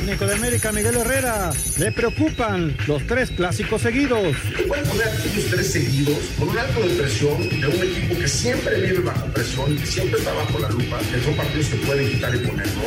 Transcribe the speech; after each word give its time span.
técnico 0.00 0.26
de 0.26 0.34
América, 0.34 0.72
Miguel 0.72 0.96
Herrera, 0.96 1.52
le 1.78 1.92
preocupan 1.92 2.74
los 2.86 3.06
tres 3.06 3.30
clásicos 3.30 3.82
seguidos. 3.82 4.34
Pueden 4.66 4.86
poner 4.86 5.08
aquellos 5.08 5.44
tres 5.50 5.72
seguidos 5.72 6.18
con 6.38 6.48
un 6.48 6.58
alto 6.58 6.80
de 6.80 6.94
presión 6.94 7.48
de 7.48 7.66
un 7.66 7.82
equipo 7.82 8.18
que 8.18 8.26
siempre 8.26 8.80
vive 8.80 9.00
bajo 9.00 9.26
presión, 9.26 9.76
que 9.76 9.86
siempre 9.86 10.18
está 10.18 10.32
bajo 10.32 10.58
la 10.58 10.70
lupa, 10.70 10.98
que 11.12 11.22
son 11.22 11.34
partidos 11.34 11.66
que 11.66 11.76
pueden 11.76 12.10
quitar 12.12 12.34
y 12.34 12.38
poner, 12.38 12.66
¿no? 12.66 12.82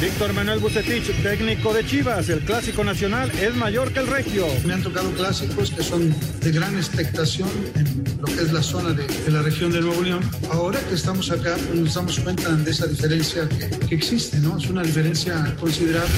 Víctor 0.00 0.32
Manuel 0.32 0.58
Bucetich, 0.58 1.22
técnico 1.22 1.72
de 1.72 1.86
Chivas, 1.86 2.28
el 2.28 2.40
clásico 2.40 2.82
nacional 2.82 3.30
es 3.40 3.54
mayor 3.54 3.92
que 3.92 4.00
el 4.00 4.08
regio. 4.08 4.48
Me 4.64 4.74
han 4.74 4.82
tocado 4.82 5.12
clásicos 5.12 5.70
que 5.70 5.84
son 5.84 6.12
de 6.40 6.50
gran 6.50 6.76
expectación 6.76 7.50
en 7.76 8.07
lo 8.18 8.26
que 8.26 8.42
es 8.42 8.52
la 8.52 8.62
zona 8.62 8.92
de, 8.92 9.06
de 9.06 9.30
la 9.30 9.42
región 9.42 9.70
de 9.72 9.80
Nuevo 9.80 10.02
León. 10.02 10.20
Ahora 10.50 10.80
que 10.80 10.94
estamos 10.94 11.30
acá, 11.30 11.56
pues 11.66 11.78
nos 11.78 11.94
damos 11.94 12.18
cuenta 12.20 12.50
de 12.50 12.70
esa 12.70 12.86
diferencia 12.86 13.48
que, 13.48 13.86
que 13.86 13.94
existe, 13.94 14.38
¿no? 14.38 14.58
Es 14.58 14.68
una 14.68 14.82
diferencia 14.82 15.54
considerable. 15.58 16.14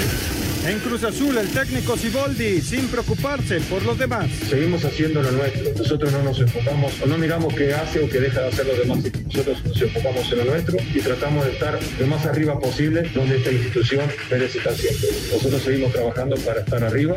En 0.67 0.79
Cruz 0.81 1.05
Azul, 1.05 1.37
el 1.39 1.49
técnico 1.49 1.97
Siboldi, 1.97 2.61
sin 2.61 2.87
preocuparse 2.89 3.61
por 3.63 3.83
los 3.83 3.99
demás. 3.99 4.31
Seguimos 4.49 4.85
haciendo 4.85 5.23
lo 5.23 5.31
nuestro. 5.31 5.73
Nosotros 5.77 6.13
no 6.13 6.23
nos 6.23 6.39
enfocamos 6.41 6.93
o 7.03 7.07
no 7.07 7.19
miramos 7.19 7.55
qué 7.55 7.73
hace 7.75 8.01
o 8.01 8.09
qué 8.09 8.21
deja 8.21 8.43
de 8.43 8.49
hacer 8.49 8.67
los 8.67 8.79
demás. 8.79 8.99
Nosotros 9.27 9.65
nos 9.65 9.81
enfocamos 9.81 10.33
en 10.33 10.39
lo 10.39 10.45
nuestro 10.45 10.77
y 10.95 11.01
tratamos 11.01 11.45
de 11.47 11.53
estar 11.53 11.79
lo 11.99 12.07
más 12.07 12.27
arriba 12.27 12.59
posible 12.59 13.11
donde 13.15 13.39
esta 13.39 13.53
institución 13.53 14.05
merece 14.31 14.59
estar 14.59 14.75
siempre. 14.75 15.09
Nosotros 15.33 15.63
seguimos 15.63 15.93
trabajando 15.93 16.37
para 16.37 16.61
estar 16.61 16.85
arriba. 16.85 17.17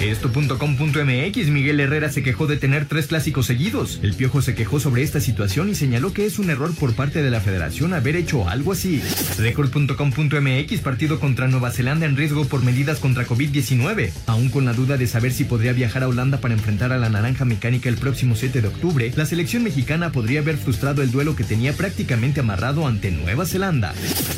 Esto.com.mx 0.00 1.48
Miguel 1.48 1.78
Herrera 1.78 2.10
se 2.10 2.22
quejó 2.22 2.46
de 2.46 2.56
tener 2.56 2.86
tres 2.86 3.08
clásicos 3.08 3.44
seguidos. 3.44 4.00
El 4.02 4.14
Piojo 4.14 4.40
se 4.40 4.54
quejó 4.54 4.80
sobre 4.80 5.02
esta 5.02 5.20
situación 5.20 5.68
y 5.68 5.74
señaló 5.74 6.14
que 6.14 6.24
es 6.24 6.38
un 6.38 6.48
error 6.48 6.74
por 6.74 6.94
parte 6.94 7.22
de 7.22 7.30
la 7.30 7.40
federación 7.40 7.92
haber 7.92 8.16
hecho 8.16 8.48
algo 8.48 8.72
así. 8.72 9.02
Record.com.mx 9.36 10.80
partido 10.80 11.20
contra 11.20 11.48
Nueva 11.48 11.70
Zelanda 11.70 12.06
en 12.06 12.16
riesgo 12.16 12.46
por 12.46 12.64
medidas 12.64 12.98
contra 12.98 13.26
COVID-19. 13.26 14.10
Aún 14.26 14.48
con 14.48 14.64
la 14.64 14.72
duda 14.72 14.96
de 14.96 15.06
saber 15.06 15.32
si 15.32 15.44
podría 15.44 15.74
viajar 15.74 16.02
a 16.02 16.08
Holanda 16.08 16.40
para 16.40 16.54
enfrentar 16.54 16.92
a 16.92 16.98
la 16.98 17.10
Naranja 17.10 17.44
Mecánica 17.44 17.90
el 17.90 17.96
próximo 17.96 18.36
7 18.36 18.62
de 18.62 18.68
octubre, 18.68 19.12
la 19.16 19.26
selección 19.26 19.64
mexicana 19.64 20.12
podría 20.12 20.40
haber 20.40 20.56
frustrado 20.56 21.02
el 21.02 21.10
duelo 21.10 21.36
que 21.36 21.44
tenía 21.44 21.74
prácticamente 21.74 22.40
amarrado 22.40 22.86
ante 22.86 23.10
Nueva 23.10 23.44
Zelanda. 23.44 23.92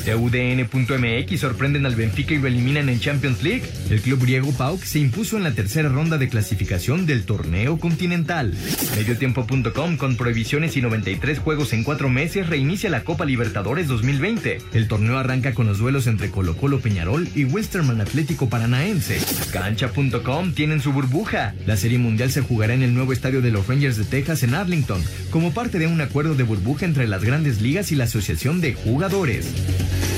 TUDN.mx 0.05 1.41
sorprenden 1.41 1.87
al 1.87 1.95
Benfica 1.95 2.35
y 2.35 2.39
lo 2.39 2.49
eliminan 2.49 2.89
en 2.89 2.99
Champions 2.99 3.45
League. 3.45 3.63
El 3.91 4.01
club 4.01 4.23
griego 4.23 4.51
PAOK 4.51 4.83
se 4.83 4.99
impuso 4.99 5.37
en 5.37 5.45
la 5.45 5.52
tercera 5.53 5.89
ronda 5.89 6.19
de 6.19 6.29
clasificación 6.29 7.07
del 7.07 7.25
torneo 7.25 7.79
continental. 7.79 8.55
Mediotiempo.com 8.97 9.97
con 9.97 10.17
prohibiciones 10.17 10.77
y 10.77 10.83
93 10.83 11.39
juegos 11.39 11.73
en 11.73 11.85
cuatro 11.85 12.09
meses 12.09 12.49
reinicia 12.49 12.91
la 12.91 13.05
Copa 13.05 13.25
Libertadores 13.25 13.89
2020. 13.89 14.59
El 14.73 14.89
torneo 14.89 15.19
arranca 15.19 15.55
con 15.55 15.67
los 15.67 15.79
duelos 15.79 16.07
entre 16.07 16.31
Colo 16.31 16.57
Colo 16.57 16.81
Peñarol 16.81 17.29
y 17.35 17.45
Westerman 17.45 18.01
Atlético 18.01 18.49
Paranaense. 18.49 19.19
Cancha.com 19.53 20.53
tienen 20.53 20.81
su 20.81 20.93
burbuja. 20.93 21.55
La 21.67 21.77
Serie 21.77 21.99
Mundial 21.99 22.31
se 22.31 22.41
jugará 22.41 22.75
en 22.75 22.83
el 22.83 22.95
nuevo 22.95 23.13
estadio 23.13 23.41
de 23.41 23.51
los 23.51 23.67
Rangers 23.67 23.97
de 23.97 24.05
Texas 24.05 24.43
en 24.43 24.55
Arlington, 24.55 25.03
como 25.31 25.53
parte 25.53 25.79
de 25.79 25.87
un 25.87 26.01
acuerdo 26.01 26.35
de 26.35 26.45
burbuja 26.45 26.87
entre 26.87 27.07
las 27.07 27.25
grandes 27.25 27.61
ligas 27.61 27.93
y 27.93 27.97
la 27.97 28.05
Asociación 28.05 28.61
de 28.61 28.75
Jugadores. 28.75 30.12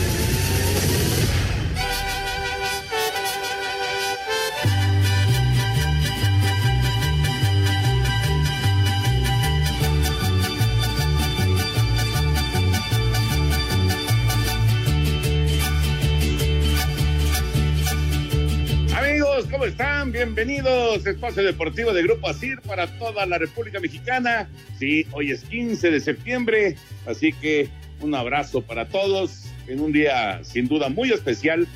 Bienvenidos. 20.35 21.07
Espacio 21.07 21.45
Deportivo 21.45 21.93
de 21.93 22.03
Grupo 22.03 22.29
ASIR 22.29 22.61
para 22.63 22.89
toda 22.99 23.25
la 23.25 23.39
República 23.39 23.79
Mexicana. 23.79 24.49
Sí, 24.81 25.07
hoy 25.13 25.31
es 25.31 25.45
15 25.45 25.93
de 25.93 26.01
septiembre, 26.01 26.75
así 27.07 27.33
que 27.33 27.69
un 28.01 28.17
abrazo 28.17 28.61
para 28.61 28.89
todos 28.89 29.45
en 29.69 29.79
un 29.79 29.93
día 29.93 30.43
sin 30.43 30.67
duda 30.67 30.89
muy 30.89 31.13
especial, 31.13 31.69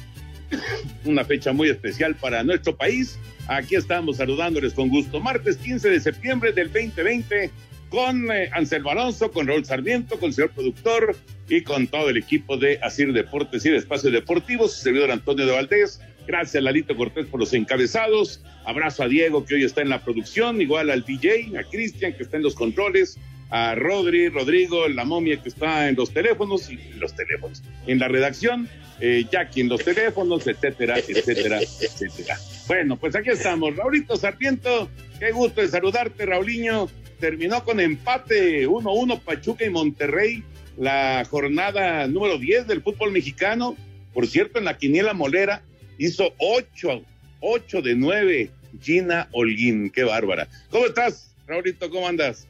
una 1.05 1.25
fecha 1.25 1.53
muy 1.53 1.69
especial 1.69 2.17
para 2.17 2.43
nuestro 2.43 2.77
país. 2.77 3.17
Aquí 3.47 3.77
estamos 3.77 4.17
saludándoles 4.17 4.75
con 4.75 4.89
gusto. 4.89 5.21
Martes 5.21 5.57
15 5.59 5.91
de 5.91 6.01
septiembre 6.01 6.51
del 6.51 6.73
2020 6.73 7.53
con 7.91 8.29
eh, 8.33 8.51
Anselmo 8.53 8.91
Alonso, 8.91 9.31
con 9.31 9.47
Raúl 9.47 9.65
Sarmiento, 9.67 10.19
con 10.19 10.31
el 10.31 10.35
señor 10.35 10.51
productor 10.51 11.15
y 11.49 11.63
con 11.63 11.87
todo 11.87 12.11
el 12.11 12.17
equipo 12.17 12.57
de 12.57 12.81
Asir 12.83 13.13
Deportes 13.13 13.65
y 13.65 13.71
de 13.71 13.77
Espacio 13.77 14.11
Deportivo, 14.11 14.67
su 14.67 14.83
servidor 14.83 15.13
Antonio 15.13 15.47
de 15.47 15.53
Valdés. 15.53 16.01
Gracias, 16.29 16.63
Lalito 16.63 16.95
Cortés, 16.95 17.25
por 17.25 17.41
los 17.41 17.55
encabezados. 17.55 18.43
Abrazo 18.67 19.03
a 19.03 19.09
Diego, 19.09 19.47
que 19.47 19.55
hoy 19.55 19.65
está 19.65 19.81
en 19.81 19.89
la 19.89 20.05
producción, 20.05 20.61
igual 20.61 20.91
al 20.91 21.03
DJ, 21.03 21.59
a 21.59 21.65
Cristian, 21.65 22.13
que 22.13 22.23
está 22.23 22.37
en 22.37 22.43
los 22.43 22.55
controles, 22.55 23.19
a 23.49 23.75
Rodri, 23.75 24.29
Rodrigo, 24.29 24.87
la 24.89 25.07
momia 25.07 25.43
que 25.43 25.49
está 25.49 25.89
en 25.89 25.97
los 25.97 26.13
teléfonos 26.13 26.71
y 26.71 26.77
los 26.99 27.17
teléfonos, 27.17 27.63
en 27.87 27.99
la 27.99 28.09
redacción, 28.09 28.69
eh, 29.01 29.25
Jackie 29.33 29.63
en 29.63 29.71
los 29.71 29.83
teléfonos, 29.83 30.47
etcétera, 30.47 30.99
etcétera, 30.99 31.61
etcétera. 31.63 32.37
Bueno, 32.67 32.99
pues 32.99 33.17
aquí 33.17 33.31
estamos. 33.31 33.75
Raulito 33.75 34.15
Sarmiento, 34.19 34.91
qué 35.19 35.31
gusto 35.33 35.63
de 35.63 35.69
saludarte, 35.69 36.27
Raulinho. 36.27 36.91
Terminó 37.21 37.65
con 37.65 37.81
empate 37.81 38.69
1-1 38.69 39.19
Pachuca 39.21 39.65
y 39.65 39.71
Monterrey, 39.71 40.45
la 40.77 41.25
jornada 41.25 42.07
número 42.07 42.37
10 42.37 42.67
del 42.67 42.83
fútbol 42.83 43.13
mexicano. 43.13 43.79
Por 44.13 44.27
cierto, 44.27 44.59
en 44.59 44.67
la 44.67 44.77
quiniela 44.77 45.15
molera 45.15 45.63
hizo 45.99 46.33
8, 46.39 47.03
8 47.41 47.83
de 47.83 47.95
9 47.95 48.51
Gina 48.83 49.29
Holguín. 49.33 49.91
Qué 49.91 50.05
bárbara. 50.05 50.49
¿Cómo 50.71 50.87
estás, 50.87 51.31
Raulito? 51.47 51.91
¿Cómo 51.91 52.09
andas? 52.09 52.47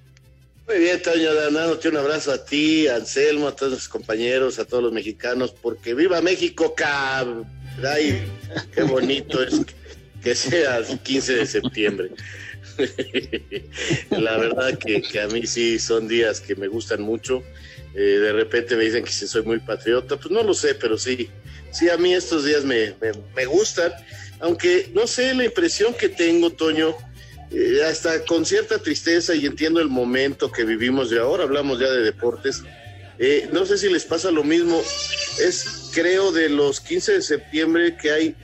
Muy 0.66 0.80
bien, 0.80 1.00
Toño, 1.00 1.32
dándote 1.32 1.88
un 1.88 1.96
abrazo 1.96 2.30
a 2.30 2.44
ti, 2.44 2.86
a 2.88 2.96
Anselmo, 2.96 3.48
a 3.48 3.56
todos 3.56 3.72
los 3.72 3.88
compañeros, 3.88 4.58
a 4.58 4.66
todos 4.66 4.82
los 4.82 4.92
mexicanos, 4.92 5.50
porque 5.50 5.94
viva 5.94 6.20
México, 6.20 6.74
cab. 6.74 7.46
Ay, 7.82 8.22
qué 8.74 8.82
bonito 8.82 9.42
es 9.42 9.62
que 10.22 10.34
sea 10.34 10.82
15 10.82 11.36
de 11.36 11.46
septiembre. 11.46 12.10
La 14.10 14.36
verdad 14.36 14.78
que, 14.78 15.00
que, 15.00 15.20
a 15.20 15.28
mí 15.28 15.46
sí 15.46 15.78
son 15.78 16.06
días 16.06 16.40
que 16.40 16.54
me 16.54 16.68
gustan 16.68 17.00
mucho. 17.00 17.42
Eh, 17.94 18.00
de 18.00 18.32
repente 18.32 18.76
me 18.76 18.84
dicen 18.84 19.04
que 19.04 19.10
soy 19.10 19.42
muy 19.42 19.60
patriota, 19.60 20.16
pues 20.16 20.30
no 20.30 20.42
lo 20.42 20.52
sé, 20.52 20.74
pero 20.74 20.98
sí, 20.98 21.30
sí 21.72 21.88
a 21.88 21.96
mí 21.96 22.14
estos 22.14 22.44
días 22.44 22.64
me, 22.64 22.94
me, 23.34 23.46
gustan, 23.46 23.92
aunque 24.40 24.90
no 24.94 25.06
sé 25.06 25.34
la 25.34 25.44
impresión 25.44 25.94
que 25.94 26.08
tengo, 26.08 26.50
Toño, 26.50 26.96
eh, 27.50 27.80
hasta 27.88 28.24
con 28.24 28.44
cierta 28.44 28.78
tristeza 28.78 29.34
y 29.34 29.46
entiendo 29.46 29.80
el 29.80 29.88
momento 29.88 30.52
que 30.52 30.64
vivimos 30.64 31.10
de 31.10 31.18
ahora, 31.18 31.44
hablamos 31.44 31.80
ya 31.80 31.90
de 31.90 32.02
deportes. 32.02 32.62
Eh, 33.18 33.48
no 33.52 33.66
sé 33.66 33.78
si 33.78 33.88
les 33.88 34.04
pasa 34.04 34.30
lo 34.30 34.44
mismo, 34.44 34.80
es 35.40 35.90
creo 35.92 36.30
de 36.30 36.48
los 36.48 36.80
15 36.80 37.14
de 37.14 37.22
septiembre 37.22 37.96
que 37.96 38.12
hay 38.12 38.36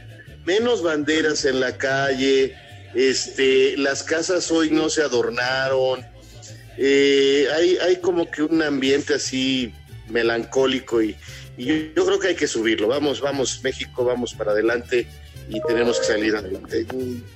menos 0.45 0.83
banderas 0.83 1.45
en 1.45 1.61
la 1.61 1.77
calle, 1.77 2.57
este, 2.95 3.77
las 3.77 4.03
casas 4.03 4.51
hoy 4.51 4.71
no 4.71 4.89
se 4.89 5.03
adornaron, 5.03 6.05
eh, 6.77 7.47
hay, 7.55 7.77
hay 7.79 7.97
como 7.97 8.31
que 8.31 8.43
un 8.43 8.63
ambiente 8.63 9.15
así 9.15 9.73
melancólico 10.09 11.03
y, 11.03 11.17
y 11.57 11.65
yo, 11.65 11.75
yo 11.97 12.07
creo 12.07 12.19
que 12.19 12.29
hay 12.29 12.35
que 12.35 12.47
subirlo, 12.47 12.89
vamos, 12.89 13.21
vamos 13.21 13.61
México, 13.63 14.05
vamos 14.05 14.35
para 14.35 14.53
adelante 14.53 15.07
y 15.49 15.61
tenemos 15.63 16.01
que 16.01 16.07
salir 16.07 16.35
adelante. 16.35 16.87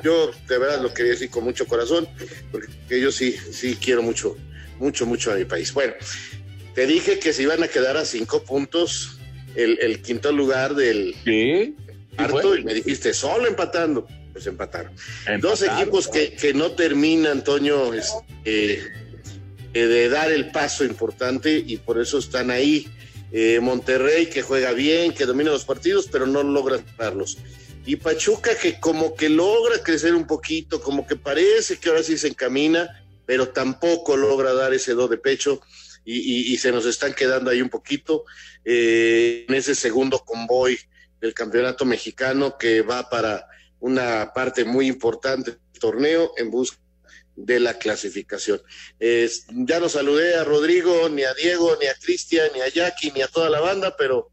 Yo 0.02 0.30
de 0.48 0.58
verdad 0.58 0.80
lo 0.82 0.92
quería 0.92 1.12
decir 1.12 1.30
con 1.30 1.44
mucho 1.44 1.66
corazón, 1.66 2.08
porque 2.50 3.00
yo 3.00 3.12
sí, 3.12 3.32
sí 3.32 3.76
quiero 3.80 4.02
mucho, 4.02 4.36
mucho, 4.78 5.06
mucho 5.06 5.32
a 5.32 5.36
mi 5.36 5.44
país. 5.44 5.72
Bueno, 5.72 5.94
te 6.74 6.86
dije 6.86 7.18
que 7.18 7.32
se 7.32 7.42
iban 7.42 7.62
a 7.62 7.68
quedar 7.68 7.96
a 7.96 8.04
cinco 8.04 8.42
puntos 8.44 9.18
el, 9.54 9.78
el 9.80 10.00
quinto 10.02 10.32
lugar 10.32 10.74
del, 10.74 11.14
¿Sí? 11.24 11.76
Harto, 12.18 12.56
y 12.56 12.64
me 12.64 12.74
dijiste, 12.74 13.14
solo 13.14 13.46
empatando. 13.46 14.06
Pues 14.32 14.46
empataron. 14.46 14.92
Dos 15.40 15.62
equipos 15.62 16.08
que, 16.08 16.34
que, 16.34 16.52
no 16.54 16.72
terminan, 16.72 17.38
Antonio, 17.38 17.92
este, 17.94 18.82
de 19.72 20.08
dar 20.08 20.30
el 20.30 20.50
paso 20.50 20.84
importante 20.84 21.62
y 21.64 21.76
por 21.78 22.00
eso 22.00 22.18
están 22.18 22.50
ahí. 22.50 22.88
Eh, 23.30 23.60
Monterrey 23.60 24.26
que 24.26 24.42
juega 24.42 24.72
bien, 24.72 25.12
que 25.12 25.26
domina 25.26 25.50
los 25.50 25.64
partidos, 25.64 26.08
pero 26.10 26.26
no 26.26 26.42
logra 26.42 26.78
ganarlos. 26.96 27.38
Y 27.84 27.96
Pachuca 27.96 28.56
que 28.56 28.80
como 28.80 29.14
que 29.14 29.28
logra 29.28 29.82
crecer 29.82 30.14
un 30.14 30.26
poquito, 30.26 30.80
como 30.80 31.06
que 31.06 31.16
parece 31.16 31.78
que 31.78 31.88
ahora 31.88 32.02
sí 32.02 32.18
se 32.18 32.28
encamina, 32.28 33.04
pero 33.26 33.48
tampoco 33.48 34.16
logra 34.16 34.52
dar 34.54 34.72
ese 34.72 34.94
do 34.94 35.08
de 35.08 35.18
pecho 35.18 35.60
y, 36.04 36.56
se 36.56 36.72
nos 36.72 36.86
están 36.86 37.12
quedando 37.12 37.50
ahí 37.50 37.60
un 37.60 37.68
poquito 37.68 38.24
eh, 38.64 39.44
en 39.46 39.54
ese 39.54 39.74
segundo 39.74 40.20
convoy 40.24 40.78
del 41.20 41.34
campeonato 41.34 41.84
mexicano 41.84 42.56
que 42.56 42.80
va 42.80 43.10
para 43.10 43.46
una 43.80 44.32
parte 44.34 44.64
muy 44.64 44.86
importante 44.86 45.50
del 45.50 45.80
torneo 45.80 46.32
en 46.38 46.50
busca 46.50 46.78
de 47.38 47.60
la 47.60 47.74
clasificación. 47.74 48.60
ya 48.98 49.80
no 49.80 49.88
saludé 49.88 50.34
a 50.34 50.44
Rodrigo, 50.44 51.08
ni 51.08 51.22
a 51.22 51.34
Diego, 51.34 51.76
ni 51.80 51.86
a 51.86 51.94
Cristian, 51.94 52.48
ni 52.54 52.60
a 52.60 52.68
Jackie, 52.68 53.12
ni 53.12 53.22
a 53.22 53.28
toda 53.28 53.48
la 53.48 53.60
banda, 53.60 53.94
pero 53.96 54.30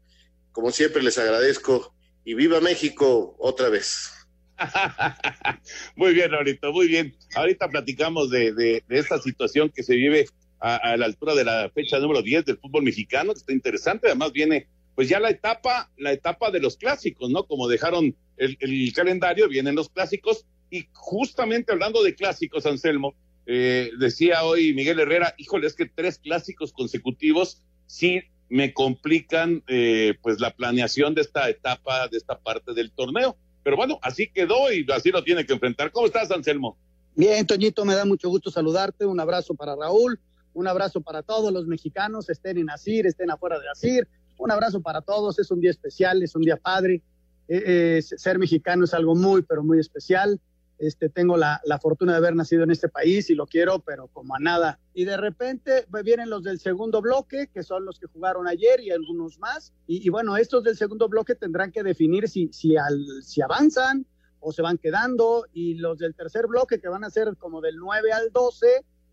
como 0.50 0.70
siempre 0.72 1.02
les 1.02 1.16
agradezco 1.18 1.94
y 2.24 2.34
viva 2.34 2.60
México 2.60 3.36
otra 3.38 3.68
vez. 3.68 4.12
muy 5.96 6.14
bien, 6.14 6.34
ahorita, 6.34 6.70
muy 6.70 6.88
bien. 6.88 7.14
Ahorita 7.34 7.68
platicamos 7.68 8.30
de, 8.30 8.82
esta 8.88 9.20
situación 9.20 9.70
que 9.70 9.84
se 9.84 9.94
vive 9.94 10.26
a, 10.58 10.96
la 10.96 11.06
altura 11.06 11.34
de 11.34 11.44
la 11.44 11.70
fecha 11.72 11.98
número 12.00 12.22
10 12.22 12.44
del 12.44 12.58
fútbol 12.58 12.82
mexicano, 12.82 13.32
que 13.32 13.38
está 13.38 13.52
interesante. 13.52 14.08
Además 14.08 14.32
viene, 14.32 14.66
pues 14.96 15.08
ya 15.08 15.20
la 15.20 15.30
etapa, 15.30 15.92
la 15.96 16.12
etapa 16.12 16.50
de 16.50 16.60
los 16.60 16.76
clásicos, 16.76 17.30
¿no? 17.30 17.44
Como 17.44 17.68
dejaron 17.68 18.16
el, 18.36 18.56
el 18.58 18.92
calendario, 18.92 19.48
vienen 19.48 19.76
los 19.76 19.90
clásicos 19.90 20.46
y 20.70 20.88
justamente 20.92 21.72
hablando 21.72 22.02
de 22.02 22.14
clásicos, 22.14 22.66
Anselmo, 22.66 23.14
eh, 23.46 23.90
decía 23.98 24.42
hoy 24.44 24.74
Miguel 24.74 25.00
Herrera, 25.00 25.34
híjole, 25.38 25.66
es 25.66 25.74
que 25.74 25.86
tres 25.86 26.18
clásicos 26.18 26.72
consecutivos 26.72 27.62
sí 27.86 28.22
me 28.48 28.72
complican 28.74 29.62
eh, 29.68 30.14
pues 30.22 30.40
la 30.40 30.54
planeación 30.54 31.14
de 31.14 31.22
esta 31.22 31.48
etapa, 31.48 32.08
de 32.08 32.18
esta 32.18 32.38
parte 32.38 32.74
del 32.74 32.92
torneo. 32.92 33.36
Pero 33.62 33.76
bueno, 33.76 33.98
así 34.02 34.28
quedó 34.28 34.72
y 34.72 34.86
así 34.92 35.10
lo 35.10 35.24
tiene 35.24 35.44
que 35.44 35.52
enfrentar. 35.52 35.90
¿Cómo 35.90 36.06
estás, 36.06 36.30
Anselmo? 36.30 36.76
Bien, 37.16 37.46
Toñito, 37.46 37.84
me 37.84 37.94
da 37.94 38.04
mucho 38.04 38.28
gusto 38.28 38.50
saludarte. 38.50 39.06
Un 39.06 39.18
abrazo 39.18 39.54
para 39.54 39.74
Raúl, 39.74 40.20
un 40.54 40.68
abrazo 40.68 41.00
para 41.00 41.22
todos 41.22 41.52
los 41.52 41.66
mexicanos, 41.66 42.28
estén 42.28 42.58
en 42.58 42.70
Asir, 42.70 43.06
estén 43.06 43.30
afuera 43.30 43.58
de 43.58 43.68
Asir. 43.68 44.06
Un 44.38 44.50
abrazo 44.50 44.80
para 44.80 45.00
todos, 45.00 45.38
es 45.38 45.50
un 45.50 45.60
día 45.60 45.70
especial, 45.70 46.22
es 46.22 46.34
un 46.36 46.42
día 46.42 46.56
padre. 46.56 47.02
Eh, 47.48 48.00
ser 48.02 48.38
mexicano 48.38 48.84
es 48.84 48.94
algo 48.94 49.14
muy, 49.14 49.42
pero 49.42 49.64
muy 49.64 49.80
especial. 49.80 50.40
Este, 50.78 51.08
tengo 51.08 51.38
la, 51.38 51.60
fortuna 51.80 52.12
de 52.12 52.18
haber 52.18 52.36
nacido 52.36 52.62
en 52.62 52.70
este 52.70 52.88
país 52.88 53.30
y 53.30 53.34
lo 53.34 53.46
quiero, 53.46 53.78
pero 53.80 54.08
como 54.08 54.34
a 54.34 54.38
nada. 54.38 54.78
Y 54.92 55.04
de 55.04 55.16
repente 55.16 55.86
vienen 56.04 56.28
los 56.28 56.42
del 56.42 56.58
segundo 56.58 57.00
bloque, 57.00 57.48
que 57.52 57.62
son 57.62 57.84
los 57.84 57.98
que 57.98 58.06
jugaron 58.06 58.46
ayer 58.46 58.80
y 58.80 58.90
algunos 58.90 59.38
más. 59.38 59.72
Y, 59.86 60.08
bueno, 60.10 60.36
estos 60.36 60.62
del 60.64 60.76
segundo 60.76 61.08
bloque 61.08 61.34
tendrán 61.34 61.72
que 61.72 61.82
definir 61.82 62.28
si, 62.28 62.52
si, 62.52 62.76
al, 62.76 63.04
si 63.22 63.40
avanzan 63.40 64.06
o 64.40 64.52
se 64.52 64.62
van 64.62 64.76
quedando. 64.76 65.46
Y 65.52 65.74
los 65.74 65.98
del 65.98 66.14
tercer 66.14 66.46
bloque, 66.46 66.80
que 66.80 66.88
van 66.88 67.04
a 67.04 67.10
ser 67.10 67.36
como 67.38 67.60
del 67.60 67.76
9 67.76 68.12
al 68.12 68.30
12, 68.32 68.66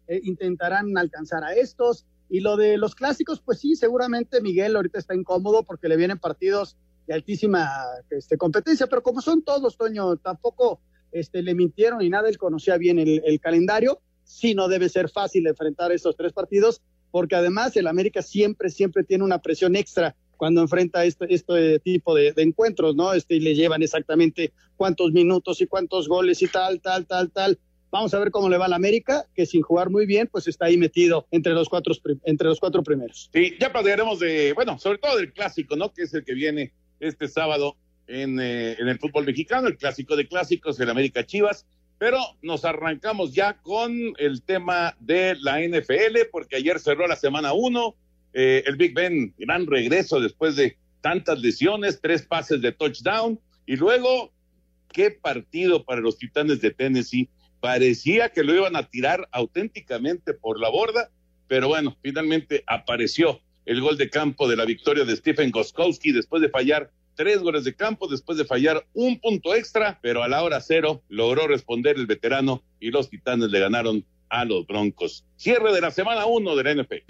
eh, 0.08 0.22
intentarán 0.24 0.98
alcanzar 0.98 1.46
a 1.46 1.54
estos. 1.54 2.06
Y 2.30 2.42
lo 2.42 2.58
de 2.58 2.78
los 2.78 2.96
clásicos, 2.96 3.42
pues 3.42 3.60
sí, 3.60 3.76
seguramente 3.76 4.42
Miguel 4.42 4.76
ahorita 4.76 5.00
está 5.00 5.16
incómodo 5.16 5.64
porque 5.64 5.88
le 5.88 5.96
vienen 5.96 6.20
partidos 6.20 6.78
de 7.08 7.14
altísima 7.14 7.70
este, 8.10 8.38
competencia, 8.38 8.88
pero 8.88 9.04
como 9.04 9.22
son 9.22 9.44
todos, 9.44 9.78
Toño, 9.78 10.18
tampoco 10.18 10.82
este, 11.14 11.42
le 11.42 11.56
mintieron 11.56 12.02
y 12.02 12.10
nada, 12.10 12.30
él 12.30 12.38
conocía 12.38 12.78
bien 12.78 13.00
el, 13.00 13.40
calendario. 13.40 14.02
Sí, 14.24 14.56
no 14.56 14.68
debe 14.68 14.90
ser 14.90 15.10
fácil 15.10 15.48
enfrentar 15.48 15.92
estos 15.92 16.16
tres 16.16 16.34
partidos, 16.34 16.82
porque 17.12 17.36
además 17.36 17.76
el 17.78 17.88
América 17.88 18.22
siempre, 18.22 18.70
siempre 18.70 19.04
tiene 19.04 19.24
una 19.24 19.40
presión 19.40 19.76
extra 19.76 20.16
cuando 20.38 20.62
enfrenta 20.62 21.06
este, 21.06 21.34
este 21.34 21.80
tipo 21.80 22.16
de, 22.16 22.34
encuentros, 22.38 22.96
¿no? 22.96 23.14
Este, 23.14 23.36
y 23.36 23.40
le 23.40 23.56
llevan 23.56 23.84
exactamente 23.84 24.52
cuántos 24.76 25.12
minutos 25.12 25.62
y 25.62 25.68
cuántos 25.68 26.08
goles 26.08 26.42
y 26.42 26.48
tal, 26.48 26.82
tal, 26.82 27.06
tal, 27.06 27.32
tal. 27.32 27.60
Vamos 27.92 28.14
a 28.16 28.20
ver 28.20 28.32
cómo 28.32 28.50
le 28.50 28.58
va 28.58 28.66
al 28.66 28.74
América, 28.74 29.28
que 29.36 29.46
sin 29.46 29.62
jugar 29.62 29.92
muy 29.92 30.08
bien, 30.08 30.28
pues 30.32 30.48
está 30.48 30.66
ahí 30.66 30.78
metido 30.78 31.28
entre 31.30 31.54
los 31.54 31.70
cuatro, 31.70 31.94
entre 32.24 32.48
los 32.48 32.60
cuatro 32.60 32.82
primeros. 32.82 33.30
Sí, 33.32 33.54
ya 33.60 33.72
platicaremos 33.72 34.20
de, 34.20 34.54
bueno, 34.54 34.80
sobre 34.80 34.98
todo 34.98 35.18
del 35.18 35.32
clásico, 35.32 35.76
¿no? 35.76 35.94
Que 35.94 36.04
es 36.04 36.14
el 36.16 36.26
que 36.26 36.34
viene 36.34 36.74
este 37.00 37.28
sábado 37.28 37.78
eh, 38.08 38.76
en, 38.80 38.88
el 38.88 39.00
fútbol 39.00 39.26
mexicano, 39.26 39.68
el 39.68 39.78
clásico 39.78 40.16
de 40.16 40.28
clásicos, 40.28 40.80
el 40.80 40.90
América 40.90 41.26
Chivas. 41.26 41.66
Pero 41.98 42.18
nos 42.42 42.66
arrancamos 42.66 43.34
ya 43.34 43.62
con 43.62 44.14
el 44.18 44.42
tema 44.42 44.96
de 45.00 45.36
la 45.40 45.62
NFL, 45.62 46.30
porque 46.32 46.58
ayer 46.58 46.80
cerró 46.80 47.08
la 47.08 47.16
semana 47.16 47.54
uno. 47.54 47.96
Eh, 48.34 48.64
el 48.66 48.76
Big 48.76 48.94
Ben, 48.94 49.34
gran 49.38 49.68
regreso 49.68 50.20
después 50.20 50.56
de 50.56 50.78
tantas 51.02 51.40
lesiones, 51.40 52.02
tres 52.02 52.24
pases 52.24 52.62
de 52.62 52.72
touchdown. 52.72 53.40
Y 53.66 53.76
luego, 53.76 54.34
qué 54.92 55.12
partido 55.12 55.86
para 55.86 56.02
los 56.02 56.18
Titanes 56.18 56.62
de 56.62 56.72
Tennessee. 56.72 57.30
Parecía 57.62 58.30
que 58.30 58.44
lo 58.44 58.54
iban 58.54 58.76
a 58.76 58.90
tirar 58.90 59.30
auténticamente 59.32 60.34
por 60.34 60.60
la 60.60 60.70
borda, 60.70 61.10
pero 61.48 61.70
bueno, 61.70 61.96
finalmente 62.02 62.64
apareció 62.68 63.40
el 63.66 63.80
gol 63.80 63.98
de 63.98 64.10
campo 64.10 64.50
de 64.50 64.58
la 64.58 64.66
victoria 64.66 65.06
de 65.06 65.16
Stephen 65.16 65.52
Goskowski 65.52 66.12
después 66.12 66.42
de 66.42 66.50
fallar 66.50 66.92
tres 67.16 67.40
goles 67.40 67.64
de 67.64 67.76
campo 67.76 68.08
después 68.08 68.38
de 68.38 68.46
fallar 68.46 68.86
un 68.94 69.20
punto 69.20 69.54
extra, 69.54 70.00
pero 70.02 70.24
a 70.24 70.28
la 70.28 70.44
hora 70.44 70.62
cero 70.62 71.04
logró 71.10 71.48
responder 71.48 71.98
el 71.98 72.08
veterano 72.08 72.64
y 72.80 72.92
los 72.92 73.10
Titanes 73.10 73.50
le 73.50 73.60
ganaron 73.60 74.06
a 74.30 74.46
los 74.46 74.66
Broncos. 74.66 75.26
Cierre 75.36 75.74
de 75.74 75.82
la 75.82 75.92
semana 75.92 76.26
uno 76.26 76.56
del 76.56 76.68
NP. 76.68 77.06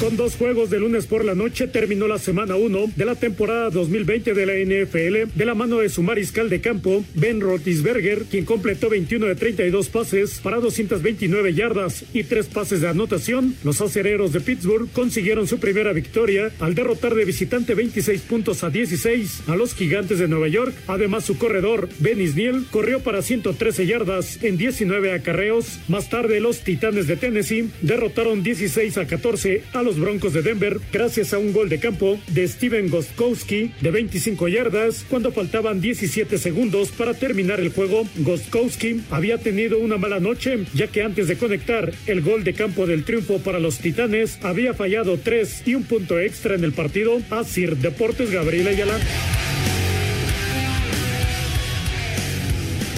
Con 0.00 0.16
dos 0.16 0.36
juegos 0.36 0.70
de 0.70 0.80
lunes 0.80 1.06
por 1.06 1.26
la 1.26 1.34
noche 1.34 1.68
terminó 1.68 2.08
la 2.08 2.16
semana 2.16 2.56
1 2.56 2.92
de 2.96 3.04
la 3.04 3.16
temporada 3.16 3.68
2020 3.68 4.32
de 4.32 4.46
la 4.46 4.54
NFL 4.54 5.36
de 5.36 5.44
la 5.44 5.54
mano 5.54 5.80
de 5.80 5.90
su 5.90 6.02
mariscal 6.02 6.48
de 6.48 6.62
campo, 6.62 7.04
Ben 7.14 7.38
Roethlisberger, 7.38 8.22
quien 8.22 8.46
completó 8.46 8.88
21 8.88 9.26
de 9.26 9.34
32 9.34 9.90
pases 9.90 10.40
para 10.42 10.58
229 10.58 11.52
yardas 11.52 12.06
y 12.14 12.24
tres 12.24 12.46
pases 12.46 12.80
de 12.80 12.88
anotación. 12.88 13.54
Los 13.62 13.82
acereros 13.82 14.32
de 14.32 14.40
Pittsburgh 14.40 14.90
consiguieron 14.90 15.46
su 15.46 15.60
primera 15.60 15.92
victoria 15.92 16.50
al 16.60 16.74
derrotar 16.74 17.14
de 17.14 17.26
visitante 17.26 17.74
26 17.74 18.22
puntos 18.22 18.64
a 18.64 18.70
16 18.70 19.42
a 19.48 19.56
los 19.56 19.74
gigantes 19.74 20.18
de 20.18 20.28
Nueva 20.28 20.48
York. 20.48 20.74
Además, 20.86 21.26
su 21.26 21.36
corredor, 21.36 21.90
Ben 21.98 22.22
Isniel, 22.22 22.64
corrió 22.70 23.00
para 23.00 23.20
113 23.20 23.86
yardas 23.86 24.42
en 24.42 24.56
19 24.56 25.12
acarreos. 25.12 25.78
Más 25.88 26.08
tarde, 26.08 26.40
los 26.40 26.60
Titanes 26.60 27.06
de 27.06 27.16
Tennessee 27.16 27.68
derrotaron 27.82 28.42
16 28.42 28.96
a 28.96 29.06
14 29.06 29.62
a 29.74 29.82
los 29.82 29.89
Broncos 29.98 30.32
de 30.32 30.42
Denver 30.42 30.78
gracias 30.92 31.32
a 31.32 31.38
un 31.38 31.52
gol 31.52 31.68
de 31.68 31.80
campo 31.80 32.18
de 32.28 32.46
Steven 32.46 32.90
Gostkowski 32.90 33.72
de 33.80 33.90
25 33.90 34.48
yardas 34.48 35.04
cuando 35.08 35.32
faltaban 35.32 35.80
17 35.80 36.38
segundos 36.38 36.90
para 36.90 37.14
terminar 37.14 37.60
el 37.60 37.72
juego. 37.72 38.06
Gostkowski 38.16 39.02
había 39.10 39.38
tenido 39.38 39.78
una 39.78 39.96
mala 39.96 40.20
noche 40.20 40.64
ya 40.74 40.86
que 40.88 41.02
antes 41.02 41.28
de 41.28 41.36
conectar 41.36 41.92
el 42.06 42.20
gol 42.20 42.44
de 42.44 42.54
campo 42.54 42.86
del 42.86 43.04
triunfo 43.04 43.38
para 43.38 43.58
los 43.58 43.78
Titanes 43.78 44.38
había 44.42 44.74
fallado 44.74 45.18
tres 45.18 45.62
y 45.66 45.74
un 45.74 45.84
punto 45.84 46.18
extra 46.18 46.54
en 46.54 46.64
el 46.64 46.72
partido. 46.72 47.20
Sir 47.44 47.76
Deportes 47.76 48.30
Gabriel 48.30 48.68
Ayala. 48.68 48.98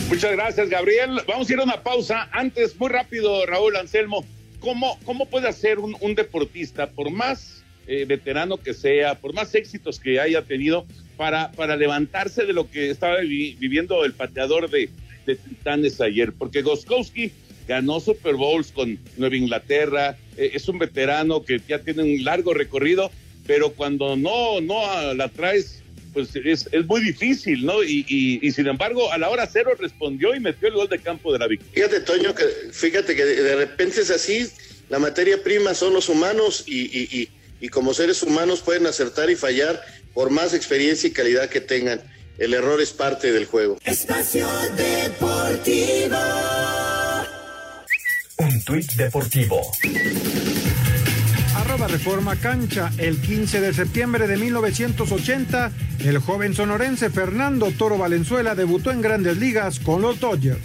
Muchas 0.09 0.33
gracias, 0.33 0.69
Gabriel. 0.69 1.21
Vamos 1.27 1.49
a 1.49 1.53
ir 1.53 1.59
a 1.59 1.63
una 1.63 1.83
pausa. 1.83 2.29
Antes, 2.33 2.79
muy 2.79 2.91
rápido, 2.91 3.47
Raúl 3.47 3.77
Anselmo. 3.77 4.27
¿Cómo, 4.63 4.99
cómo 5.05 5.27
puede 5.27 5.49
hacer 5.49 5.79
un, 5.79 6.15
deportista, 6.15 6.89
por 6.89 7.11
más 7.11 7.63
eh, 7.87 8.07
veterano 8.07 8.57
que 8.57 8.73
sea, 8.73 9.17
por 9.17 9.35
más 9.35 9.55
éxitos 9.55 9.99
que 9.99 10.19
haya 10.21 10.43
tenido, 10.43 10.87
para, 11.19 11.53
para 11.53 11.77
levantarse 11.77 12.47
de 12.47 12.55
lo 12.55 12.71
que 12.71 12.89
estaba 12.89 13.19
viviendo 13.19 14.05
el 14.05 14.15
pateador 14.15 14.71
de, 14.71 14.89
de 15.27 15.37
Titanes 15.37 16.01
ayer? 16.01 16.33
Porque 16.33 16.63
Goskowski 16.63 17.33
ganó 17.69 18.01
Super 18.01 18.37
Bowls 18.37 18.73
con 18.73 18.99
Nueva 19.17 19.37
Inglaterra, 19.37 20.17
eh, 20.37 20.53
es 20.55 20.69
un 20.69 20.79
veterano 20.79 21.43
que 21.43 21.61
ya 21.69 21.81
tiene 21.81 22.03
un 22.03 22.25
largo 22.25 22.55
recorrido, 22.55 23.11
pero 23.47 23.73
cuando 23.73 24.17
no, 24.17 24.61
no 24.61 25.15
la 25.15 25.29
traes 25.29 25.82
pues 26.13 26.35
es, 26.37 26.69
es, 26.71 26.87
muy 26.87 27.01
difícil, 27.01 27.65
¿no? 27.65 27.83
Y, 27.83 28.05
y, 28.43 28.51
sin 28.53 28.67
embargo, 28.67 29.13
a 29.13 29.19
la 29.19 29.31
hora 29.31 29.49
cero 29.51 29.73
respondió 29.79 30.35
y 30.35 30.41
metió 30.41 30.69
el 30.69 30.75
gol 30.75 30.89
de 30.89 30.99
campo 30.99 31.33
de 31.33 31.39
la 31.39 31.47
victoria. 31.47 31.75
Fíjate, 31.75 32.01
Toño, 32.01 32.35
que 32.35 32.45
fíjate 32.73 33.17
que 33.17 33.25
de, 33.25 33.57
repente 33.57 34.01
es 34.01 34.11
así, 34.11 34.49
la 34.89 34.99
materia 34.99 35.43
prima 35.43 35.75
son 35.75 35.95
los 35.95 36.09
humanos 36.09 36.65
y, 36.67 37.29
y, 37.61 37.69
como 37.69 37.95
seres 37.95 38.23
humanos 38.23 38.61
pueden 38.61 38.87
acertar 38.87 39.31
y 39.31 39.37
fallar 39.37 39.81
por 40.13 40.31
más 40.31 40.53
experiencia 40.53 41.09
y 41.09 41.13
calidad 41.13 41.49
que 41.49 41.61
tengan. 41.61 42.01
El 42.39 42.55
error 42.55 42.81
es 42.81 42.93
parte 42.93 43.33
del 43.33 43.47
juego. 43.47 43.79
Espacio 43.85 44.49
Deportivo. 44.77 46.17
Un 48.39 48.65
tuit 48.65 48.91
deportivo 48.93 49.61
Nueva 51.83 51.97
Reforma 51.97 52.37
Cancha. 52.37 52.93
El 52.97 53.21
15 53.21 53.61
de 53.61 53.75
septiembre 53.75 54.29
de 54.29 54.37
1980, 54.37 55.73
el 56.05 56.19
joven 56.19 56.55
sonorense 56.55 57.11
Fernando 57.11 57.73
Toro 57.73 57.99
Valenzuela 57.99 58.55
debutó 58.55 58.93
en 58.93 59.03
grandes 59.03 59.39
ligas 59.39 59.81
con 59.81 60.01
los 60.01 60.21
Dodgers. 60.21 60.61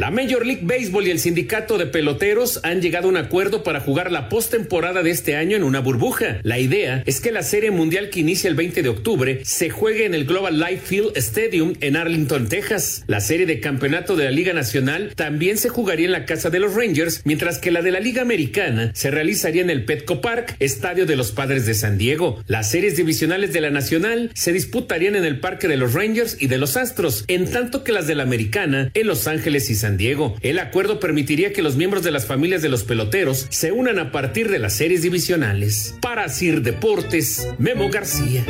La 0.00 0.10
Major 0.10 0.46
League 0.46 0.62
Baseball 0.62 1.06
y 1.06 1.10
el 1.10 1.18
sindicato 1.18 1.76
de 1.76 1.84
peloteros 1.84 2.60
han 2.62 2.80
llegado 2.80 3.08
a 3.08 3.10
un 3.10 3.18
acuerdo 3.18 3.62
para 3.62 3.80
jugar 3.80 4.10
la 4.10 4.30
postemporada 4.30 5.02
de 5.02 5.10
este 5.10 5.36
año 5.36 5.58
en 5.58 5.62
una 5.62 5.80
burbuja. 5.80 6.40
La 6.42 6.58
idea 6.58 7.02
es 7.04 7.20
que 7.20 7.30
la 7.30 7.42
serie 7.42 7.70
mundial 7.70 8.08
que 8.08 8.20
inicia 8.20 8.48
el 8.48 8.54
20 8.54 8.82
de 8.82 8.88
octubre 8.88 9.42
se 9.44 9.68
juegue 9.68 10.06
en 10.06 10.14
el 10.14 10.24
Global 10.24 10.58
Life 10.58 10.86
Field 10.86 11.18
Stadium 11.18 11.74
en 11.82 11.96
Arlington, 11.96 12.48
Texas. 12.48 13.04
La 13.08 13.20
serie 13.20 13.44
de 13.44 13.60
campeonato 13.60 14.16
de 14.16 14.24
la 14.24 14.30
Liga 14.30 14.54
Nacional 14.54 15.12
también 15.16 15.58
se 15.58 15.68
jugaría 15.68 16.06
en 16.06 16.12
la 16.12 16.24
casa 16.24 16.48
de 16.48 16.60
los 16.60 16.74
Rangers, 16.74 17.20
mientras 17.26 17.58
que 17.58 17.70
la 17.70 17.82
de 17.82 17.90
la 17.90 18.00
Liga 18.00 18.22
Americana 18.22 18.92
se 18.94 19.10
realizaría 19.10 19.60
en 19.60 19.68
el 19.68 19.84
Petco 19.84 20.22
Park, 20.22 20.56
estadio 20.60 21.04
de 21.04 21.16
los 21.16 21.32
Padres 21.32 21.66
de 21.66 21.74
San 21.74 21.98
Diego. 21.98 22.42
Las 22.46 22.70
series 22.70 22.96
divisionales 22.96 23.52
de 23.52 23.60
la 23.60 23.68
Nacional 23.68 24.30
se 24.32 24.54
disputarían 24.54 25.14
en 25.14 25.26
el 25.26 25.40
Parque 25.40 25.68
de 25.68 25.76
los 25.76 25.92
Rangers 25.92 26.38
y 26.40 26.46
de 26.46 26.56
los 26.56 26.78
Astros, 26.78 27.26
en 27.28 27.50
tanto 27.50 27.84
que 27.84 27.92
las 27.92 28.06
de 28.06 28.14
la 28.14 28.22
Americana 28.22 28.90
en 28.94 29.06
Los 29.06 29.26
Ángeles 29.26 29.68
y 29.68 29.74
San 29.74 29.89
Diego. 29.96 30.36
El 30.42 30.58
acuerdo 30.58 31.00
permitiría 31.00 31.52
que 31.52 31.62
los 31.62 31.76
miembros 31.76 32.02
de 32.02 32.10
las 32.10 32.26
familias 32.26 32.62
de 32.62 32.68
los 32.68 32.84
peloteros 32.84 33.46
se 33.50 33.72
unan 33.72 33.98
a 33.98 34.12
partir 34.12 34.50
de 34.50 34.58
las 34.58 34.74
series 34.74 35.02
divisionales. 35.02 35.96
Para 36.00 36.28
Sir 36.28 36.62
Deportes, 36.62 37.48
Memo 37.58 37.90
García. 37.90 38.44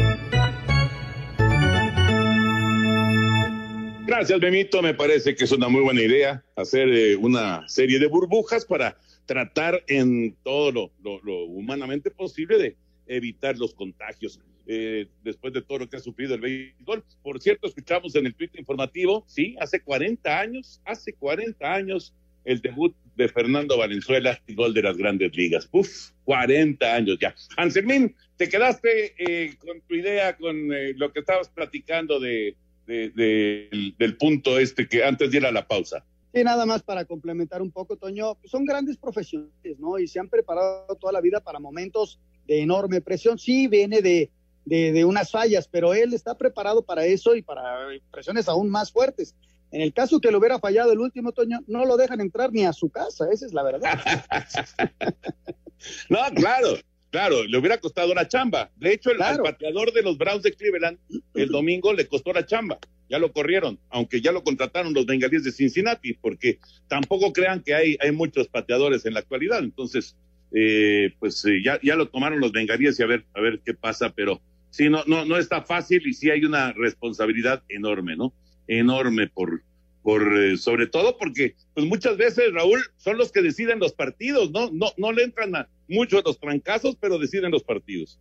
Gracias, 4.11 4.41
Memito. 4.41 4.83
Me 4.83 4.93
parece 4.93 5.37
que 5.37 5.45
es 5.45 5.53
una 5.53 5.69
muy 5.69 5.83
buena 5.83 6.03
idea 6.03 6.45
hacer 6.57 6.89
eh, 6.89 7.17
una 7.17 7.69
serie 7.69 7.99
de 8.01 8.09
burbujas 8.09 8.65
para 8.65 8.99
tratar 9.25 9.85
en 9.87 10.37
todo 10.43 10.73
lo, 10.73 11.45
humanamente 11.45 12.11
posible 12.11 12.59
de 12.59 12.77
evitar 13.07 13.57
los 13.57 13.73
contagios. 13.73 14.41
Eh, 14.73 15.09
después 15.25 15.53
de 15.53 15.63
todo 15.63 15.79
lo 15.79 15.91
que 15.91 15.97
ha 15.97 16.01
sufrido 16.01 16.37
el 16.37 16.41
béisbol. 16.41 17.03
Por 17.25 17.41
cierto, 17.41 17.67
escuchamos 17.67 18.15
en 18.15 18.27
el 18.27 18.37
tweet 18.37 18.51
informativo, 18.57 19.25
sí, 19.27 19.57
hace 19.59 19.81
40 19.81 20.39
años, 20.39 20.81
hace 20.85 21.13
40 21.13 21.75
años, 21.75 22.15
el 22.45 22.61
debut 22.61 22.95
de 23.17 23.29
Fernando 23.29 23.77
Valenzuela, 23.77 24.41
el 24.47 24.55
gol 24.55 24.73
de 24.73 24.83
las 24.83 24.97
grandes 24.97 25.37
ligas. 25.37 25.69
Uf, 25.73 26.13
40 26.23 26.95
años 26.95 27.19
ya. 27.21 27.35
Anselmín, 27.57 28.15
te 28.37 28.49
quedaste 28.49 29.15
eh, 29.19 29.57
con 29.59 29.81
tu 29.81 29.97
idea, 29.97 30.37
con 30.37 30.73
eh, 30.73 30.95
lo 30.95 31.13
que 31.13 31.19
estabas 31.19 31.49
platicando 31.49 32.21
de, 32.21 32.55
de, 32.87 33.11
de, 33.11 33.69
del, 33.73 33.97
del 33.99 34.17
punto 34.17 34.57
este 34.57 34.87
que 34.87 35.03
antes 35.03 35.33
de 35.33 35.39
ir 35.39 35.47
a 35.47 35.51
la 35.51 35.67
pausa. 35.67 36.05
Sí, 36.33 36.45
nada 36.45 36.65
más 36.65 36.85
para 36.85 37.05
complementar 37.07 37.61
un 37.61 37.73
poco, 37.73 37.97
Toño, 37.97 38.37
pues 38.37 38.53
son 38.53 38.65
grandes 38.65 38.99
profesionales, 38.99 39.81
¿no? 39.81 39.99
Y 39.99 40.07
se 40.07 40.21
han 40.21 40.29
preparado 40.29 40.95
toda 41.01 41.13
la 41.13 41.21
vida 41.21 41.41
para 41.41 41.59
momentos 41.59 42.21
de 42.47 42.63
enorme 42.63 43.01
presión. 43.01 43.37
Sí, 43.37 43.67
viene 43.67 44.01
de, 44.01 44.31
de, 44.65 44.93
de, 44.93 45.05
unas 45.05 45.31
fallas, 45.31 45.69
pero 45.69 45.95
él 45.95 46.15
está 46.15 46.37
preparado 46.37 46.83
para 46.83 47.07
eso 47.07 47.35
y 47.35 47.43
para 47.43 47.89
presiones 48.11 48.49
aún 48.49 48.71
más 48.71 48.93
fuertes. 48.93 49.35
En 49.73 49.81
el 49.81 49.93
caso 49.93 50.21
que 50.21 50.31
le 50.31 50.37
hubiera 50.37 50.59
fallado 50.59 50.93
el 50.93 50.99
último 50.99 51.33
Toño, 51.33 51.61
no 51.67 51.85
lo 51.85 51.97
dejan 51.97 52.21
entrar 52.21 52.53
ni 52.53 52.65
a 52.65 52.73
su 52.73 52.91
casa, 52.91 53.27
esa 53.33 53.47
es 53.47 53.53
la 53.53 53.63
verdad. 53.63 54.01
no, 56.09 56.19
claro, 56.35 56.77
claro, 57.11 57.45
le 57.45 57.57
hubiera 57.57 57.79
costado 57.79 58.13
la 58.13 58.27
chamba. 58.27 58.71
De 58.77 58.93
hecho, 58.93 59.11
el, 59.11 59.19
claro. 59.19 59.45
el 59.45 59.53
pateador 59.53 59.93
de 59.93 60.03
los 60.03 60.19
Browns 60.19 60.43
de 60.43 60.53
Cleveland 60.53 60.99
el 61.35 61.49
domingo 61.49 61.93
le 61.93 62.09
costó 62.09 62.33
la 62.33 62.45
chamba. 62.45 62.79
Ya 63.09 63.19
lo 63.19 63.33
corrieron, 63.33 63.79
aunque 63.91 64.21
ya 64.21 64.33
lo 64.33 64.45
contrataron 64.45 64.95
los 64.95 65.07
bengalíes 65.07 65.45
de 65.45 65.53
Cincinnati, 65.53 66.15
porque 66.15 66.59
tampoco 66.89 67.33
crean 67.33 67.63
que 67.63 67.75
hay, 67.75 67.97
hay 68.01 68.13
muchos 68.13 68.49
pateadores 68.49 69.07
en 69.07 69.15
la 69.15 69.21
actualidad. 69.21 69.61
Entonces, 69.61 70.17
eh, 70.53 71.15
pues 71.21 71.45
eh, 71.45 71.61
ya, 71.65 71.79
ya 71.83 71.95
lo 71.95 72.09
tomaron 72.09 72.41
los 72.41 72.53
bengalíes 72.53 72.99
y 72.99 73.03
a 73.03 73.07
ver, 73.07 73.25
a 73.35 73.41
ver 73.41 73.61
qué 73.65 73.75
pasa, 73.75 74.13
pero 74.13 74.41
sí, 74.71 74.89
no, 74.89 75.05
no, 75.07 75.25
no 75.25 75.37
está 75.37 75.63
fácil 75.63 76.07
y 76.07 76.13
sí 76.13 76.31
hay 76.31 76.45
una 76.45 76.73
responsabilidad 76.73 77.63
enorme, 77.69 78.17
¿no? 78.17 78.33
Enorme 78.67 79.29
por, 79.29 79.63
por 80.03 80.37
eh, 80.37 80.57
sobre 80.57 80.89
todo 80.89 81.19
porque, 81.19 81.55
pues 81.75 81.87
muchas 81.87 82.17
veces, 82.17 82.53
Raúl, 82.53 82.83
son 82.97 83.17
los 83.17 83.31
que 83.31 83.43
deciden 83.43 83.79
los 83.79 83.93
partidos, 83.93 84.51
¿no? 84.51 84.71
No, 84.73 84.93
no 84.97 85.13
le 85.13 85.23
entran 85.23 85.55
a 85.55 85.69
muchos 85.89 86.23
los 86.25 86.41
trancazos, 86.41 86.97
pero 87.01 87.19
deciden 87.19 87.53
los 87.53 87.63
partidos. 87.63 88.19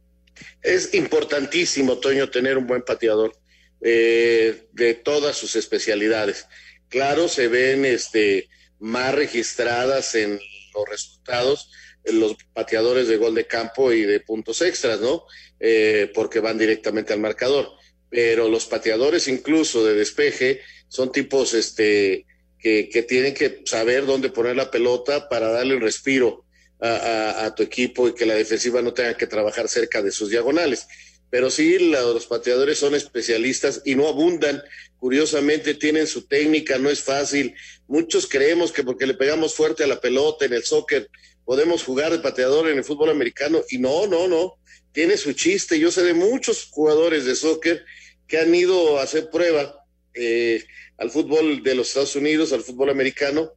Es 0.62 0.94
importantísimo, 0.94 1.98
Toño, 1.98 2.30
tener 2.30 2.58
un 2.58 2.68
buen 2.68 2.84
pateador 2.84 3.34
de 3.82 5.02
todas 5.06 5.38
sus 5.38 5.56
especialidades. 5.56 6.48
Claro, 6.90 7.28
se 7.28 7.48
ven 7.48 7.86
este, 7.86 8.50
más 8.80 9.16
registradas 9.16 10.16
en 10.16 10.40
los 10.74 10.90
resultados 10.90 11.72
los 12.14 12.36
pateadores 12.54 13.08
de 13.08 13.18
gol 13.18 13.36
de 13.36 13.48
campo 13.48 13.92
y 13.92 14.04
de 14.04 14.20
puntos 14.20 14.62
extras, 14.62 15.00
¿no? 15.00 15.26
Eh, 15.60 16.12
porque 16.14 16.40
van 16.40 16.58
directamente 16.58 17.14
al 17.14 17.20
marcador. 17.20 17.70
Pero 18.10 18.50
los 18.50 18.66
pateadores 18.66 19.28
incluso 19.28 19.86
de 19.86 19.94
despeje 19.94 20.62
son 20.88 21.12
tipos 21.12 21.54
este, 21.54 22.26
que, 22.60 23.06
tienen 23.08 23.34
que 23.34 23.62
saber 23.66 24.06
dónde 24.06 24.30
poner 24.30 24.56
la 24.56 24.72
pelota 24.72 25.30
para 25.30 25.52
darle 25.52 25.76
un 25.76 25.82
respiro 25.82 26.46
a, 26.82 27.54
tu 27.56 27.64
equipo 27.64 28.08
y 28.08 28.16
que 28.16 28.26
la 28.26 28.36
defensiva 28.36 28.82
no 28.82 28.94
tenga 28.94 29.18
que 29.18 29.28
trabajar 29.28 29.68
cerca 29.68 30.02
de 30.02 30.12
sus 30.12 30.30
diagonales. 30.30 30.88
Pero 31.30 31.52
sí, 31.52 31.78
los 31.78 32.26
pateadores 32.26 32.80
son 32.80 32.96
especialistas 32.96 33.82
y 33.86 33.96
no 33.96 34.08
abundan. 34.08 34.62
Curiosamente 34.98 35.76
tienen 35.76 36.08
su 36.08 36.28
técnica, 36.28 36.78
no 36.78 36.90
es 36.90 37.02
fácil. 37.02 37.54
Muchos 37.88 38.28
creemos 38.28 38.72
que 38.72 38.84
porque 38.84 39.06
le 39.06 39.14
pegamos 39.14 39.54
fuerte 39.54 39.84
a 39.84 39.88
la 39.88 40.02
pelota 40.02 40.46
en 40.46 40.54
el 40.54 40.64
soccer 40.64 41.10
podemos 41.50 41.84
jugar 41.84 42.12
de 42.12 42.20
pateador 42.20 42.70
en 42.70 42.78
el 42.78 42.84
fútbol 42.84 43.10
americano 43.10 43.64
y 43.72 43.80
no, 43.80 44.06
no, 44.06 44.28
no. 44.28 44.60
Tiene 44.92 45.18
su 45.18 45.34
chiste. 45.34 45.80
Yo 45.80 45.90
sé 45.90 46.04
de 46.04 46.14
muchos 46.14 46.68
jugadores 46.70 47.26
de 47.26 47.36
soccer 47.36 47.84
que 48.28 48.38
han 48.38 48.54
ido 48.54 49.00
a 49.00 49.02
hacer 49.02 49.32
prueba 49.32 49.84
eh, 50.14 50.64
al 51.00 51.10
fútbol 51.10 51.64
de 51.64 51.74
los 51.74 51.88
Estados 51.88 52.16
Unidos, 52.16 52.54
al 52.54 52.62
fútbol 52.62 52.92
americano 52.92 53.52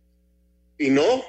y 0.78 0.88
no, 0.88 1.22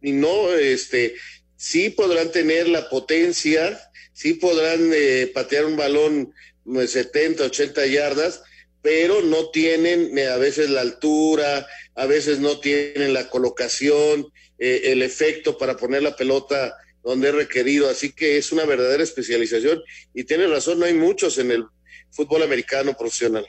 y 0.00 0.12
no, 0.12 0.54
este, 0.54 1.16
sí 1.54 1.90
podrán 1.90 2.32
tener 2.32 2.66
la 2.66 2.88
potencia, 2.88 3.78
sí 4.14 4.32
podrán 4.32 4.90
eh, 4.94 5.30
patear 5.34 5.66
un 5.66 5.76
balón 5.76 6.32
70, 6.64 7.44
80 7.44 7.86
yardas, 7.88 8.42
pero 8.86 9.20
no 9.20 9.48
tienen 9.48 10.16
eh, 10.16 10.28
a 10.28 10.36
veces 10.36 10.70
la 10.70 10.80
altura, 10.80 11.66
a 11.96 12.06
veces 12.06 12.38
no 12.38 12.60
tienen 12.60 13.14
la 13.14 13.28
colocación, 13.28 14.28
eh, 14.60 14.82
el 14.84 15.02
efecto 15.02 15.58
para 15.58 15.76
poner 15.76 16.04
la 16.04 16.14
pelota 16.14 16.72
donde 17.02 17.30
es 17.30 17.34
requerido. 17.34 17.90
Así 17.90 18.12
que 18.12 18.38
es 18.38 18.52
una 18.52 18.64
verdadera 18.64 19.02
especialización 19.02 19.82
y 20.14 20.22
tiene 20.22 20.46
razón, 20.46 20.78
no 20.78 20.84
hay 20.84 20.94
muchos 20.94 21.36
en 21.38 21.50
el 21.50 21.64
fútbol 22.12 22.44
americano 22.44 22.94
profesional. 22.96 23.44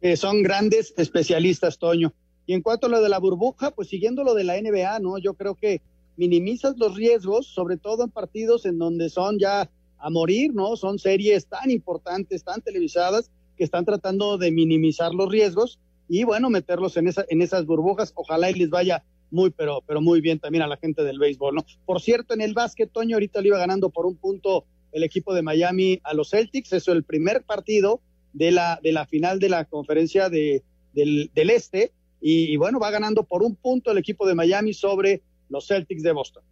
Eh, 0.00 0.16
son 0.16 0.42
grandes 0.42 0.92
especialistas, 0.96 1.78
Toño. 1.78 2.12
Y 2.44 2.54
en 2.54 2.60
cuanto 2.60 2.88
a 2.88 2.90
lo 2.90 3.00
de 3.00 3.08
la 3.08 3.20
burbuja, 3.20 3.70
pues 3.70 3.86
siguiendo 3.86 4.24
lo 4.24 4.34
de 4.34 4.42
la 4.42 4.60
NBA, 4.60 4.98
¿no? 4.98 5.18
Yo 5.18 5.34
creo 5.34 5.54
que 5.54 5.80
minimizas 6.16 6.76
los 6.76 6.96
riesgos, 6.96 7.46
sobre 7.46 7.76
todo 7.76 8.02
en 8.02 8.10
partidos 8.10 8.66
en 8.66 8.78
donde 8.78 9.10
son 9.10 9.38
ya 9.38 9.70
a 9.98 10.10
morir, 10.10 10.52
¿no? 10.52 10.74
Son 10.74 10.98
series 10.98 11.46
tan 11.46 11.70
importantes, 11.70 12.42
tan 12.42 12.60
televisadas, 12.62 13.30
que 13.56 13.64
están 13.64 13.84
tratando 13.84 14.38
de 14.38 14.50
minimizar 14.50 15.14
los 15.14 15.30
riesgos 15.30 15.80
y, 16.08 16.24
bueno, 16.24 16.50
meterlos 16.50 16.96
en, 16.96 17.08
esa, 17.08 17.24
en 17.28 17.42
esas 17.42 17.66
burbujas. 17.66 18.12
Ojalá 18.14 18.50
y 18.50 18.54
les 18.54 18.70
vaya 18.70 19.04
muy, 19.30 19.50
pero, 19.50 19.82
pero 19.86 20.00
muy 20.00 20.20
bien 20.20 20.38
también 20.38 20.62
a 20.62 20.68
la 20.68 20.76
gente 20.76 21.02
del 21.02 21.18
béisbol, 21.18 21.54
¿no? 21.54 21.66
Por 21.84 22.00
cierto, 22.00 22.34
en 22.34 22.40
el 22.40 22.54
básquet, 22.54 22.90
Toño 22.90 23.16
ahorita 23.16 23.40
le 23.40 23.48
iba 23.48 23.58
ganando 23.58 23.90
por 23.90 24.06
un 24.06 24.16
punto 24.16 24.64
el 24.92 25.02
equipo 25.02 25.34
de 25.34 25.42
Miami 25.42 26.00
a 26.04 26.14
los 26.14 26.30
Celtics, 26.30 26.72
eso 26.72 26.92
es 26.92 26.96
el 26.96 27.04
primer 27.04 27.42
partido 27.42 28.00
de 28.32 28.50
la, 28.50 28.78
de 28.82 28.92
la 28.92 29.06
final 29.06 29.38
de 29.38 29.48
la 29.48 29.64
conferencia 29.64 30.28
de, 30.28 30.62
del, 30.92 31.30
del 31.34 31.50
Este, 31.50 31.92
y, 32.20 32.52
y, 32.52 32.56
bueno, 32.56 32.78
va 32.78 32.90
ganando 32.90 33.24
por 33.24 33.42
un 33.42 33.56
punto 33.56 33.90
el 33.90 33.98
equipo 33.98 34.26
de 34.26 34.34
Miami 34.34 34.72
sobre 34.72 35.22
los 35.48 35.66
Celtics 35.66 36.02
de 36.02 36.12
Boston. 36.12 36.42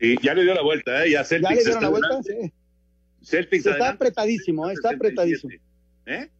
Y 0.00 0.20
ya 0.24 0.34
le 0.34 0.42
dio 0.42 0.54
la 0.54 0.62
vuelta, 0.62 1.04
¿eh? 1.04 1.12
Ya, 1.12 1.24
Celtics 1.24 1.50
¿Ya 1.50 1.56
le 1.56 1.64
dieron 1.64 1.82
la 1.82 1.88
vuelta, 1.88 2.22
sí. 2.22 2.52
Celtics 3.22 3.66
está 3.66 3.70
adelante. 3.70 3.94
apretadísimo, 3.96 4.70
¿eh? 4.70 4.72
está 4.72 4.90
apretadísimo. 4.90 5.52
¿Eh? 6.08 6.30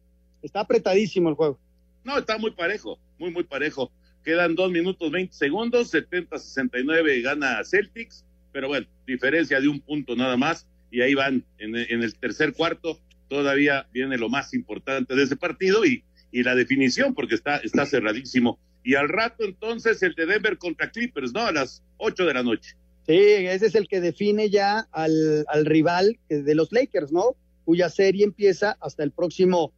Está 0.41 0.61
apretadísimo 0.61 1.29
el 1.29 1.35
juego. 1.35 1.59
No, 2.03 2.17
está 2.17 2.37
muy 2.37 2.51
parejo, 2.51 2.97
muy, 3.19 3.31
muy 3.31 3.43
parejo. 3.43 3.91
Quedan 4.23 4.55
dos 4.55 4.71
minutos 4.71 5.11
20 5.11 5.33
segundos, 5.33 5.93
70-69 5.93 7.21
gana 7.21 7.63
Celtics, 7.63 8.25
pero 8.51 8.67
bueno, 8.67 8.87
diferencia 9.05 9.61
de 9.61 9.67
un 9.67 9.79
punto 9.79 10.15
nada 10.15 10.37
más, 10.37 10.67
y 10.91 11.01
ahí 11.01 11.13
van 11.13 11.45
en, 11.59 11.75
en, 11.75 12.03
el 12.03 12.15
tercer 12.15 12.53
cuarto, 12.53 12.99
todavía 13.27 13.87
viene 13.93 14.17
lo 14.17 14.27
más 14.27 14.53
importante 14.53 15.15
de 15.15 15.23
ese 15.23 15.35
partido 15.35 15.85
y, 15.85 16.03
y 16.31 16.41
la 16.41 16.55
definición, 16.55 17.13
porque 17.13 17.35
está, 17.35 17.57
está 17.57 17.85
cerradísimo. 17.85 18.57
Y 18.83 18.95
al 18.95 19.07
rato 19.07 19.43
entonces 19.43 20.01
el 20.01 20.15
de 20.15 20.25
Denver 20.25 20.57
contra 20.57 20.89
Clippers, 20.89 21.31
¿no? 21.31 21.41
A 21.41 21.51
las 21.51 21.83
8 21.97 22.25
de 22.25 22.33
la 22.33 22.43
noche. 22.43 22.75
Sí, 23.05 23.17
ese 23.17 23.67
es 23.67 23.75
el 23.75 23.87
que 23.87 24.01
define 24.01 24.49
ya 24.49 24.87
al, 24.91 25.45
al 25.47 25.65
rival 25.65 26.17
de 26.27 26.55
los 26.55 26.71
Lakers, 26.71 27.11
¿no? 27.11 27.35
Cuya 27.69 27.87
serie 27.91 28.25
empieza 28.25 28.77
hasta 28.81 29.03
el 29.03 29.11
próximo 29.11 29.71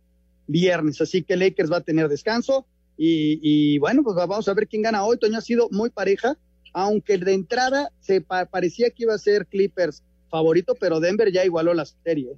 viernes. 0.48 1.02
Así 1.02 1.24
que 1.24 1.36
Lakers 1.36 1.70
va 1.70 1.80
a 1.80 1.84
tener 1.84 2.08
descanso 2.08 2.66
Y, 2.96 3.80
bueno, 3.80 4.02
pues 4.02 4.16
vamos 4.16 4.48
a 4.48 4.54
ver 4.54 4.70
quién 4.70 4.82
gana 4.82 5.04
hoy. 5.04 5.18
Toño 5.18 5.38
ha 5.38 5.42
sido 5.42 5.68
muy 5.72 5.90
pareja, 5.90 6.38
aunque 6.72 7.18
de 7.18 7.34
entrada 7.34 7.92
se 8.00 8.22
parecía 8.22 8.92
que 8.92 9.04
iba 9.04 9.14
a 9.14 9.18
ser 9.18 9.46
Clippers 9.46 10.04
favorito, 10.30 10.74
pero 10.80 11.02
Denver 11.02 11.34
ya 11.34 11.44
igualó 11.44 11.74
la 11.74 11.84
serie. 11.84 12.30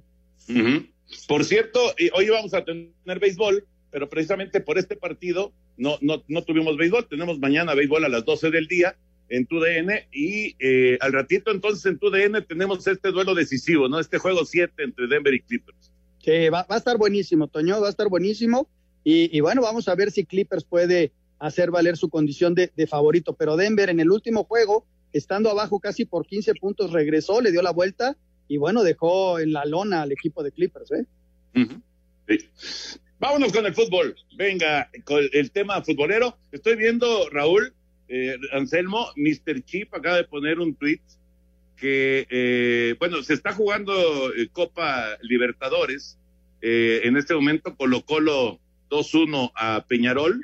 Por 1.28 1.44
cierto, 1.44 1.78
hoy 2.16 2.28
vamos 2.30 2.52
a 2.52 2.64
tener 2.64 3.20
béisbol, 3.20 3.64
pero 3.92 4.08
precisamente 4.08 4.60
por 4.60 4.76
este 4.76 4.96
partido 4.96 5.52
no, 5.76 5.98
no, 6.00 6.24
no 6.26 6.42
tuvimos 6.42 6.76
béisbol. 6.76 7.06
Tenemos 7.06 7.38
mañana 7.38 7.74
béisbol 7.74 8.06
a 8.06 8.08
las 8.08 8.24
12 8.24 8.50
del 8.50 8.66
día 8.66 8.96
en 9.36 9.46
TUDN 9.46 9.90
y 10.12 10.54
eh, 10.60 10.96
al 11.00 11.12
ratito 11.12 11.50
entonces 11.50 11.84
en 11.86 11.98
TUDN 11.98 12.44
tenemos 12.46 12.86
este 12.86 13.10
duelo 13.10 13.34
decisivo, 13.34 13.88
¿no? 13.88 13.98
Este 13.98 14.18
juego 14.18 14.44
7 14.44 14.72
entre 14.78 15.08
Denver 15.08 15.34
y 15.34 15.40
Clippers. 15.40 15.92
Sí, 16.24 16.48
va, 16.48 16.64
a 16.68 16.76
estar 16.76 16.96
buenísimo, 16.96 17.48
Toño, 17.48 17.80
va 17.80 17.88
a 17.88 17.90
estar 17.90 18.08
buenísimo. 18.08 18.68
Y, 19.06 19.38
bueno, 19.40 19.60
vamos 19.60 19.86
a 19.88 19.94
ver 19.94 20.10
si 20.10 20.24
Clippers 20.24 20.64
puede 20.64 21.12
hacer 21.38 21.70
valer 21.70 21.98
su 21.98 22.08
condición 22.08 22.54
de, 22.54 22.70
favorito. 22.88 23.34
Pero 23.34 23.56
Denver 23.56 23.90
en 23.90 24.00
el 24.00 24.10
último 24.10 24.44
juego, 24.44 24.86
estando 25.12 25.50
abajo 25.50 25.78
casi 25.78 26.06
por 26.06 26.26
15 26.26 26.54
puntos, 26.54 26.90
regresó, 26.90 27.42
le 27.42 27.52
dio 27.52 27.60
la 27.60 27.72
vuelta 27.72 28.16
y 28.48 28.56
bueno, 28.56 28.82
dejó 28.82 29.38
en 29.40 29.52
la 29.52 29.66
lona 29.66 30.02
al 30.02 30.12
equipo 30.12 30.42
de 30.42 30.52
Clippers. 30.52 30.90
¿eh? 30.92 31.68
Vámonos 33.18 33.52
con 33.52 33.66
el 33.66 33.74
fútbol. 33.74 34.16
Venga, 34.38 34.88
con 35.04 35.20
el 35.30 35.50
tema 35.50 35.82
futbolero. 35.82 36.38
Estoy 36.50 36.76
viendo, 36.76 37.28
Raúl, 37.28 37.74
eh, 38.08 38.36
Anselmo, 38.52 39.08
Mr. 39.16 39.62
Chip 39.64 39.94
acaba 39.94 40.16
de 40.16 40.24
poner 40.24 40.58
un 40.58 40.74
tweet 40.74 41.00
que, 41.76 42.26
eh, 42.30 42.94
bueno, 42.98 43.22
se 43.22 43.34
está 43.34 43.52
jugando 43.52 43.92
eh, 44.34 44.48
Copa 44.52 45.18
Libertadores. 45.22 46.18
en 46.60 47.16
este 47.18 47.34
momento 47.34 47.76
Colo 47.76 48.06
Colo 48.06 48.58
2-1 48.88 49.52
a 49.54 49.84
Peñarol 49.86 50.40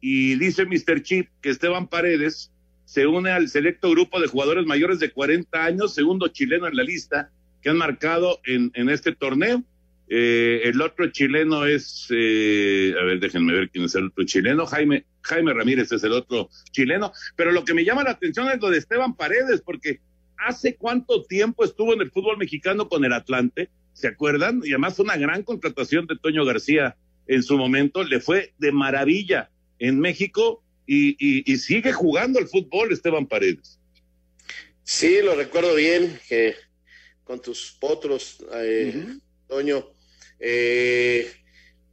y 0.00 0.36
dice 0.36 0.64
Mr. 0.64 1.02
Chip 1.02 1.28
que 1.42 1.50
Esteban 1.50 1.86
Paredes 1.88 2.50
se 2.86 3.06
une 3.06 3.30
al 3.30 3.48
selecto 3.48 3.90
grupo 3.90 4.20
de 4.20 4.26
jugadores 4.26 4.66
mayores 4.66 4.98
de 4.98 5.10
40 5.10 5.64
años, 5.64 5.94
segundo 5.94 6.28
chileno 6.28 6.66
en 6.66 6.76
la 6.76 6.82
lista, 6.82 7.30
que 7.62 7.68
han 7.68 7.76
marcado 7.76 8.40
en, 8.44 8.72
en 8.74 8.88
este 8.88 9.14
torneo. 9.14 9.62
Eh, 10.08 10.62
el 10.64 10.82
otro 10.82 11.08
chileno 11.12 11.66
es, 11.66 12.08
eh, 12.10 12.92
a 13.00 13.04
ver, 13.04 13.20
déjenme 13.20 13.52
ver 13.52 13.70
quién 13.70 13.84
es 13.84 13.94
el 13.94 14.06
otro 14.06 14.24
chileno, 14.24 14.66
Jaime, 14.66 15.04
Jaime 15.22 15.52
Ramírez 15.54 15.92
es 15.92 16.02
el 16.04 16.12
otro 16.12 16.48
chileno, 16.72 17.12
pero 17.36 17.52
lo 17.52 17.64
que 17.64 17.74
me 17.74 17.84
llama 17.84 18.04
la 18.04 18.12
atención 18.12 18.50
es 18.50 18.60
lo 18.60 18.70
de 18.70 18.78
Esteban 18.78 19.14
Paredes, 19.14 19.62
porque 19.62 20.00
hace 20.36 20.76
cuánto 20.76 21.24
tiempo 21.24 21.64
estuvo 21.64 21.92
en 21.92 22.00
el 22.00 22.10
fútbol 22.10 22.38
mexicano 22.38 22.88
con 22.88 23.04
el 23.04 23.12
Atlante, 23.12 23.68
¿se 23.92 24.08
acuerdan? 24.08 24.62
Y 24.64 24.70
además 24.70 24.98
una 24.98 25.16
gran 25.16 25.42
contratación 25.42 26.06
de 26.06 26.16
Toño 26.16 26.44
García 26.44 26.96
en 27.26 27.42
su 27.42 27.56
momento, 27.56 28.02
le 28.02 28.20
fue 28.20 28.54
de 28.58 28.72
maravilla 28.72 29.50
en 29.78 30.00
México 30.00 30.62
y, 30.86 31.16
y, 31.18 31.56
sigue 31.58 31.92
jugando 31.92 32.40
el 32.40 32.48
fútbol 32.48 32.92
Esteban 32.92 33.26
Paredes. 33.26 33.78
Sí, 34.82 35.20
lo 35.22 35.36
recuerdo 35.36 35.76
bien, 35.76 36.18
que 36.28 36.56
con 37.22 37.40
tus 37.40 37.76
potros, 37.78 38.44
eh, 38.54 39.18
Toño, 39.46 39.86
eh, 40.40 41.30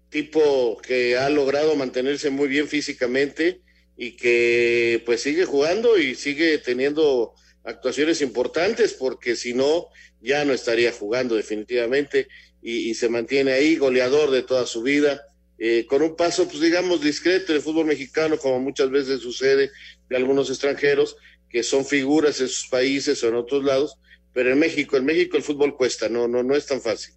tipo 0.10 0.80
que 0.82 1.18
ha 1.18 1.30
logrado 1.30 1.76
mantenerse 1.76 2.30
muy 2.30 2.48
bien 2.48 2.68
físicamente 2.68 3.62
y 3.98 4.12
que 4.12 5.02
pues 5.06 5.22
sigue 5.22 5.46
jugando 5.46 5.98
y 5.98 6.16
sigue 6.16 6.58
teniendo 6.60 7.34
actuaciones 7.64 8.22
importantes 8.22 8.94
porque 8.94 9.36
si 9.36 9.54
no 9.54 9.88
ya 10.22 10.46
no 10.46 10.54
estaría 10.54 10.92
jugando 10.92 11.36
definitivamente 11.36 12.28
y, 12.62 12.96
se 12.96 13.08
mantiene 13.08 13.54
ahí 13.54 13.76
goleador 13.76 14.32
de 14.32 14.44
toda 14.44 14.66
su 14.66 14.82
vida 14.82 15.22
eh, 15.58 15.86
con 15.88 16.02
un 16.02 16.16
paso 16.16 16.48
pues 16.48 16.62
digamos 16.62 17.02
discreto 17.02 17.52
en 17.52 17.58
el 17.58 17.62
fútbol 17.62 17.86
mexicano 17.86 18.38
como 18.38 18.60
muchas 18.60 18.90
veces 18.90 19.22
sucede 19.22 19.72
de 20.10 20.16
algunos 20.16 20.50
extranjeros 20.50 21.18
que 21.50 21.64
son 21.64 21.86
figuras 21.86 22.40
en 22.40 22.48
sus 22.48 22.68
países 22.70 23.24
o 23.24 23.30
en 23.30 23.36
otros 23.36 23.64
lados 23.64 23.98
pero 24.34 24.52
en 24.52 24.60
México 24.60 24.98
en 24.98 25.06
México 25.06 25.38
el 25.38 25.44
fútbol 25.44 25.76
cuesta 25.76 26.08
no 26.08 26.28
no 26.28 26.44
no 26.44 26.56
es 26.56 26.66
tan 26.66 26.82
fácil 26.82 27.17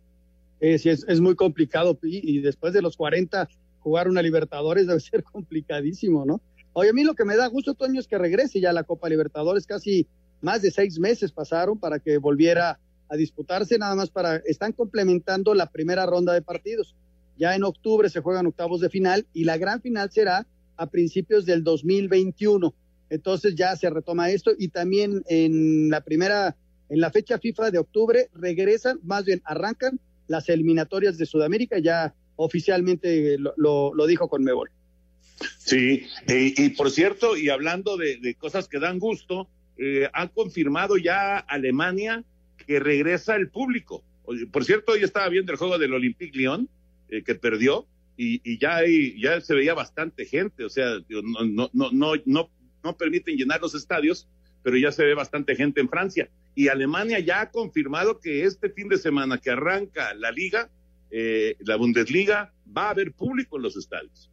es, 0.60 0.86
es, 0.86 1.20
muy 1.20 1.34
complicado 1.34 1.98
y, 2.02 2.40
después 2.40 2.73
de 2.73 2.82
los 2.82 2.96
40 2.96 3.49
jugar 3.80 4.08
una 4.08 4.23
Libertadores 4.23 4.86
debe 4.86 5.00
ser 5.00 5.25
complicadísimo, 5.25 6.25
¿no? 6.25 6.40
Oye, 6.73 6.90
a 6.90 6.92
mí 6.92 7.02
lo 7.02 7.14
que 7.14 7.25
me 7.25 7.36
da 7.36 7.46
gusto, 7.49 7.75
Toño, 7.75 7.99
es 7.99 8.06
que 8.06 8.18
regrese 8.18 8.60
ya 8.60 8.73
la 8.73 8.84
Copa 8.84 9.08
Libertadores. 9.08 9.66
Casi 9.66 10.06
más 10.40 10.62
de 10.62 10.70
seis 10.70 10.99
meses 11.00 11.32
pasaron 11.32 11.78
para 11.78 11.99
que 11.99 12.18
volviera 12.18 12.78
a 13.08 13.16
disputarse, 13.16 13.76
nada 13.76 13.96
más 13.96 14.10
para, 14.10 14.36
están 14.36 14.73
complementando 14.73 15.52
la 15.54 15.66
primera 15.66 16.06
ronda 16.06 16.32
de 16.32 16.42
partidos. 16.42 16.94
Ya 17.36 17.56
en 17.56 17.64
octubre 17.64 18.08
se 18.08 18.20
juegan 18.20 18.46
octavos 18.46 18.80
de 18.80 18.90
final 18.90 19.26
y 19.32 19.44
la 19.44 19.58
gran 19.58 19.80
final 19.80 20.10
será 20.12 20.46
a 20.76 20.86
principios 20.86 21.44
del 21.44 21.64
2021. 21.64 22.73
Entonces 23.08 23.56
ya 23.56 23.75
se 23.75 23.90
retoma 23.90 24.30
esto 24.30 24.52
y 24.56 24.68
también 24.68 25.25
en 25.26 25.90
la 25.90 26.02
primera, 26.02 26.56
en 26.88 27.00
la 27.00 27.10
fecha 27.10 27.38
FIFA 27.38 27.73
de 27.73 27.78
octubre 27.78 28.30
regresan, 28.34 29.00
más 29.02 29.25
bien 29.25 29.42
arrancan 29.44 29.99
las 30.30 30.49
eliminatorias 30.49 31.19
de 31.19 31.26
Sudamérica, 31.26 31.80
ya 31.80 32.14
oficialmente 32.36 33.36
lo, 33.36 33.93
lo, 33.93 34.06
dijo 34.06 34.28
con 34.28 34.45
Mebol. 34.45 34.71
Sí, 35.58 36.06
y 36.28 36.69
por 36.71 36.90
cierto, 36.90 37.36
y 37.36 37.49
hablando 37.49 37.97
de, 37.97 38.36
cosas 38.38 38.69
que 38.69 38.78
dan 38.78 39.00
gusto, 39.00 39.49
eh, 39.76 40.08
han 40.12 40.28
confirmado 40.28 40.97
ya 40.99 41.38
Alemania 41.38 42.25
que 42.66 42.78
regresa 42.78 43.34
el 43.34 43.49
público. 43.49 44.04
Por 44.52 44.64
cierto, 44.64 44.93
hoy 44.93 45.02
estaba 45.02 45.28
viendo 45.28 45.50
el 45.50 45.58
juego 45.58 45.78
del 45.78 45.95
Olympique 45.95 46.38
Lyon, 46.38 46.69
eh, 47.08 47.25
que 47.25 47.34
perdió, 47.34 47.86
y, 48.16 48.40
y 48.45 48.58
ya, 48.58 48.76
hay, 48.76 49.21
ya 49.21 49.40
se 49.40 49.54
veía 49.54 49.75
bastante 49.75 50.26
gente, 50.26 50.64
o 50.64 50.69
sea, 50.69 50.99
no, 51.08 51.45
no, 51.45 51.71
no, 51.73 51.90
no, 51.90 52.12
no, 52.25 52.50
no 52.84 52.97
permiten 52.97 53.36
llenar 53.36 53.60
los 53.60 53.75
estadios, 53.75 54.28
pero 54.62 54.76
ya 54.76 54.93
se 54.93 55.04
ve 55.04 55.14
bastante 55.14 55.56
gente 55.56 55.80
en 55.80 55.88
Francia 55.88 56.30
y 56.54 56.69
Alemania 56.69 57.19
ya 57.21 57.43
ha 57.43 57.50
confirmado 57.50 58.21
que 58.21 58.45
este 58.45 58.71
fin 58.71 58.89
de 58.89 58.99
semana 58.99 59.39
que 59.39 59.50
arranca 59.50 60.15
la 60.15 60.30
liga, 60.30 60.69
eh, 61.10 61.56
la 61.60 61.76
Bundesliga, 61.76 62.52
va 62.76 62.89
a 62.89 62.91
haber 62.91 63.13
público 63.13 63.56
en 63.56 63.63
los 63.63 63.76
estadios. 63.76 64.30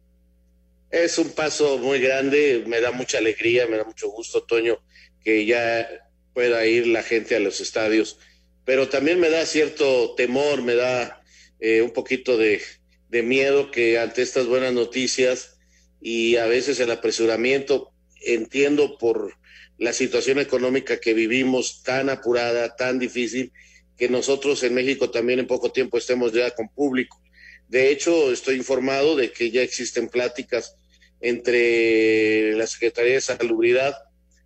Es 0.90 1.18
un 1.18 1.30
paso 1.30 1.78
muy 1.78 2.00
grande, 2.00 2.64
me 2.66 2.80
da 2.80 2.92
mucha 2.92 3.18
alegría, 3.18 3.66
me 3.66 3.76
da 3.76 3.84
mucho 3.84 4.08
gusto, 4.08 4.42
Toño, 4.42 4.78
que 5.22 5.44
ya 5.44 5.86
pueda 6.32 6.64
ir 6.66 6.86
la 6.86 7.02
gente 7.02 7.36
a 7.36 7.40
los 7.40 7.60
estadios, 7.60 8.18
pero 8.64 8.88
también 8.88 9.20
me 9.20 9.30
da 9.30 9.44
cierto 9.44 10.14
temor, 10.14 10.62
me 10.62 10.74
da 10.74 11.22
eh, 11.60 11.82
un 11.82 11.90
poquito 11.90 12.36
de, 12.36 12.62
de 13.08 13.22
miedo 13.22 13.70
que 13.70 13.98
ante 13.98 14.22
estas 14.22 14.46
buenas 14.46 14.72
noticias 14.72 15.58
y 16.00 16.36
a 16.36 16.46
veces 16.46 16.80
el 16.80 16.90
apresuramiento, 16.90 17.92
entiendo 18.24 18.98
por 18.98 19.34
la 19.78 19.92
situación 19.92 20.38
económica 20.38 21.00
que 21.00 21.14
vivimos 21.14 21.82
tan 21.82 22.10
apurada, 22.10 22.74
tan 22.76 22.98
difícil, 22.98 23.52
que 23.96 24.08
nosotros 24.08 24.62
en 24.62 24.74
México 24.74 25.10
también 25.10 25.38
en 25.38 25.46
poco 25.46 25.72
tiempo 25.72 25.98
estemos 25.98 26.32
ya 26.32 26.50
con 26.52 26.68
público. 26.68 27.20
De 27.68 27.90
hecho, 27.90 28.32
estoy 28.32 28.56
informado 28.56 29.16
de 29.16 29.32
que 29.32 29.50
ya 29.50 29.62
existen 29.62 30.08
pláticas 30.08 30.76
entre 31.20 32.54
la 32.54 32.66
Secretaría 32.66 33.14
de 33.14 33.20
Salubridad 33.20 33.96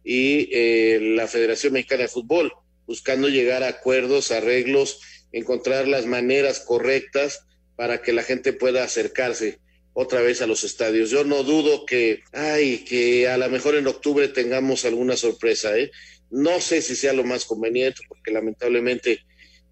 y 0.05 0.49
eh, 0.53 0.99
la 1.01 1.29
Federación 1.29 1.75
Mexicana 1.75 2.03
de 2.03 2.09
Fútbol, 2.09 2.53
buscando 2.87 3.29
llegar 3.29 3.63
a 3.63 3.69
acuerdos, 3.69 4.33
arreglos, 4.33 5.01
encontrar 5.33 5.87
las 5.87 6.07
maneras 6.07 6.61
correctas 6.61 7.47
para 7.77 8.03
que 8.03 8.13
la 8.13 8.23
gente 8.23 8.53
pueda 8.53 8.85
acercarse 8.85 9.61
otra 9.95 10.23
vez 10.23 10.43
a 10.43 10.47
los 10.47 10.65
estadios. 10.65 11.11
Yo 11.11 11.25
no 11.25 11.43
dudo 11.43 11.85
que, 11.85 12.21
ay, 12.33 12.85
que 12.85 13.29
a 13.29 13.37
lo 13.37 13.49
mejor 13.51 13.77
en 13.77 13.87
octubre 13.87 14.29
tengamos 14.29 14.85
alguna 14.85 15.17
sorpresa, 15.17 15.77
¿eh? 15.79 15.91
No 16.31 16.61
sé 16.61 16.81
si 16.81 16.97
sea 16.97 17.13
lo 17.13 17.25
más 17.25 17.45
conveniente, 17.45 18.01
porque 18.09 18.31
lamentablemente 18.31 19.21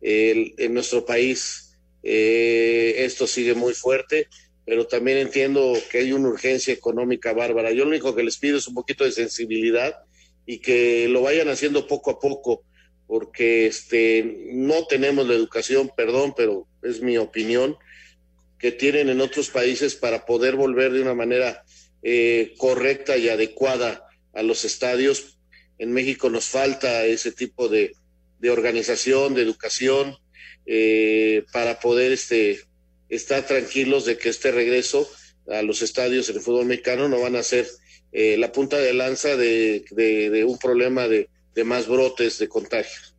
en 0.03 0.75
nuestro 0.75 1.05
país 1.05 1.71
eh, 2.03 2.95
esto 2.99 3.27
sigue 3.27 3.55
muy 3.55 3.75
fuerte, 3.75 4.29
pero 4.65 4.87
también 4.87 5.19
entiendo 5.19 5.77
que 5.91 5.99
hay 5.99 6.13
una 6.13 6.29
urgencia 6.29 6.73
económica 6.73 7.33
bárbara. 7.33 7.73
Yo 7.73 7.85
lo 7.85 7.91
único 7.91 8.15
que 8.15 8.23
les 8.23 8.39
pido 8.39 8.59
es 8.59 8.69
un 8.69 8.75
poquito 8.75 9.05
de 9.05 9.13
sensibilidad 9.13 9.95
y 10.47 10.59
que 10.59 11.09
lo 11.09 11.23
vayan 11.23 11.49
haciendo 11.49 11.87
poco 11.87 12.11
a 12.11 12.19
poco, 12.19 12.65
porque 13.07 13.67
este, 13.67 14.49
no 14.53 14.87
tenemos 14.87 15.27
la 15.27 15.35
educación, 15.35 15.91
perdón, 15.97 16.35
pero 16.37 16.67
es 16.83 17.01
mi 17.03 17.19
opinión, 17.19 17.77
que 18.61 18.73
tienen 18.73 19.09
en 19.09 19.21
otros 19.21 19.49
países 19.49 19.95
para 19.95 20.27
poder 20.27 20.55
volver 20.55 20.93
de 20.93 21.01
una 21.01 21.15
manera 21.15 21.65
eh, 22.03 22.55
correcta 22.59 23.17
y 23.17 23.29
adecuada 23.29 24.07
a 24.35 24.43
los 24.43 24.65
estadios. 24.65 25.39
En 25.79 25.93
México 25.93 26.29
nos 26.29 26.45
falta 26.45 27.07
ese 27.07 27.33
tipo 27.33 27.69
de, 27.69 27.95
organización, 28.49 29.35
de 29.35 29.43
educación, 29.43 30.19
eh, 30.67 31.45
para 31.53 31.81
poder 31.81 32.13
este, 32.13 32.61
estar 33.09 33.47
tranquilos 33.47 34.05
de 34.05 34.19
que 34.19 34.29
este 34.29 34.53
regreso 34.53 35.11
a 35.49 35.63
los 35.63 35.81
estadios 35.81 36.29
en 36.29 36.37
el 36.37 36.43
fútbol 36.43 36.67
mexicano 36.67 37.09
no 37.09 37.21
van 37.21 37.37
a 37.37 37.43
ser 37.43 37.67
eh, 38.13 38.37
la 38.37 38.53
punta 38.53 38.77
de 38.77 38.93
lanza 38.93 39.37
de, 39.37 39.85
de 39.91 40.45
un 40.45 40.59
problema 40.59 41.09
de, 41.09 41.29
más 41.65 41.89
brotes 41.89 42.39
de 42.39 42.49
contagio. 42.49 43.10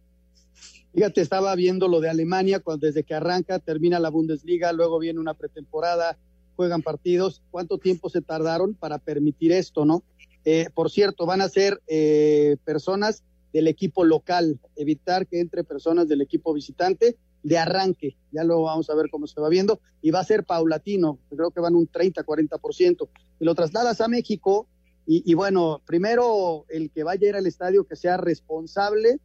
Fíjate, 0.94 1.22
estaba 1.22 1.56
viendo 1.56 1.88
lo 1.88 2.02
de 2.02 2.10
Alemania, 2.10 2.60
cuando 2.60 2.86
desde 2.86 3.04
que 3.04 3.14
arranca, 3.14 3.60
termina 3.60 4.00
la 4.00 4.10
Bundesliga, 4.10 4.74
luego 4.74 5.00
viene 5.00 5.20
una 5.20 5.34
pretemporada, 5.34 6.18
juegan 6.58 6.82
partidos, 6.82 7.42
cuánto 7.50 7.78
tiempo 7.78 8.10
se 8.10 8.22
tardaron 8.22 8.74
para 8.74 8.98
permitir 8.98 9.54
esto, 9.54 9.86
¿no? 9.86 10.04
Eh, 10.44 10.68
por 10.74 10.92
cierto, 10.92 11.26
van 11.26 11.40
a 11.40 11.48
ser 11.48 11.82
eh, 11.88 12.58
personas 12.66 13.24
del 13.54 13.68
equipo 13.68 14.04
local, 14.04 14.60
evitar 14.76 15.28
que 15.28 15.40
entre 15.40 15.64
personas 15.64 16.10
del 16.10 16.22
equipo 16.22 16.54
visitante 16.54 17.16
de 17.44 17.58
arranque, 17.58 18.18
ya 18.32 18.44
lo 18.44 18.62
vamos 18.64 18.90
a 18.90 18.96
ver 18.96 19.10
cómo 19.10 19.28
se 19.28 19.40
va 19.40 19.48
viendo, 19.48 19.80
y 20.02 20.12
va 20.12 20.20
a 20.20 20.26
ser 20.26 20.44
paulatino, 20.44 21.20
creo 21.30 21.52
que 21.52 21.62
van 21.62 21.76
un 21.76 21.88
30, 21.88 22.24
40%. 22.24 23.10
Y 23.40 23.46
lo 23.46 23.56
trasladas 23.56 24.02
a 24.02 24.10
México, 24.10 24.68
y, 25.08 25.24
y 25.26 25.36
bueno, 25.36 25.82
primero 25.86 26.66
el 26.68 26.92
que 26.92 27.04
vaya 27.04 27.28
a 27.28 27.30
ir 27.30 27.36
al 27.38 27.48
estadio 27.48 27.86
que 27.86 27.96
sea 27.96 28.18
responsable 28.18 29.20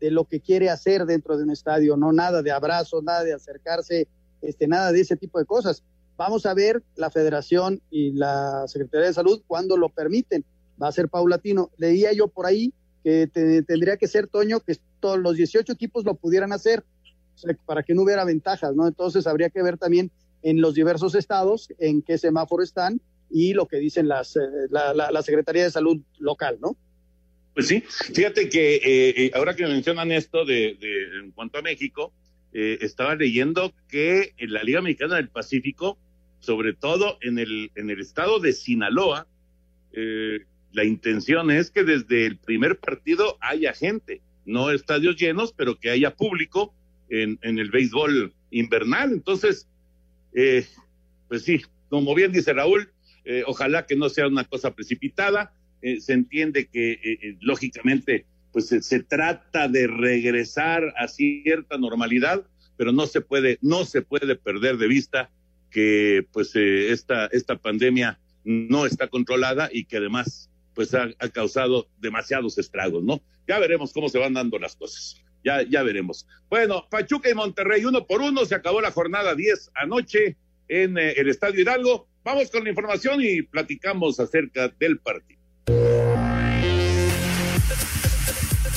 de 0.00 0.10
lo 0.10 0.24
que 0.24 0.40
quiere 0.40 0.70
hacer 0.70 1.04
dentro 1.06 1.36
de 1.36 1.44
un 1.44 1.50
estadio, 1.50 1.96
no 1.96 2.12
nada 2.12 2.42
de 2.42 2.50
abrazos, 2.50 3.02
nada 3.02 3.22
de 3.22 3.34
acercarse, 3.34 4.08
este, 4.42 4.66
nada 4.66 4.92
de 4.92 5.00
ese 5.00 5.16
tipo 5.16 5.38
de 5.38 5.44
cosas. 5.44 5.82
Vamos 6.16 6.46
a 6.46 6.54
ver 6.54 6.82
la 6.96 7.10
federación 7.10 7.80
y 7.90 8.12
la 8.12 8.64
Secretaría 8.66 9.06
de 9.08 9.12
Salud 9.14 9.42
cuando 9.46 9.76
lo 9.76 9.88
permiten. 9.90 10.44
Va 10.82 10.88
a 10.88 10.92
ser 10.92 11.08
paulatino. 11.08 11.70
Leía 11.76 12.12
yo 12.12 12.28
por 12.28 12.46
ahí 12.46 12.72
que 13.04 13.26
te- 13.26 13.62
tendría 13.62 13.96
que 13.96 14.06
ser, 14.08 14.26
Toño, 14.28 14.60
que 14.60 14.76
todos 15.00 15.18
los 15.18 15.36
18 15.36 15.72
equipos 15.72 16.04
lo 16.04 16.14
pudieran 16.14 16.52
hacer 16.52 16.84
o 17.34 17.38
sea, 17.38 17.56
para 17.66 17.82
que 17.82 17.94
no 17.94 18.02
hubiera 18.02 18.24
ventajas, 18.24 18.74
¿no? 18.74 18.86
Entonces 18.86 19.26
habría 19.26 19.48
que 19.50 19.62
ver 19.62 19.78
también 19.78 20.10
en 20.42 20.60
los 20.60 20.74
diversos 20.74 21.14
estados 21.14 21.68
en 21.78 22.02
qué 22.02 22.18
semáforo 22.18 22.62
están 22.62 23.00
y 23.30 23.52
lo 23.54 23.66
que 23.66 23.76
dicen 23.78 24.08
las, 24.08 24.36
eh, 24.36 24.40
la 24.70 25.22
Secretaría 25.22 25.64
de 25.64 25.70
Salud 25.70 26.00
local, 26.18 26.58
¿no? 26.60 26.76
Pues 27.54 27.66
sí, 27.68 27.82
fíjate 28.14 28.48
que 28.48 28.76
eh, 28.76 28.80
eh, 29.16 29.30
ahora 29.34 29.54
que 29.56 29.66
mencionan 29.66 30.12
esto 30.12 30.44
de, 30.44 30.76
de- 30.80 31.18
en 31.20 31.30
cuanto 31.32 31.58
a 31.58 31.62
México, 31.62 32.12
eh, 32.52 32.78
estaba 32.80 33.14
leyendo 33.14 33.72
que 33.88 34.34
en 34.38 34.52
la 34.52 34.62
Liga 34.62 34.80
Mexicana 34.80 35.16
del 35.16 35.28
Pacífico, 35.28 35.98
sobre 36.40 36.72
todo 36.74 37.18
en 37.20 37.38
el, 37.38 37.70
en 37.74 37.90
el 37.90 38.00
estado 38.00 38.38
de 38.40 38.52
Sinaloa, 38.52 39.26
eh, 39.92 40.40
la 40.72 40.84
intención 40.84 41.50
es 41.50 41.70
que 41.70 41.82
desde 41.84 42.26
el 42.26 42.36
primer 42.38 42.78
partido 42.78 43.36
haya 43.40 43.72
gente, 43.74 44.20
no 44.46 44.70
estadios 44.70 45.16
llenos, 45.16 45.52
pero 45.52 45.78
que 45.78 45.90
haya 45.90 46.14
público 46.14 46.72
en, 47.08 47.38
en 47.42 47.58
el 47.58 47.70
béisbol 47.70 48.32
invernal. 48.52 49.12
Entonces, 49.12 49.68
eh, 50.34 50.64
pues 51.28 51.42
sí, 51.44 51.60
como 51.88 52.14
bien 52.14 52.30
dice 52.32 52.52
Raúl, 52.52 52.90
eh, 53.24 53.42
ojalá 53.46 53.84
que 53.86 53.96
no 53.96 54.08
sea 54.08 54.28
una 54.28 54.44
cosa 54.44 54.74
precipitada. 54.74 55.52
Eh, 55.82 56.00
se 56.00 56.12
entiende 56.12 56.66
que 56.66 56.92
eh, 56.92 57.00
eh, 57.04 57.36
lógicamente 57.40 58.26
pues 58.52 58.66
se, 58.66 59.02
trata 59.02 59.68
de 59.68 59.86
regresar 59.86 60.92
a 60.96 61.06
cierta 61.06 61.78
normalidad, 61.78 62.44
pero 62.76 62.92
no 62.92 63.06
se 63.06 63.20
puede 63.20 63.58
no 63.62 63.84
se 63.84 64.02
puede 64.02 64.34
perder 64.34 64.76
de 64.76 64.88
vista 64.88 65.30
que 65.70 66.26
pues 66.32 66.56
esta 66.56 67.26
esta 67.26 67.56
pandemia 67.56 68.18
no 68.42 68.86
está 68.86 69.06
controlada 69.06 69.70
y 69.72 69.84
que 69.84 69.98
además 69.98 70.50
pues 70.74 70.94
ha, 70.94 71.10
ha 71.18 71.28
causado 71.28 71.88
demasiados 72.00 72.58
estragos, 72.58 73.04
¿no? 73.04 73.22
Ya 73.46 73.58
veremos 73.60 73.92
cómo 73.92 74.08
se 74.08 74.18
van 74.18 74.34
dando 74.34 74.58
las 74.58 74.74
cosas. 74.74 75.22
Ya, 75.44 75.62
ya 75.62 75.82
veremos. 75.82 76.26
Bueno, 76.48 76.86
Pachuca 76.90 77.30
y 77.30 77.34
Monterrey, 77.34 77.84
uno 77.84 78.06
por 78.06 78.20
uno, 78.20 78.44
se 78.44 78.54
acabó 78.54 78.80
la 78.80 78.90
jornada 78.90 79.34
10 79.34 79.70
anoche 79.74 80.36
en 80.68 80.98
el 80.98 81.28
Estadio 81.28 81.60
Hidalgo. 81.60 82.08
Vamos 82.24 82.50
con 82.50 82.64
la 82.64 82.70
información 82.70 83.20
y 83.22 83.42
platicamos 83.42 84.20
acerca 84.20 84.68
del 84.68 84.98
partido. 84.98 85.39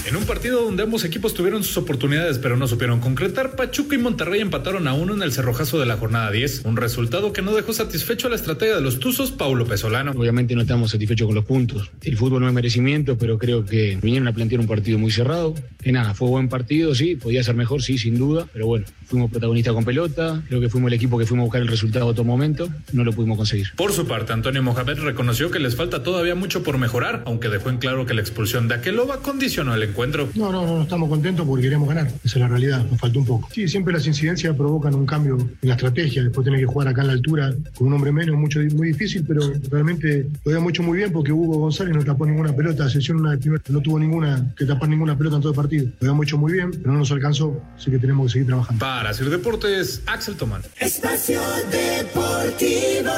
En 0.05 0.17
un 0.17 0.25
partido 0.25 0.61
donde 0.61 0.83
ambos 0.83 1.05
equipos 1.05 1.33
tuvieron 1.33 1.63
sus 1.63 1.77
oportunidades 1.77 2.37
pero 2.37 2.57
no 2.57 2.67
supieron 2.67 2.99
concretar, 2.99 3.55
Pachuca 3.55 3.95
y 3.95 3.97
Monterrey 3.97 4.41
empataron 4.41 4.89
a 4.89 4.93
uno 4.93 5.13
en 5.13 5.23
el 5.23 5.31
cerrojazo 5.31 5.79
de 5.79 5.85
la 5.85 5.95
jornada 5.95 6.29
10, 6.29 6.63
un 6.65 6.75
resultado 6.75 7.31
que 7.31 7.41
no 7.41 7.55
dejó 7.55 7.71
satisfecho 7.71 8.27
a 8.27 8.29
la 8.29 8.35
estrategia 8.35 8.75
de 8.75 8.81
los 8.81 8.99
Tuzos, 8.99 9.31
Paulo 9.31 9.65
Pesolano. 9.65 10.11
Obviamente 10.11 10.55
no 10.55 10.61
estamos 10.63 10.91
satisfechos 10.91 11.25
con 11.25 11.35
los 11.35 11.45
puntos. 11.45 11.89
El 12.01 12.17
fútbol 12.17 12.41
no 12.41 12.49
es 12.49 12.53
merecimiento, 12.53 13.17
pero 13.17 13.37
creo 13.37 13.65
que 13.65 13.97
vinieron 14.01 14.27
a 14.27 14.33
plantear 14.33 14.59
un 14.59 14.67
partido 14.67 14.99
muy 14.99 15.09
cerrado. 15.09 15.55
Que 15.81 15.93
nada, 15.93 16.13
fue 16.13 16.27
buen 16.27 16.49
partido, 16.49 16.93
sí, 16.93 17.15
podía 17.15 17.41
ser 17.41 17.55
mejor, 17.55 17.81
sí, 17.81 17.97
sin 17.97 18.17
duda, 18.17 18.45
pero 18.51 18.67
bueno, 18.67 18.85
fuimos 19.05 19.31
protagonistas 19.31 19.73
con 19.73 19.85
pelota, 19.85 20.43
creo 20.49 20.59
que 20.59 20.69
fuimos 20.69 20.89
el 20.89 20.95
equipo 20.95 21.17
que 21.17 21.25
fuimos 21.25 21.43
a 21.43 21.45
buscar 21.45 21.61
el 21.61 21.67
resultado 21.69 22.09
a 22.09 22.13
todo 22.13 22.25
momento, 22.25 22.67
no 22.91 23.03
lo 23.05 23.13
pudimos 23.13 23.37
conseguir. 23.37 23.67
Por 23.75 23.93
su 23.93 24.05
parte, 24.05 24.33
Antonio 24.33 24.63
Mohamed 24.63 24.99
reconoció 24.99 25.49
que 25.49 25.59
les 25.59 25.75
falta 25.75 26.03
todavía 26.03 26.35
mucho 26.35 26.61
por 26.63 26.77
mejorar, 26.77 27.23
aunque 27.25 27.47
dejó 27.47 27.69
en 27.69 27.77
claro 27.77 28.05
que 28.05 28.13
la 28.13 28.21
expulsión 28.21 28.67
de 28.67 28.75
Aqueloba 28.75 29.19
condicionó 29.19 29.75
el 29.75 29.92
encuentro. 29.93 30.29
No, 30.35 30.51
no, 30.51 30.65
no, 30.65 30.75
no 30.77 30.81
estamos 30.83 31.07
contentos 31.09 31.45
porque 31.47 31.63
queremos 31.63 31.87
ganar. 31.87 32.07
Esa 32.07 32.17
es 32.25 32.35
la 32.37 32.47
realidad, 32.47 32.85
nos 32.89 32.99
faltó 32.99 33.19
un 33.19 33.25
poco. 33.25 33.49
Sí, 33.53 33.67
siempre 33.67 33.93
las 33.93 34.05
incidencias 34.05 34.55
provocan 34.55 34.93
un 34.95 35.05
cambio 35.05 35.37
en 35.37 35.57
la 35.69 35.75
estrategia. 35.75 36.23
Después 36.23 36.43
tener 36.45 36.59
que 36.59 36.65
jugar 36.65 36.87
acá 36.89 37.01
en 37.01 37.07
la 37.07 37.13
altura 37.13 37.53
con 37.75 37.87
un 37.87 37.93
hombre 37.93 38.11
menos, 38.11 38.35
mucho, 38.35 38.59
muy 38.75 38.89
difícil, 38.89 39.23
pero 39.27 39.41
realmente 39.71 40.27
lo 40.43 40.51
habíamos 40.51 40.71
hecho 40.71 40.83
muy 40.83 40.97
bien 40.97 41.11
porque 41.11 41.31
Hugo 41.31 41.59
González 41.59 41.95
no 41.95 42.03
tapó 42.03 42.25
ninguna 42.25 42.53
pelota. 42.53 42.83
A 42.83 42.87
excepción 42.87 43.17
una 43.19 43.31
de 43.31 43.37
primer- 43.37 43.61
no 43.69 43.79
tuvo 43.81 43.99
ninguna 43.99 44.53
que 44.57 44.65
tapar 44.65 44.89
ninguna 44.89 45.17
pelota 45.17 45.37
en 45.37 45.41
todo 45.41 45.51
el 45.51 45.55
partido. 45.55 45.85
Lo 45.85 46.07
habíamos 46.07 46.25
hecho 46.25 46.37
muy 46.37 46.53
bien, 46.53 46.71
pero 46.71 46.91
no 46.91 46.99
nos 46.99 47.11
alcanzó, 47.11 47.61
así 47.77 47.89
que 47.91 47.99
tenemos 47.99 48.27
que 48.27 48.33
seguir 48.33 48.47
trabajando. 48.47 48.79
Para 48.83 49.13
Sir 49.13 49.29
Deportes, 49.29 50.01
Axel 50.07 50.35
Tomán. 50.35 50.61
Espacio 50.79 51.39
Deportivo. 51.71 53.11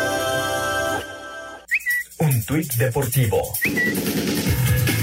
Un 2.19 2.43
tuit 2.45 2.73
deportivo. 2.75 3.37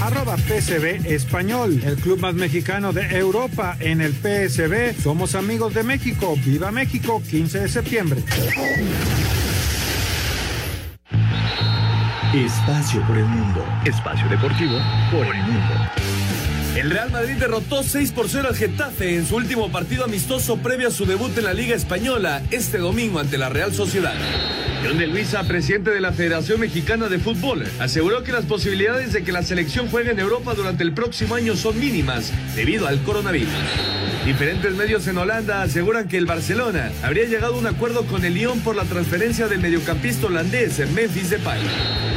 Arroba 0.03 0.35
PSB 0.35 1.13
Español, 1.13 1.79
el 1.81 1.95
club 1.95 2.19
más 2.19 2.33
mexicano 2.33 2.91
de 2.91 3.17
Europa 3.17 3.77
en 3.79 4.01
el 4.01 4.11
PSB. 4.11 5.01
Somos 5.01 5.33
amigos 5.33 5.73
de 5.73 5.83
México. 5.83 6.35
Viva 6.43 6.71
México, 6.71 7.23
15 7.29 7.61
de 7.61 7.69
septiembre. 7.69 8.21
Espacio 12.33 13.01
por 13.07 13.17
el 13.17 13.25
mundo. 13.25 13.65
Espacio 13.85 14.27
deportivo 14.27 14.77
por 15.09 15.25
el 15.25 15.41
mundo. 15.43 16.12
El 16.75 16.89
Real 16.89 17.11
Madrid 17.11 17.35
derrotó 17.35 17.83
6 17.83 18.11
por 18.13 18.27
0 18.27 18.47
al 18.49 18.55
Getafe 18.55 19.15
en 19.15 19.27
su 19.27 19.35
último 19.35 19.71
partido 19.71 20.05
amistoso 20.05 20.57
previo 20.57 20.87
a 20.87 20.91
su 20.91 21.05
debut 21.05 21.37
en 21.37 21.43
la 21.43 21.53
Liga 21.53 21.75
Española 21.75 22.41
este 22.49 22.79
domingo 22.79 23.19
ante 23.19 23.37
la 23.37 23.49
Real 23.49 23.75
Sociedad. 23.75 24.15
John 24.83 24.97
de 24.97 25.05
Luisa, 25.05 25.43
presidente 25.43 25.91
de 25.91 26.01
la 26.01 26.11
Federación 26.11 26.59
Mexicana 26.59 27.09
de 27.09 27.19
Fútbol, 27.19 27.63
aseguró 27.79 28.23
que 28.23 28.31
las 28.31 28.45
posibilidades 28.45 29.13
de 29.13 29.23
que 29.23 29.31
la 29.31 29.43
selección 29.43 29.87
juegue 29.87 30.11
en 30.11 30.19
Europa 30.19 30.55
durante 30.55 30.81
el 30.81 30.93
próximo 30.93 31.35
año 31.35 31.55
son 31.55 31.79
mínimas 31.79 32.31
debido 32.55 32.87
al 32.87 33.03
coronavirus. 33.03 33.53
Diferentes 34.25 34.73
medios 34.75 35.05
en 35.07 35.17
Holanda 35.17 35.63
aseguran 35.63 36.07
que 36.07 36.17
el 36.17 36.25
Barcelona 36.25 36.93
habría 37.03 37.25
llegado 37.25 37.55
a 37.55 37.57
un 37.57 37.67
acuerdo 37.67 38.05
con 38.05 38.23
el 38.23 38.33
Lyon 38.33 38.61
por 38.61 38.73
la 38.73 38.85
transferencia 38.85 39.49
del 39.49 39.59
mediocampista 39.59 40.27
holandés 40.27 40.79
Memphis 40.91 41.29
Depay. 41.29 41.59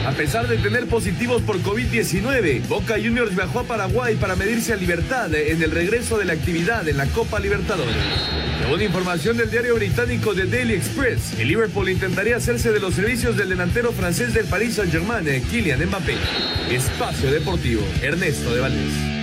A 0.06 0.12
pesar 0.12 0.46
de 0.46 0.56
tener 0.58 0.86
positivos 0.86 1.42
por 1.42 1.58
COVID-19, 1.58 2.68
Boca 2.68 2.94
Juniors 2.94 3.34
viajó 3.34 3.58
a 3.58 3.64
Paraguay 3.64 4.14
para 4.14 4.36
medirse 4.36 4.72
a 4.72 4.76
Libertad 4.76 5.34
en 5.34 5.60
el 5.60 5.72
regreso 5.72 6.16
de 6.16 6.26
la 6.26 6.34
actividad 6.34 6.86
en 6.88 6.96
la 6.96 7.06
Copa 7.06 7.40
Libertadores. 7.40 7.96
Según 8.62 8.82
información 8.82 9.36
del 9.36 9.50
diario 9.50 9.74
británico 9.74 10.32
The 10.32 10.46
Daily 10.46 10.74
Express, 10.74 11.36
el 11.40 11.48
Liverpool 11.48 11.88
intentaría 11.88 12.36
hacerse 12.36 12.70
de 12.70 12.78
los 12.78 12.94
servicios 12.94 13.36
del 13.36 13.48
delantero 13.48 13.90
francés 13.90 14.32
del 14.32 14.46
Paris 14.46 14.74
Saint-Germain, 14.74 15.42
Kylian 15.50 15.84
Mbappé. 15.84 16.14
Espacio 16.70 17.32
Deportivo, 17.32 17.82
Ernesto 18.00 18.54
de 18.54 18.60
Valdés. 18.60 19.15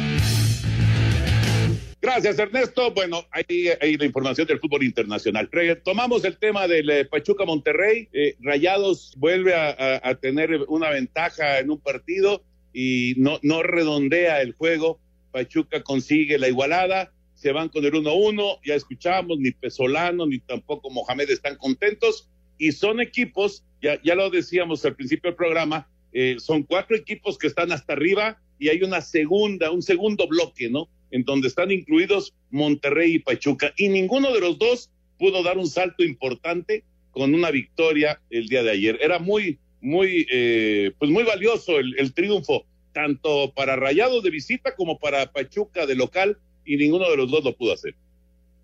Gracias, 2.14 2.38
Ernesto. 2.38 2.92
Bueno, 2.92 3.26
ahí 3.32 3.70
hay 3.82 3.98
la 3.98 4.06
información 4.06 4.46
del 4.46 4.60
fútbol 4.60 4.84
internacional. 4.84 5.50
Tomamos 5.84 6.24
el 6.26 6.38
tema 6.38 6.68
del 6.68 6.88
eh, 6.92 7.06
Pachuca 7.06 7.44
Monterrey. 7.44 8.08
Eh, 8.14 8.36
Rayados 8.40 9.16
vuelve 9.18 9.56
a, 9.56 10.14
tener 10.22 10.64
una 10.68 10.92
ventaja 10.92 11.58
en 11.58 11.72
un 11.72 11.80
partido 11.80 12.44
y 12.72 13.16
no, 13.18 13.64
redondea 13.64 14.44
el 14.44 14.54
juego. 14.54 15.00
Pachuca 15.32 15.82
consigue 15.82 16.38
la 16.38 16.50
igualada. 16.50 17.12
Se 17.34 17.52
van 17.52 17.70
con 17.70 17.84
el 17.84 17.94
1-1. 17.94 18.60
Ya 18.64 18.76
escuchamos, 18.76 19.40
ni 19.40 19.50
Pesolano 19.50 20.28
ni 20.28 20.38
tampoco 20.38 20.92
Mohamed 20.92 21.32
están 21.32 21.56
contentos. 21.56 22.30
Y 22.60 22.74
son 22.74 23.02
equipos, 23.02 23.66
ya, 23.82 24.00
ya 24.04 24.14
lo 24.14 24.30
decíamos 24.30 24.86
al 24.86 24.96
principio 24.96 25.32
del 25.32 25.36
programa, 25.36 25.90
eh, 26.12 26.36
son 26.38 26.62
cuatro 26.62 26.96
equipos 26.96 27.40
que 27.40 27.48
están 27.48 27.72
hasta 27.72 27.94
arriba 27.94 28.40
y 28.60 28.70
hay 28.70 28.84
una 28.84 29.02
segunda, 29.02 29.72
un 29.72 29.82
segundo 29.82 30.28
bloque, 30.28 30.70
¿no? 30.70 30.88
En 31.14 31.24
donde 31.24 31.48
están 31.48 31.72
incluidos 31.72 32.34
Monterrey 32.50 33.14
y 33.14 33.20
Pachuca. 33.20 33.74
Y 33.78 33.88
ninguno 33.88 34.34
de 34.34 34.42
los 34.42 34.58
dos 34.58 34.90
pudo 35.18 35.44
dar 35.44 35.58
un 35.58 35.68
salto 35.68 36.04
importante 36.04 36.84
con 37.12 37.34
una 37.34 37.52
victoria 37.52 38.20
el 38.30 38.48
día 38.48 38.64
de 38.64 38.72
ayer. 38.72 38.98
Era 39.00 39.20
muy, 39.20 39.60
muy, 39.80 40.26
eh, 40.32 40.92
pues 40.98 41.12
muy 41.12 41.24
valioso 41.24 41.80
el, 41.80 41.98
el 42.00 42.14
triunfo, 42.14 42.66
tanto 42.94 43.54
para 43.56 43.76
Rayados 43.76 44.24
de 44.24 44.32
visita 44.32 44.76
como 44.76 45.00
para 45.00 45.32
Pachuca 45.32 45.86
de 45.86 45.96
local, 45.96 46.38
y 46.66 46.78
ninguno 46.78 47.10
de 47.10 47.18
los 47.18 47.30
dos 47.30 47.44
lo 47.44 47.56
pudo 47.56 47.74
hacer. 47.74 47.96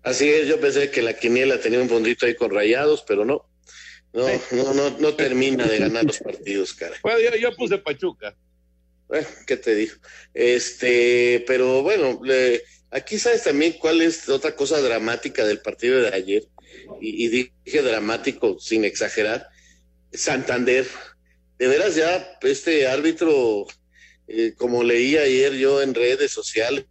Así 0.02 0.28
es, 0.28 0.48
yo 0.48 0.58
pensé 0.60 0.90
que 0.90 1.02
la 1.02 1.14
quiniela 1.14 1.60
tenía 1.60 1.80
un 1.80 1.88
fondito 1.88 2.26
ahí 2.26 2.34
con 2.34 2.50
rayados, 2.50 3.04
pero 3.06 3.24
no. 3.24 3.44
No, 4.12 4.26
no, 4.50 4.74
no, 4.74 4.98
no 4.98 5.14
termina 5.14 5.66
de 5.66 5.78
ganar 5.78 6.04
los 6.04 6.18
partidos, 6.24 6.74
cara. 6.74 6.96
Bueno, 7.02 7.20
yo, 7.20 7.36
yo 7.36 7.54
puse 7.54 7.78
Pachuca. 7.78 8.34
Bueno, 9.10 9.26
¿qué 9.46 9.56
te 9.56 9.74
digo? 9.74 9.94
Este, 10.34 11.42
pero 11.44 11.82
bueno, 11.82 12.20
le- 12.22 12.62
aquí 12.92 13.18
sabes 13.18 13.42
también 13.42 13.72
cuál 13.80 14.00
es 14.02 14.28
otra 14.28 14.54
cosa 14.54 14.80
dramática 14.80 15.44
del 15.44 15.60
partido 15.60 16.00
de 16.00 16.14
ayer, 16.14 16.44
y, 17.00 17.26
dije 17.28 17.82
dramático 17.82 18.58
sin 18.60 18.84
exagerar, 18.84 19.48
Santander. 20.12 20.86
De 21.58 21.68
veras 21.68 21.96
ya, 21.96 22.38
este 22.42 22.86
árbitro, 22.88 23.66
eh, 24.28 24.54
como 24.56 24.84
leí 24.84 25.16
ayer 25.16 25.54
yo 25.54 25.82
en 25.82 25.94
redes 25.94 26.32
sociales, 26.32 26.86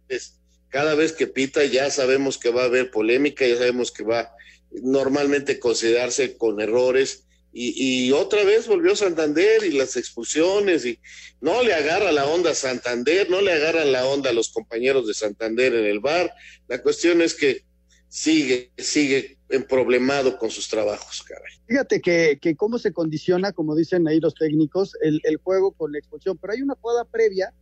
cada 0.68 0.94
vez 0.94 1.12
que 1.12 1.26
pita 1.26 1.64
ya 1.64 1.90
sabemos 1.90 2.38
que 2.38 2.50
va 2.50 2.62
a 2.64 2.66
haber 2.66 2.90
polémica, 2.90 3.46
ya 3.46 3.56
sabemos 3.56 3.92
que 3.92 4.04
va 4.04 4.32
normalmente 4.70 5.58
considerarse 5.60 6.36
con 6.36 6.60
errores. 6.60 7.26
Y, 7.52 8.06
y, 8.06 8.12
otra 8.12 8.44
vez 8.44 8.68
volvió 8.68 8.94
Santander 8.94 9.64
y 9.64 9.72
las 9.72 9.96
expulsiones 9.96 10.86
y 10.86 11.00
no 11.40 11.62
le 11.64 11.74
agarra 11.74 12.12
la 12.12 12.26
onda 12.26 12.52
a 12.52 12.54
Santander, 12.54 13.28
no 13.28 13.40
le 13.40 13.52
agarran 13.52 13.90
la 13.90 14.06
onda 14.06 14.30
a 14.30 14.32
los 14.32 14.50
compañeros 14.50 15.08
de 15.08 15.14
Santander 15.14 15.74
en 15.74 15.84
el 15.84 15.98
bar. 15.98 16.32
La 16.68 16.80
cuestión 16.80 17.20
es 17.20 17.34
que 17.34 17.64
sigue, 18.08 18.70
sigue 18.76 19.38
problemado 19.68 20.38
con 20.38 20.50
sus 20.50 20.68
trabajos, 20.68 21.22
caray. 21.22 21.54
Fíjate 21.66 22.00
que, 22.00 22.38
que 22.40 22.54
cómo 22.54 22.78
se 22.78 22.92
condiciona, 22.92 23.52
como 23.52 23.74
dicen 23.74 24.06
ahí 24.06 24.20
los 24.20 24.34
técnicos, 24.34 24.96
el, 25.00 25.20
el 25.24 25.38
juego 25.38 25.72
con 25.72 25.92
la 25.92 25.98
expulsión, 25.98 26.38
pero 26.38 26.52
hay 26.52 26.62
una 26.62 26.76
jugada 26.80 27.04
previa 27.04 27.52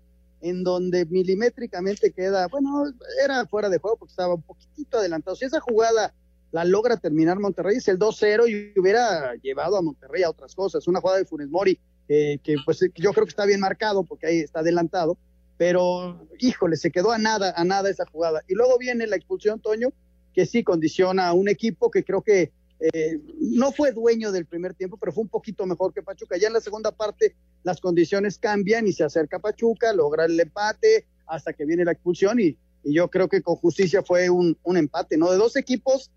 en 0.40 0.62
donde 0.62 1.04
milimétricamente 1.06 2.12
queda, 2.12 2.46
bueno, 2.48 2.84
era 3.22 3.44
fuera 3.46 3.68
de 3.68 3.78
juego 3.78 3.96
porque 3.96 4.12
estaba 4.12 4.34
un 4.34 4.42
poquitito 4.42 4.98
adelantado. 4.98 5.36
Si 5.36 5.44
esa 5.44 5.60
jugada 5.60 6.14
la 6.50 6.64
logra 6.64 6.96
terminar 6.96 7.38
Monterrey, 7.38 7.76
es 7.76 7.88
el 7.88 7.98
2-0 7.98 8.48
y 8.48 8.78
hubiera 8.78 9.34
llevado 9.36 9.76
a 9.76 9.82
Monterrey 9.82 10.22
a 10.22 10.30
otras 10.30 10.54
cosas. 10.54 10.88
Una 10.88 11.00
jugada 11.00 11.18
de 11.18 11.26
Funes 11.26 11.48
Mori 11.48 11.78
eh, 12.08 12.38
que 12.42 12.56
pues 12.64 12.80
yo 12.96 13.12
creo 13.12 13.26
que 13.26 13.30
está 13.30 13.44
bien 13.44 13.60
marcado 13.60 14.02
porque 14.02 14.26
ahí 14.26 14.38
está 14.38 14.60
adelantado, 14.60 15.18
pero 15.58 16.26
híjole, 16.38 16.76
se 16.76 16.90
quedó 16.90 17.12
a 17.12 17.18
nada, 17.18 17.52
a 17.56 17.64
nada 17.64 17.90
esa 17.90 18.06
jugada. 18.06 18.42
Y 18.48 18.54
luego 18.54 18.78
viene 18.78 19.06
la 19.06 19.16
expulsión, 19.16 19.60
Toño, 19.60 19.90
que 20.32 20.46
sí 20.46 20.64
condiciona 20.64 21.28
a 21.28 21.32
un 21.34 21.48
equipo 21.48 21.90
que 21.90 22.04
creo 22.04 22.22
que 22.22 22.52
eh, 22.80 23.20
no 23.40 23.72
fue 23.72 23.92
dueño 23.92 24.32
del 24.32 24.46
primer 24.46 24.72
tiempo, 24.72 24.96
pero 24.96 25.12
fue 25.12 25.24
un 25.24 25.28
poquito 25.28 25.66
mejor 25.66 25.92
que 25.92 26.02
Pachuca. 26.02 26.38
Ya 26.38 26.46
en 26.46 26.54
la 26.54 26.60
segunda 26.60 26.92
parte 26.92 27.34
las 27.62 27.80
condiciones 27.80 28.38
cambian 28.38 28.86
y 28.86 28.92
se 28.92 29.04
acerca 29.04 29.40
Pachuca, 29.40 29.92
logra 29.92 30.24
el 30.24 30.38
empate 30.38 31.06
hasta 31.26 31.52
que 31.52 31.66
viene 31.66 31.84
la 31.84 31.92
expulsión 31.92 32.40
y, 32.40 32.56
y 32.84 32.94
yo 32.94 33.10
creo 33.10 33.28
que 33.28 33.42
con 33.42 33.56
justicia 33.56 34.02
fue 34.02 34.30
un, 34.30 34.56
un, 34.62 34.76
empate, 34.76 35.18
¿no? 35.18 35.30
De 35.30 35.36
dos 35.36 35.56
equipos 35.56 36.10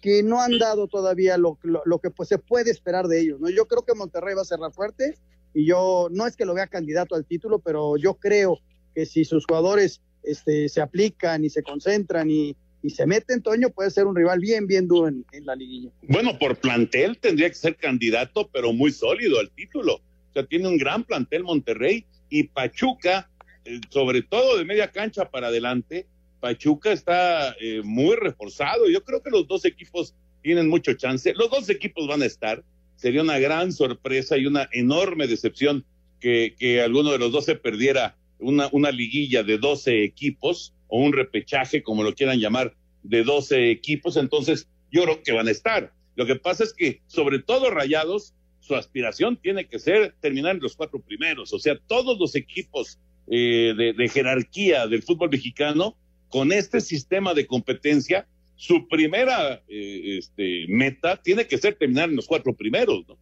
que 0.00 0.22
no 0.22 0.40
han 0.40 0.58
dado 0.58 0.88
todavía 0.88 1.36
lo, 1.36 1.58
lo, 1.62 1.82
lo, 1.84 1.98
que 1.98 2.10
pues 2.10 2.28
se 2.28 2.38
puede 2.38 2.70
esperar 2.70 3.06
de 3.06 3.20
ellos, 3.20 3.40
¿no? 3.40 3.48
Yo 3.48 3.66
creo 3.66 3.84
que 3.84 3.94
Monterrey 3.94 4.34
va 4.34 4.42
a 4.42 4.46
cerrar 4.46 4.72
fuerte 4.72 5.16
y 5.54 5.66
yo 5.66 6.08
no 6.10 6.26
es 6.26 6.36
que 6.36 6.44
lo 6.44 6.54
vea 6.54 6.66
candidato 6.66 7.14
al 7.14 7.24
título, 7.24 7.58
pero 7.58 7.96
yo 7.96 8.14
creo 8.14 8.60
que 8.94 9.06
si 9.06 9.24
sus 9.24 9.46
jugadores 9.46 10.02
este, 10.22 10.68
se 10.68 10.80
aplican 10.80 11.44
y 11.44 11.50
se 11.50 11.62
concentran 11.62 12.30
y, 12.30 12.56
y 12.82 12.90
se 12.90 13.06
mete 13.06 13.32
en 13.32 13.42
Toño, 13.42 13.70
puede 13.70 13.90
ser 13.90 14.06
un 14.06 14.14
rival 14.14 14.38
bien, 14.38 14.66
bien 14.66 14.86
duro 14.86 15.08
en, 15.08 15.24
en, 15.32 15.46
la 15.46 15.54
liguilla. 15.54 15.90
Bueno, 16.02 16.38
por 16.38 16.56
plantel 16.56 17.18
tendría 17.18 17.48
que 17.48 17.54
ser 17.54 17.76
candidato, 17.76 18.48
pero 18.52 18.72
muy 18.72 18.92
sólido 18.92 19.40
al 19.40 19.50
título. 19.50 19.94
O 19.94 20.32
sea, 20.34 20.44
tiene 20.44 20.68
un 20.68 20.76
gran 20.76 21.04
plantel 21.04 21.42
Monterrey 21.42 22.04
y 22.28 22.44
Pachuca, 22.44 23.30
eh, 23.64 23.80
sobre 23.88 24.22
todo 24.22 24.58
de 24.58 24.64
media 24.64 24.90
cancha 24.90 25.30
para 25.30 25.48
adelante, 25.48 26.06
Pachuca 26.46 26.92
está 26.92 27.56
eh, 27.60 27.82
muy 27.82 28.14
reforzado. 28.14 28.88
Yo 28.88 29.02
creo 29.02 29.20
que 29.20 29.30
los 29.30 29.48
dos 29.48 29.64
equipos 29.64 30.14
tienen 30.42 30.68
mucho 30.68 30.92
chance. 30.92 31.34
Los 31.34 31.50
dos 31.50 31.68
equipos 31.70 32.06
van 32.06 32.22
a 32.22 32.26
estar. 32.26 32.62
Sería 32.94 33.20
una 33.22 33.40
gran 33.40 33.72
sorpresa 33.72 34.38
y 34.38 34.46
una 34.46 34.68
enorme 34.70 35.26
decepción 35.26 35.84
que, 36.20 36.54
alguno 36.84 37.10
de 37.10 37.18
los 37.18 37.32
dos 37.32 37.46
se 37.46 37.56
perdiera 37.56 38.16
una, 38.38 38.90
liguilla 38.92 39.42
de 39.42 39.58
12 39.58 40.04
equipos 40.04 40.72
o 40.86 41.00
un 41.00 41.12
repechaje, 41.12 41.82
como 41.82 42.04
lo 42.04 42.14
quieran 42.14 42.38
llamar, 42.38 42.76
de 43.02 43.24
12 43.24 43.72
equipos, 43.72 44.16
entonces 44.16 44.68
yo 44.92 45.02
creo 45.02 45.22
que 45.24 45.32
van 45.32 45.48
a 45.48 45.50
estar. 45.50 45.92
Lo 46.14 46.26
que 46.26 46.36
pasa 46.36 46.62
es 46.62 46.72
que, 46.72 47.02
sobre 47.08 47.40
todo 47.40 47.70
Rayados, 47.70 48.34
su 48.60 48.76
aspiración 48.76 49.36
tiene 49.36 49.66
que 49.66 49.80
ser 49.80 50.14
terminar 50.20 50.54
en 50.54 50.62
los 50.62 50.76
cuatro 50.76 51.00
primeros, 51.00 51.52
o 51.52 51.58
sea, 51.58 51.76
todos 51.88 52.18
los 52.20 52.36
equipos 52.36 53.00
eh, 53.28 53.74
de, 53.76 54.08
jerarquía 54.08 54.86
del 54.86 55.02
fútbol 55.02 55.30
mexicano, 55.30 55.96
con 56.28 56.52
este 56.52 56.80
sistema 56.80 57.34
de 57.34 57.46
competencia, 57.46 58.26
su 58.56 58.88
primera 58.88 59.62
eh, 59.68 60.18
este, 60.18 60.66
meta 60.68 61.20
tiene 61.20 61.46
que 61.46 61.58
ser 61.58 61.74
terminar 61.76 62.08
en 62.08 62.16
los 62.16 62.26
cuatro 62.26 62.54
primeros, 62.54 63.06
¿no? 63.06 63.18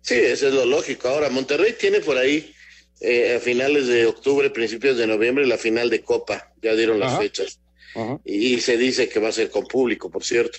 Sí, 0.00 0.14
eso 0.14 0.48
es 0.48 0.54
lo 0.54 0.64
lógico. 0.64 1.08
Ahora, 1.08 1.30
Monterrey 1.30 1.74
tiene 1.78 2.00
por 2.00 2.16
ahí 2.16 2.52
eh, 3.00 3.34
a 3.34 3.40
finales 3.40 3.88
de 3.88 4.06
octubre, 4.06 4.50
principios 4.50 4.96
de 4.96 5.06
noviembre, 5.06 5.46
la 5.46 5.58
final 5.58 5.90
de 5.90 6.02
Copa. 6.02 6.52
Ya 6.62 6.76
dieron 6.76 7.00
las 7.00 7.12
Ajá. 7.12 7.22
fechas. 7.22 7.60
Ajá. 7.96 8.20
Y 8.24 8.60
se 8.60 8.76
dice 8.76 9.08
que 9.08 9.18
va 9.18 9.30
a 9.30 9.32
ser 9.32 9.50
con 9.50 9.66
público, 9.66 10.08
por 10.08 10.22
cierto. 10.22 10.58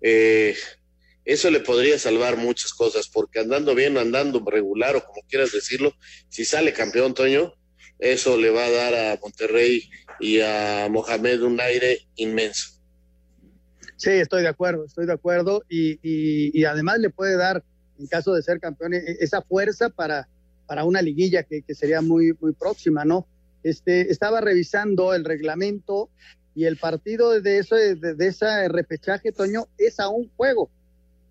Eh, 0.00 0.56
eso 1.24 1.50
le 1.50 1.60
podría 1.60 1.98
salvar 1.98 2.38
muchas 2.38 2.72
cosas, 2.72 3.06
porque 3.06 3.38
andando 3.38 3.74
bien, 3.74 3.98
andando 3.98 4.42
regular 4.44 4.96
o 4.96 5.04
como 5.04 5.22
quieras 5.28 5.52
decirlo, 5.52 5.94
si 6.28 6.44
sale 6.44 6.72
campeón, 6.72 7.14
Toño, 7.14 7.54
eso 7.98 8.36
le 8.36 8.50
va 8.50 8.64
a 8.64 8.70
dar 8.70 8.94
a 8.94 9.18
Monterrey 9.20 9.88
y 10.20 10.40
a 10.40 10.88
Mohamed 10.90 11.42
un 11.42 11.60
aire 11.60 12.00
inmenso. 12.16 12.78
Sí, 13.96 14.10
estoy 14.10 14.42
de 14.42 14.48
acuerdo, 14.48 14.84
estoy 14.84 15.06
de 15.06 15.12
acuerdo. 15.12 15.64
Y, 15.68 15.98
y, 16.02 16.58
y 16.58 16.64
además 16.64 16.98
le 16.98 17.10
puede 17.10 17.36
dar, 17.36 17.64
en 17.98 18.06
caso 18.06 18.32
de 18.32 18.42
ser 18.42 18.60
campeón, 18.60 18.94
esa 18.94 19.42
fuerza 19.42 19.90
para, 19.90 20.28
para 20.66 20.84
una 20.84 21.02
liguilla 21.02 21.42
que, 21.42 21.62
que, 21.62 21.74
sería 21.74 22.00
muy, 22.00 22.32
muy 22.40 22.52
próxima, 22.52 23.04
¿no? 23.04 23.26
Este, 23.64 24.10
estaba 24.12 24.40
revisando 24.40 25.14
el 25.14 25.24
reglamento 25.24 26.10
y 26.54 26.64
el 26.64 26.76
partido 26.76 27.40
de, 27.40 27.58
eso, 27.58 27.74
de, 27.74 27.94
de 27.94 28.26
ese 28.26 28.68
repechaje, 28.68 29.32
Toño, 29.32 29.66
es 29.78 29.98
a 29.98 30.08
un 30.08 30.30
juego. 30.36 30.70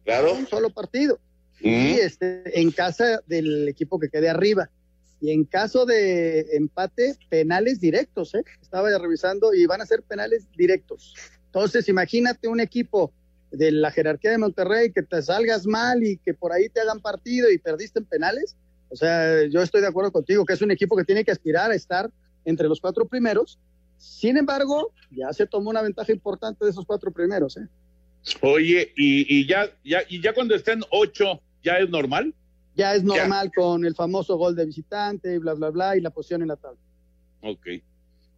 Claro. 0.04 0.34
Un 0.34 0.48
solo 0.48 0.70
partido. 0.70 1.20
Mm. 1.62 1.68
Y 1.68 1.92
este, 2.00 2.60
en 2.60 2.72
casa 2.72 3.22
del 3.28 3.68
equipo 3.68 4.00
que 4.00 4.10
quede 4.10 4.30
arriba. 4.30 4.70
Y 5.20 5.32
en 5.32 5.46
caso 5.46 5.86
de 5.86 6.42
empate, 6.54 7.16
penales 7.30 7.80
directos, 7.80 8.36
¿eh? 8.36 8.44
Estaba 8.62 8.92
ya 8.92 9.00
revisando 9.00 9.54
y 9.54 9.66
van 9.66 9.82
a 9.82 9.86
ser 9.86 10.04
penales 10.04 10.48
directos. 10.56 11.16
Entonces, 11.46 11.90
imagínate 11.90 12.48
un 12.48 12.60
equipo 12.60 13.12
de 13.52 13.72
la 13.72 13.92
jerarquía 13.92 14.32
de 14.32 14.38
Monterrey 14.38 14.92
que 14.92 15.04
te 15.04 15.22
salgas 15.22 15.66
mal 15.66 16.04
y 16.04 16.18
que 16.18 16.34
por 16.34 16.52
ahí 16.52 16.70
te 16.70 16.82
hagan 16.82 17.00
partido 17.00 17.50
y 17.50 17.58
perdiste 17.58 18.00
en 18.00 18.06
penales 18.06 18.56
o 18.90 18.96
sea, 18.96 19.46
yo 19.48 19.62
estoy 19.62 19.82
de 19.82 19.88
acuerdo 19.88 20.12
contigo 20.12 20.46
que 20.46 20.54
es 20.54 20.62
un 20.62 20.72
equipo 20.72 20.96
que 20.96 21.04
tiene 21.04 21.24
que 21.24 21.32
aspirar 21.32 21.72
a 21.72 21.76
estar 21.76 22.10
entre 22.46 22.68
los 22.68 22.80
cuatro 22.80 23.06
primeros. 23.06 23.60
Sin 23.98 24.38
embargo, 24.38 24.94
ya 25.12 25.34
se 25.34 25.48
tomó 25.48 25.70
una 25.70 25.82
ventaja 25.82 26.12
importante 26.12 26.64
de 26.64 26.72
esos 26.72 26.86
cuatro 26.86 27.12
primeros. 27.12 27.58
¿eh? 27.58 27.68
Oye, 28.42 28.94
y, 28.96 29.40
y, 29.40 29.48
ya, 29.48 29.70
ya, 29.84 30.04
y 30.08 30.22
ya 30.22 30.34
cuando 30.34 30.56
estén 30.56 30.82
ocho, 30.92 31.42
¿ya 31.64 31.80
es 31.80 31.90
normal? 31.90 32.34
Ya 32.78 32.94
es 32.94 33.04
normal 33.04 33.48
ya. 33.48 33.62
con 33.62 33.86
el 33.86 33.96
famoso 33.96 34.38
gol 34.38 34.56
de 34.56 34.66
visitante 34.66 35.34
y 35.34 35.38
bla, 35.40 35.54
bla, 35.54 35.72
bla, 35.72 35.98
y 35.98 36.02
la 36.02 36.12
posición 36.12 36.44
en 36.44 36.50
la 36.50 36.56
tabla. 36.56 36.80
Ok, 37.42 37.68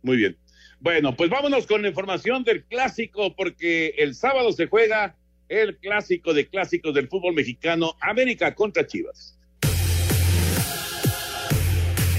muy 0.02 0.18
bien. 0.18 0.38
Bueno, 0.80 1.16
pues 1.16 1.30
vámonos 1.30 1.68
con 1.68 1.82
la 1.82 1.90
información 1.90 2.44
del 2.46 2.64
clásico, 2.64 3.36
porque 3.36 3.94
el 3.98 4.16
sábado 4.16 4.54
se 4.54 4.68
juega 4.68 5.18
el 5.50 5.78
clásico 5.78 6.34
de 6.34 6.48
clásicos 6.48 6.94
del 6.94 7.10
fútbol 7.10 7.34
mexicano, 7.34 7.96
América 8.00 8.56
contra 8.56 8.88
Chivas. 8.88 9.39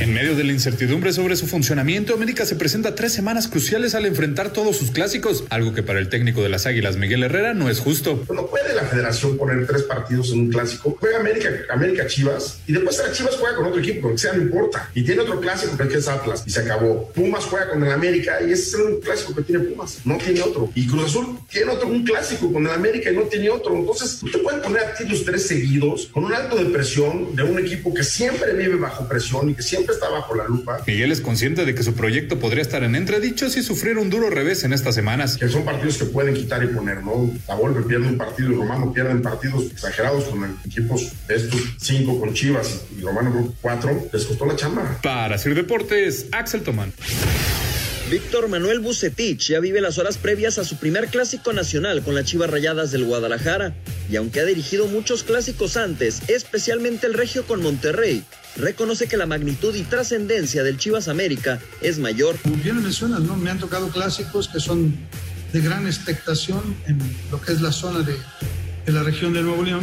En 0.00 0.14
medio 0.14 0.34
de 0.34 0.44
la 0.44 0.52
incertidumbre 0.52 1.12
sobre 1.12 1.36
su 1.36 1.46
funcionamiento, 1.46 2.14
América 2.14 2.46
se 2.46 2.56
presenta 2.56 2.94
tres 2.94 3.12
semanas 3.12 3.48
cruciales 3.48 3.94
al 3.94 4.06
enfrentar 4.06 4.50
todos 4.50 4.78
sus 4.78 4.92
clásicos, 4.92 5.44
algo 5.50 5.74
que 5.74 5.82
para 5.82 5.98
el 5.98 6.08
técnico 6.08 6.42
de 6.42 6.48
las 6.48 6.64
Águilas, 6.64 6.96
Miguel 6.96 7.22
Herrera, 7.22 7.52
no 7.52 7.68
es 7.68 7.80
justo. 7.80 8.24
No 8.32 8.46
puede 8.46 8.74
la 8.74 8.84
federación 8.84 9.36
poner 9.36 9.66
tres 9.66 9.82
partidos 9.82 10.32
en 10.32 10.40
un 10.40 10.48
clásico. 10.48 10.96
Juega 10.98 11.18
América, 11.18 11.50
América 11.68 12.06
Chivas 12.06 12.60
y 12.66 12.72
después 12.72 12.96
la 12.96 13.12
Chivas 13.12 13.36
juega 13.36 13.56
con 13.56 13.66
otro 13.66 13.78
equipo, 13.78 14.08
lo 14.08 14.14
que 14.14 14.20
sea, 14.20 14.32
no 14.32 14.40
importa. 14.40 14.90
Y 14.94 15.02
tiene 15.02 15.20
otro 15.20 15.38
clásico 15.38 15.76
que 15.76 15.98
es 15.98 16.08
Atlas 16.08 16.44
y 16.46 16.50
se 16.50 16.60
acabó. 16.60 17.12
Pumas 17.12 17.44
juega 17.44 17.68
con 17.68 17.84
el 17.84 17.92
América 17.92 18.38
y 18.40 18.52
ese 18.52 18.62
es 18.62 18.74
el 18.76 19.00
clásico 19.00 19.34
que 19.34 19.42
tiene 19.42 19.64
Pumas, 19.64 19.98
no 20.06 20.16
tiene 20.16 20.40
otro. 20.40 20.70
Y 20.74 20.86
Cruz 20.86 21.04
Azul 21.10 21.38
tiene 21.50 21.72
otro, 21.72 21.88
un 21.88 22.04
clásico 22.04 22.50
con 22.50 22.64
el 22.64 22.72
América 22.72 23.10
y 23.10 23.16
no 23.16 23.24
tiene 23.24 23.50
otro. 23.50 23.76
Entonces, 23.76 24.22
no 24.22 24.30
te 24.30 24.38
pueden 24.38 24.62
poner 24.62 24.82
a 24.82 24.94
ti 24.94 25.04
los 25.06 25.26
tres 25.26 25.46
seguidos 25.46 26.06
con 26.06 26.24
un 26.24 26.32
alto 26.32 26.56
de 26.56 26.70
presión 26.70 27.36
de 27.36 27.42
un 27.42 27.58
equipo 27.58 27.92
que 27.92 28.02
siempre 28.02 28.54
vive 28.54 28.76
bajo 28.76 29.06
presión 29.06 29.50
y 29.50 29.54
que 29.54 29.62
siempre 29.62 29.89
está 29.90 30.08
bajo 30.08 30.34
la 30.34 30.46
lupa. 30.46 30.82
Miguel 30.86 31.12
es 31.12 31.20
consciente 31.20 31.64
de 31.64 31.74
que 31.74 31.82
su 31.82 31.94
proyecto 31.94 32.38
podría 32.38 32.62
estar 32.62 32.82
en 32.82 32.94
entredicho 32.94 33.48
si 33.50 33.62
sufriera 33.62 34.00
un 34.00 34.10
duro 34.10 34.30
revés 34.30 34.64
en 34.64 34.72
estas 34.72 34.94
semanas. 34.94 35.36
Que 35.36 35.48
son 35.48 35.64
partidos 35.64 35.98
que 35.98 36.06
pueden 36.06 36.34
quitar 36.34 36.62
y 36.64 36.68
poner, 36.68 37.02
¿no? 37.02 37.30
La 37.48 37.54
Volpe 37.54 37.82
pierde 37.82 38.08
un 38.08 38.18
partido 38.18 38.52
y 38.52 38.54
Romano 38.54 38.92
pierden 38.92 39.22
partidos 39.22 39.64
exagerados 39.70 40.24
con 40.24 40.44
el 40.44 40.50
equipos 40.64 41.12
de 41.26 41.36
estos 41.36 41.60
cinco 41.78 42.18
con 42.20 42.34
Chivas 42.34 42.82
y 42.96 43.02
Romano 43.02 43.54
cuatro. 43.60 44.08
Les 44.12 44.24
costó 44.24 44.46
la 44.46 44.56
chamba. 44.56 44.98
Para 45.02 45.36
hacer 45.36 45.54
deportes, 45.54 46.26
Axel 46.32 46.62
Tomán. 46.62 46.92
Víctor 48.10 48.48
Manuel 48.48 48.80
Bucetich 48.80 49.50
ya 49.50 49.60
vive 49.60 49.80
las 49.80 49.98
horas 49.98 50.18
previas 50.18 50.58
a 50.58 50.64
su 50.64 50.76
primer 50.78 51.06
clásico 51.06 51.52
nacional 51.52 52.02
con 52.02 52.16
las 52.16 52.24
Chivas 52.24 52.50
Rayadas 52.50 52.90
del 52.90 53.04
Guadalajara. 53.04 53.72
Y 54.10 54.16
aunque 54.16 54.40
ha 54.40 54.44
dirigido 54.44 54.88
muchos 54.88 55.22
clásicos 55.22 55.76
antes, 55.76 56.22
especialmente 56.26 57.06
el 57.06 57.14
Regio 57.14 57.44
con 57.44 57.62
Monterrey, 57.62 58.24
reconoce 58.56 59.06
que 59.06 59.16
la 59.16 59.26
magnitud 59.26 59.74
y 59.74 59.82
trascendencia 59.82 60.62
del 60.62 60.78
Chivas 60.78 61.08
América 61.08 61.60
es 61.80 61.98
mayor. 61.98 62.36
Como 62.42 62.56
bien 62.56 62.82
mencionas, 62.82 63.20
¿no? 63.20 63.36
me 63.36 63.50
han 63.50 63.58
tocado 63.58 63.88
clásicos 63.88 64.48
que 64.48 64.60
son 64.60 64.94
de 65.52 65.60
gran 65.60 65.86
expectación 65.86 66.76
en 66.86 66.98
lo 67.30 67.40
que 67.40 67.52
es 67.52 67.60
la 67.60 67.72
zona 67.72 68.00
de, 68.00 68.16
la 68.92 69.02
región 69.02 69.32
de 69.32 69.42
Nuevo 69.42 69.62
León. 69.62 69.82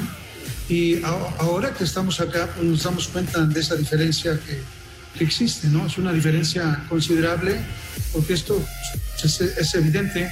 Y 0.69 1.01
ahora 1.03 1.73
que 1.73 1.83
estamos 1.83 2.19
acá, 2.19 2.49
pues 2.53 2.67
nos 2.67 2.83
damos 2.83 3.07
cuenta 3.07 3.45
de 3.45 3.59
esa 3.59 3.75
diferencia 3.75 4.37
que, 4.45 4.59
que 5.17 5.23
existe, 5.23 5.67
¿no? 5.67 5.85
Es 5.87 5.97
una 5.97 6.11
diferencia 6.11 6.83
considerable 6.89 7.57
porque 8.11 8.33
esto 8.33 8.63
es, 9.23 9.41
es, 9.41 9.75
evidente, 9.75 10.31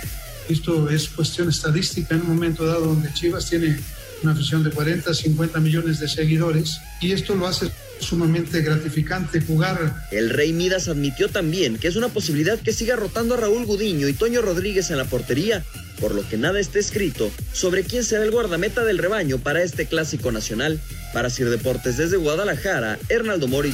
esto 0.49 0.89
es 0.89 1.09
cuestión 1.09 1.49
estadística 1.49 2.15
en 2.15 2.21
un 2.21 2.29
momento 2.29 2.65
dado 2.65 2.87
donde 2.87 3.13
Chivas 3.13 3.49
tiene 3.49 3.77
una 4.25 4.33
afición 4.33 4.63
de 4.63 4.71
40, 4.71 5.13
50 5.13 5.59
millones 5.59 5.99
de 5.99 6.07
seguidores 6.07 6.81
y 6.99 7.11
esto 7.11 7.35
lo 7.35 7.45
hace 7.45 7.69
sumamente 7.99 8.61
gratificante 8.61 9.39
jugar. 9.39 10.07
El 10.11 10.31
Rey 10.31 10.51
Midas 10.51 10.87
admitió 10.87 11.29
también 11.29 11.77
que 11.77 11.87
es 11.87 11.95
una 11.95 12.09
posibilidad 12.09 12.59
que 12.59 12.73
siga 12.73 12.95
rotando 12.95 13.35
a 13.35 13.37
Raúl 13.37 13.67
Gudiño 13.67 14.07
y 14.07 14.13
Toño 14.13 14.41
Rodríguez 14.41 14.89
en 14.89 14.97
la 14.97 15.05
portería, 15.05 15.63
por 15.99 16.15
lo 16.15 16.27
que 16.27 16.37
nada 16.37 16.59
está 16.59 16.79
escrito 16.79 17.29
sobre 17.53 17.83
quién 17.83 18.03
será 18.03 18.23
el 18.23 18.31
guardameta 18.31 18.83
del 18.83 18.97
rebaño 18.97 19.37
para 19.37 19.61
este 19.61 19.85
clásico 19.85 20.31
nacional. 20.31 20.79
Para 21.13 21.29
Sir 21.29 21.51
Deportes 21.51 21.97
desde 21.97 22.17
Guadalajara, 22.17 22.97
Hernaldo 23.09 23.47
Mori. 23.47 23.73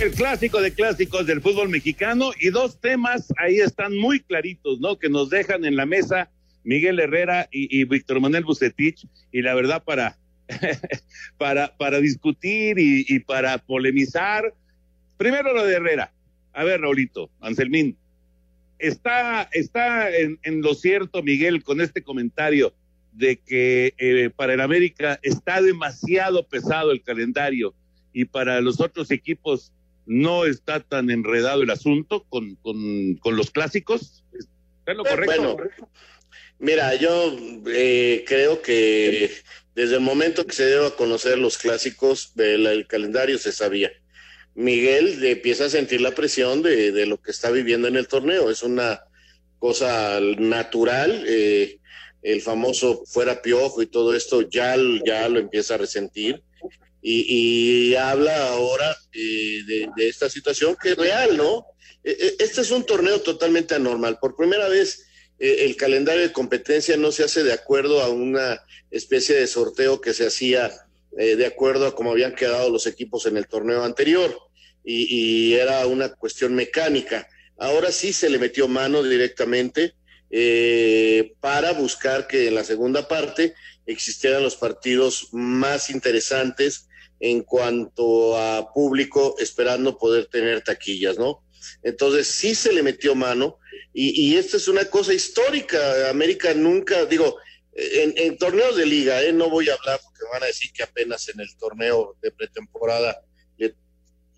El 0.00 0.10
clásico 0.12 0.60
de 0.60 0.72
clásicos 0.72 1.26
del 1.26 1.40
fútbol 1.40 1.70
mexicano 1.70 2.30
y 2.38 2.50
dos 2.50 2.78
temas 2.78 3.32
ahí 3.38 3.58
están 3.58 3.96
muy 3.96 4.20
claritos, 4.20 4.78
¿no? 4.80 4.98
Que 4.98 5.08
nos 5.08 5.30
dejan 5.30 5.64
en 5.64 5.74
la 5.74 5.86
mesa 5.86 6.30
Miguel 6.64 7.00
Herrera 7.00 7.48
y, 7.50 7.84
Víctor 7.84 8.20
Manuel 8.20 8.44
Bucetich 8.44 9.06
y 9.32 9.42
la 9.42 9.54
verdad 9.54 9.82
para 9.84 10.18
para, 11.38 11.76
para 11.76 12.00
discutir 12.00 12.76
y, 12.78 13.18
para 13.20 13.58
polemizar. 13.58 14.54
Primero 15.16 15.52
lo 15.52 15.64
de 15.64 15.74
Herrera. 15.74 16.12
A 16.52 16.64
ver, 16.64 16.80
Raulito, 16.80 17.30
Anselmín, 17.40 17.96
está, 18.78 19.48
está 19.52 20.08
en, 20.16 20.62
lo 20.62 20.74
cierto, 20.74 21.22
Miguel, 21.22 21.62
con 21.62 21.80
este 21.80 22.02
comentario 22.02 22.72
de 23.12 23.36
que 23.36 23.94
eh, 23.98 24.30
para 24.34 24.54
el 24.54 24.60
América 24.60 25.18
está 25.22 25.60
demasiado 25.60 26.46
pesado 26.46 26.92
el 26.92 27.02
calendario 27.02 27.74
y 28.12 28.24
para 28.24 28.60
los 28.60 28.80
otros 28.80 29.10
equipos 29.10 29.72
no 30.06 30.46
está 30.46 30.80
tan 30.80 31.10
enredado 31.10 31.62
el 31.62 31.70
asunto 31.70 32.24
con, 32.28 32.54
con, 32.56 33.36
los 33.36 33.50
clásicos. 33.50 34.24
¿Es 34.86 34.96
lo 34.96 35.04
correcto? 35.04 35.56
Bueno, 35.56 35.70
mira, 36.58 36.94
yo 36.94 37.36
eh, 37.66 38.24
creo 38.26 38.62
que 38.62 39.30
desde 39.74 39.94
el 39.94 40.00
momento 40.00 40.46
que 40.46 40.54
se 40.54 40.68
dio 40.68 40.86
a 40.86 40.96
conocer 40.96 41.38
los 41.38 41.58
clásicos, 41.58 42.34
del 42.34 42.86
calendario 42.86 43.38
se 43.38 43.52
sabía. 43.52 43.92
Miguel 44.54 45.24
empieza 45.24 45.66
a 45.66 45.70
sentir 45.70 46.00
la 46.00 46.16
presión 46.16 46.62
de, 46.62 47.06
lo 47.06 47.22
que 47.22 47.30
está 47.30 47.52
viviendo 47.52 47.86
en 47.86 47.94
el 47.94 48.08
torneo. 48.08 48.50
Es 48.50 48.64
una 48.64 49.04
cosa 49.60 50.18
natural. 50.20 51.24
Eh, 51.28 51.78
el 52.22 52.42
famoso 52.42 53.04
fuera 53.06 53.40
piojo 53.40 53.80
y 53.80 53.86
todo 53.86 54.14
esto 54.14 54.42
ya, 54.42 54.74
ya 55.06 55.28
lo 55.28 55.38
empieza 55.38 55.74
a 55.74 55.78
resentir. 55.78 56.42
Y, 57.00 57.94
habla 57.94 58.48
ahora 58.48 58.96
eh, 59.12 59.62
de, 59.64 60.08
esta 60.08 60.28
situación 60.28 60.76
que 60.82 60.90
es 60.90 60.96
real, 60.96 61.36
¿no? 61.36 61.64
E, 62.02 62.10
e, 62.10 62.42
este 62.42 62.62
es 62.62 62.72
un 62.72 62.84
torneo 62.84 63.20
totalmente 63.20 63.76
anormal. 63.76 64.18
Por 64.18 64.34
primera 64.34 64.68
vez 64.68 65.07
el 65.38 65.76
calendario 65.76 66.22
de 66.22 66.32
competencia 66.32 66.96
no 66.96 67.12
se 67.12 67.24
hace 67.24 67.44
de 67.44 67.52
acuerdo 67.52 68.02
a 68.02 68.08
una 68.08 68.60
especie 68.90 69.36
de 69.36 69.46
sorteo 69.46 70.00
que 70.00 70.12
se 70.12 70.26
hacía 70.26 70.70
eh, 71.16 71.36
de 71.36 71.46
acuerdo 71.46 71.86
a 71.86 71.94
cómo 71.94 72.12
habían 72.12 72.34
quedado 72.34 72.70
los 72.70 72.86
equipos 72.86 73.26
en 73.26 73.36
el 73.36 73.46
torneo 73.46 73.82
anterior 73.84 74.36
y, 74.84 75.54
era 75.54 75.86
una 75.86 76.10
cuestión 76.14 76.54
mecánica. 76.54 77.28
Ahora 77.58 77.92
sí 77.92 78.12
se 78.12 78.30
le 78.30 78.38
metió 78.38 78.68
mano 78.68 79.02
directamente 79.02 79.94
eh, 80.30 81.34
para 81.40 81.72
buscar 81.72 82.26
que 82.26 82.48
en 82.48 82.54
la 82.54 82.64
segunda 82.64 83.06
parte 83.06 83.54
existieran 83.86 84.42
los 84.42 84.56
partidos 84.56 85.28
más 85.32 85.90
interesantes 85.90 86.88
en 87.20 87.42
cuanto 87.42 88.38
a 88.38 88.72
público 88.72 89.34
esperando 89.38 89.98
poder 89.98 90.26
tener 90.26 90.62
taquillas, 90.62 91.18
¿no? 91.18 91.42
Entonces 91.82 92.26
sí 92.28 92.54
se 92.54 92.72
le 92.72 92.82
metió 92.82 93.14
mano 93.14 93.58
y, 93.92 94.28
y 94.28 94.36
esta 94.36 94.56
es 94.56 94.68
una 94.68 94.84
cosa 94.86 95.14
histórica. 95.14 96.10
América 96.10 96.54
nunca, 96.54 97.04
digo, 97.06 97.38
en, 97.78 98.38
torneos 98.38 98.76
de 98.76 98.86
liga, 98.86 99.22
¿eh? 99.22 99.32
no 99.32 99.50
voy 99.50 99.68
a 99.68 99.74
hablar 99.74 100.00
porque 100.02 100.24
van 100.32 100.42
a 100.42 100.46
decir 100.46 100.72
que 100.72 100.82
apenas 100.82 101.28
en 101.28 101.40
el 101.40 101.56
torneo 101.56 102.16
de 102.20 102.32
pretemporada 102.32 103.22
le 103.56 103.74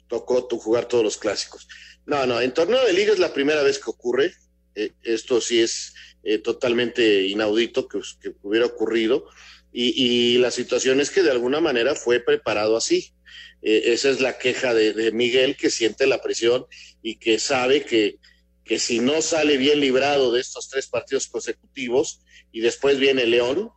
tocó 0.09 0.47
tu 0.47 0.59
jugar 0.59 0.87
todos 0.87 1.03
los 1.03 1.17
clásicos. 1.17 1.67
No, 2.05 2.27
no, 2.27 2.41
en 2.41 2.53
torneo 2.53 2.85
de 2.85 2.93
liga 2.93 3.13
es 3.13 3.19
la 3.19 3.33
primera 3.33 3.63
vez 3.63 3.79
que 3.79 3.91
ocurre. 3.91 4.35
Eh, 4.75 4.93
esto 5.03 5.41
sí 5.41 5.61
es 5.61 5.95
eh, 6.23 6.39
totalmente 6.39 7.23
inaudito 7.25 7.89
que, 7.89 8.01
hubiera 8.43 8.67
ocurrido. 8.67 9.27
Y, 9.73 10.39
la 10.39 10.51
situación 10.51 11.01
es 11.01 11.11
que 11.11 11.23
de 11.23 11.31
alguna 11.31 11.61
manera 11.61 11.95
fue 11.95 12.21
preparado 12.21 12.77
así. 12.77 13.13
Eh, 13.63 13.93
esa 13.93 14.11
es 14.11 14.21
la 14.21 14.39
queja 14.39 14.75
de, 14.75 15.13
Miguel, 15.13 15.57
que 15.57 15.71
siente 15.71 16.07
la 16.07 16.23
presión 16.23 16.67
y 17.03 17.17
que 17.17 17.39
sabe 17.39 17.85
que, 17.85 18.17
que 18.65 18.79
si 18.79 19.01
no 19.01 19.23
sale 19.23 19.57
bien 19.57 19.81
librado 19.81 20.33
de 20.33 20.41
estos 20.41 20.69
tres 20.69 20.87
partidos 20.87 21.29
consecutivos 21.29 22.21
y 22.53 22.61
después 22.61 22.99
viene 22.99 23.27
León, 23.27 23.71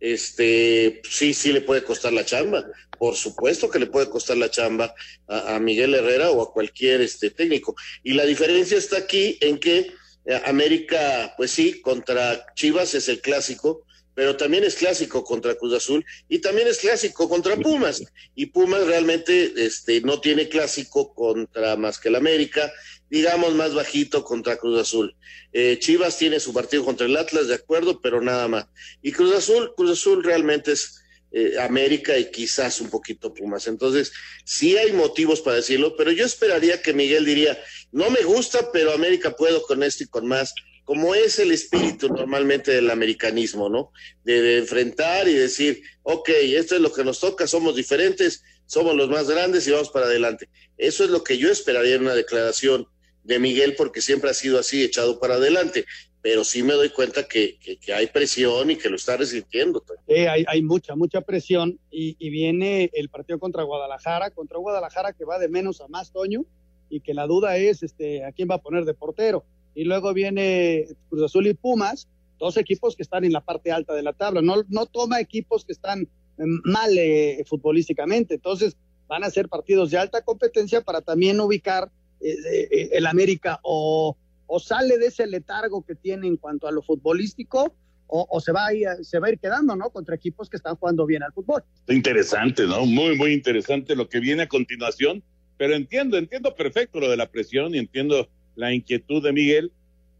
este, 0.00 1.00
sí, 1.08 1.32
sí 1.32 1.52
le 1.52 1.62
puede 1.62 1.82
costar 1.82 2.12
la 2.12 2.24
chamba. 2.24 2.64
Por 2.98 3.16
supuesto 3.16 3.70
que 3.70 3.78
le 3.78 3.86
puede 3.86 4.10
costar 4.10 4.36
la 4.36 4.50
chamba 4.50 4.94
a, 5.26 5.58
Miguel 5.58 5.94
Herrera 5.94 6.30
o 6.30 6.42
a 6.42 6.52
cualquier 6.52 7.00
este, 7.00 7.30
técnico. 7.30 7.74
Y 8.02 8.12
la 8.12 8.24
diferencia 8.24 8.76
está 8.76 8.98
aquí 8.98 9.38
en 9.40 9.58
que 9.58 9.92
eh, 10.26 10.42
América, 10.44 11.34
pues 11.36 11.50
sí, 11.50 11.80
contra 11.80 12.46
Chivas 12.54 12.94
es 12.94 13.08
el 13.08 13.20
clásico, 13.20 13.86
pero 14.14 14.36
también 14.36 14.64
es 14.64 14.76
clásico 14.76 15.24
contra 15.24 15.54
Cruz 15.54 15.74
Azul 15.74 16.04
y 16.28 16.38
también 16.38 16.68
es 16.68 16.78
clásico 16.78 17.28
contra 17.28 17.56
Pumas. 17.56 18.02
Y 18.34 18.46
Pumas 18.46 18.86
realmente 18.86 19.52
este, 19.56 20.00
no 20.00 20.20
tiene 20.20 20.48
clásico 20.48 21.14
contra 21.14 21.76
más 21.76 21.98
que 21.98 22.08
el 22.08 22.16
América, 22.16 22.72
digamos 23.10 23.54
más 23.54 23.74
bajito 23.74 24.24
contra 24.24 24.56
Cruz 24.56 24.80
Azul. 24.80 25.16
Eh, 25.52 25.78
Chivas 25.78 26.18
tiene 26.18 26.40
su 26.40 26.52
partido 26.52 26.84
contra 26.84 27.06
el 27.06 27.16
Atlas, 27.16 27.48
de 27.48 27.54
acuerdo, 27.54 28.00
pero 28.00 28.20
nada 28.20 28.48
más. 28.48 28.66
Y 29.02 29.12
Cruz 29.12 29.34
Azul, 29.34 29.72
Cruz 29.76 29.92
Azul 29.92 30.22
realmente 30.22 30.72
es 30.72 31.00
eh, 31.32 31.58
América 31.60 32.16
y 32.16 32.30
quizás 32.30 32.80
un 32.80 32.90
poquito 32.90 33.34
Pumas. 33.34 33.66
Entonces, 33.66 34.12
sí 34.44 34.76
hay 34.76 34.92
motivos 34.92 35.40
para 35.40 35.56
decirlo, 35.56 35.96
pero 35.96 36.12
yo 36.12 36.24
esperaría 36.24 36.80
que 36.80 36.92
Miguel 36.92 37.24
diría, 37.24 37.58
no 37.90 38.08
me 38.10 38.22
gusta, 38.22 38.70
pero 38.72 38.92
América 38.92 39.34
puedo 39.36 39.62
con 39.62 39.82
esto 39.82 40.04
y 40.04 40.06
con 40.06 40.28
más 40.28 40.54
como 40.84 41.14
es 41.14 41.38
el 41.38 41.50
espíritu 41.50 42.08
normalmente 42.08 42.70
del 42.72 42.90
americanismo, 42.90 43.68
¿no? 43.68 43.90
De, 44.22 44.58
enfrentar 44.58 45.26
y 45.28 45.34
decir, 45.34 45.82
ok, 46.02 46.28
esto 46.28 46.76
es 46.76 46.80
lo 46.80 46.92
que 46.92 47.04
nos 47.04 47.20
toca, 47.20 47.46
somos 47.46 47.74
diferentes, 47.74 48.42
somos 48.66 48.94
los 48.94 49.08
más 49.08 49.28
grandes 49.28 49.66
y 49.66 49.70
vamos 49.70 49.90
para 49.90 50.06
adelante. 50.06 50.48
Eso 50.76 51.04
es 51.04 51.10
lo 51.10 51.24
que 51.24 51.38
yo 51.38 51.50
esperaría 51.50 51.96
en 51.96 52.02
una 52.02 52.14
declaración 52.14 52.86
de 53.22 53.38
Miguel, 53.38 53.74
porque 53.76 54.02
siempre 54.02 54.30
ha 54.30 54.34
sido 54.34 54.58
así, 54.58 54.82
echado 54.82 55.18
para 55.18 55.34
adelante. 55.34 55.86
Pero 56.20 56.42
sí 56.44 56.62
me 56.62 56.74
doy 56.74 56.90
cuenta 56.90 57.28
que, 57.28 57.58
hay 57.94 58.06
presión 58.06 58.70
y 58.70 58.76
que 58.76 58.88
lo 58.88 58.96
está 58.96 59.16
resintiendo. 59.16 59.84
hay, 60.08 60.44
hay, 60.46 60.62
mucha, 60.62 60.94
mucha 60.94 61.20
presión 61.20 61.78
y, 61.90 62.16
y 62.18 62.30
viene 62.30 62.90
el 62.94 63.10
partido 63.10 63.38
contra 63.38 63.62
Guadalajara, 63.62 64.30
contra 64.30 64.58
Guadalajara 64.58 65.12
que 65.12 65.24
va 65.24 65.38
de 65.38 65.48
menos 65.48 65.80
a 65.82 65.88
más, 65.88 66.12
Toño, 66.12 66.44
y 66.88 67.00
que 67.00 67.12
la 67.12 67.26
duda 67.26 67.56
es 67.58 67.82
este, 67.82 68.24
a 68.24 68.32
quién 68.32 68.48
va 68.50 68.56
a 68.56 68.62
poner 68.62 68.84
de 68.84 68.94
portero 68.94 69.44
y 69.74 69.84
luego 69.84 70.12
viene 70.14 70.86
Cruz 71.08 71.24
Azul 71.24 71.46
y 71.46 71.54
Pumas, 71.54 72.08
dos 72.38 72.56
equipos 72.56 72.96
que 72.96 73.02
están 73.02 73.24
en 73.24 73.32
la 73.32 73.40
parte 73.40 73.72
alta 73.72 73.94
de 73.94 74.02
la 74.02 74.12
tabla. 74.12 74.42
No, 74.42 74.62
no 74.68 74.86
toma 74.86 75.20
equipos 75.20 75.64
que 75.64 75.72
están 75.72 76.08
em, 76.38 76.60
mal 76.64 76.96
eh, 76.96 77.44
futbolísticamente. 77.46 78.34
Entonces, 78.34 78.76
van 79.06 79.24
a 79.24 79.30
ser 79.30 79.48
partidos 79.48 79.90
de 79.90 79.98
alta 79.98 80.22
competencia 80.22 80.80
para 80.80 81.00
también 81.00 81.40
ubicar 81.40 81.90
eh, 82.20 82.34
eh, 82.70 82.88
el 82.92 83.06
América 83.06 83.60
o, 83.62 84.16
o, 84.46 84.60
sale 84.60 84.98
de 84.98 85.06
ese 85.06 85.26
letargo 85.26 85.84
que 85.84 85.94
tiene 85.94 86.26
en 86.26 86.36
cuanto 86.36 86.66
a 86.66 86.72
lo 86.72 86.82
futbolístico 86.82 87.74
o, 88.06 88.26
o, 88.30 88.40
se, 88.40 88.52
va 88.52 88.66
a 88.66 88.74
ir, 88.74 88.86
se 89.02 89.18
va 89.18 89.26
a 89.26 89.30
ir 89.30 89.38
quedando, 89.38 89.76
¿no? 89.76 89.90
Contra 89.90 90.14
equipos 90.14 90.48
que 90.48 90.56
están 90.56 90.76
jugando 90.76 91.04
bien 91.06 91.22
al 91.22 91.32
fútbol. 91.32 91.64
Interesante, 91.88 92.66
¿no? 92.66 92.86
Muy, 92.86 93.16
muy 93.16 93.32
interesante 93.32 93.96
lo 93.96 94.08
que 94.08 94.20
viene 94.20 94.42
a 94.42 94.48
continuación. 94.48 95.22
Pero 95.56 95.74
entiendo, 95.74 96.18
entiendo 96.18 96.54
perfecto 96.54 97.00
lo 97.00 97.08
de 97.08 97.16
la 97.16 97.30
presión 97.30 97.74
y 97.74 97.78
entiendo 97.78 98.28
la 98.56 98.72
inquietud 98.72 99.22
de 99.22 99.32
Miguel, 99.32 99.72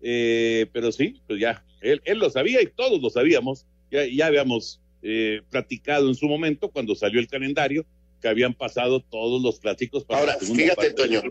eh, 0.03 0.66
pero 0.72 0.93
sí, 0.93 1.20
pues 1.26 1.41
ya, 1.41 1.64
él, 1.80 2.01
él, 2.05 2.18
lo 2.18 2.30
sabía 2.30 2.62
y 2.62 2.66
todos 2.66 3.01
lo 3.01 3.11
sabíamos, 3.11 3.66
ya, 3.91 4.05
ya 4.07 4.26
habíamos 4.26 4.80
eh, 5.03 5.43
platicado 5.51 6.09
en 6.09 6.14
su 6.14 6.26
momento 6.26 6.70
cuando 6.70 6.95
salió 6.95 7.20
el 7.20 7.28
calendario 7.28 7.85
que 8.22 8.28
habían 8.28 8.55
pasado 8.55 9.01
todos 9.01 9.43
los 9.43 9.61
clásicos 9.61 10.05
para 10.05 10.20
Ahora, 10.20 10.39
fíjate, 10.39 10.93
Toño. 10.93 11.22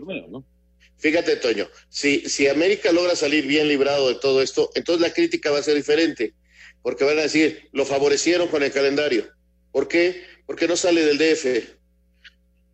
Fíjate, 0.96 1.36
Toño, 1.36 1.68
si, 1.88 2.20
si 2.28 2.46
América 2.46 2.92
logra 2.92 3.16
salir 3.16 3.46
bien 3.46 3.66
librado 3.66 4.08
de 4.08 4.14
todo 4.14 4.42
esto, 4.42 4.70
entonces 4.76 5.02
la 5.06 5.12
crítica 5.12 5.50
va 5.50 5.58
a 5.58 5.62
ser 5.62 5.74
diferente, 5.74 6.34
porque 6.82 7.04
van 7.04 7.18
a 7.18 7.22
decir, 7.22 7.68
lo 7.72 7.84
favorecieron 7.84 8.46
con 8.46 8.62
el 8.62 8.70
calendario. 8.70 9.26
¿Por 9.72 9.88
qué? 9.88 10.22
Porque 10.46 10.68
no 10.68 10.76
sale 10.76 11.04
del 11.04 11.18
DF. 11.18 11.74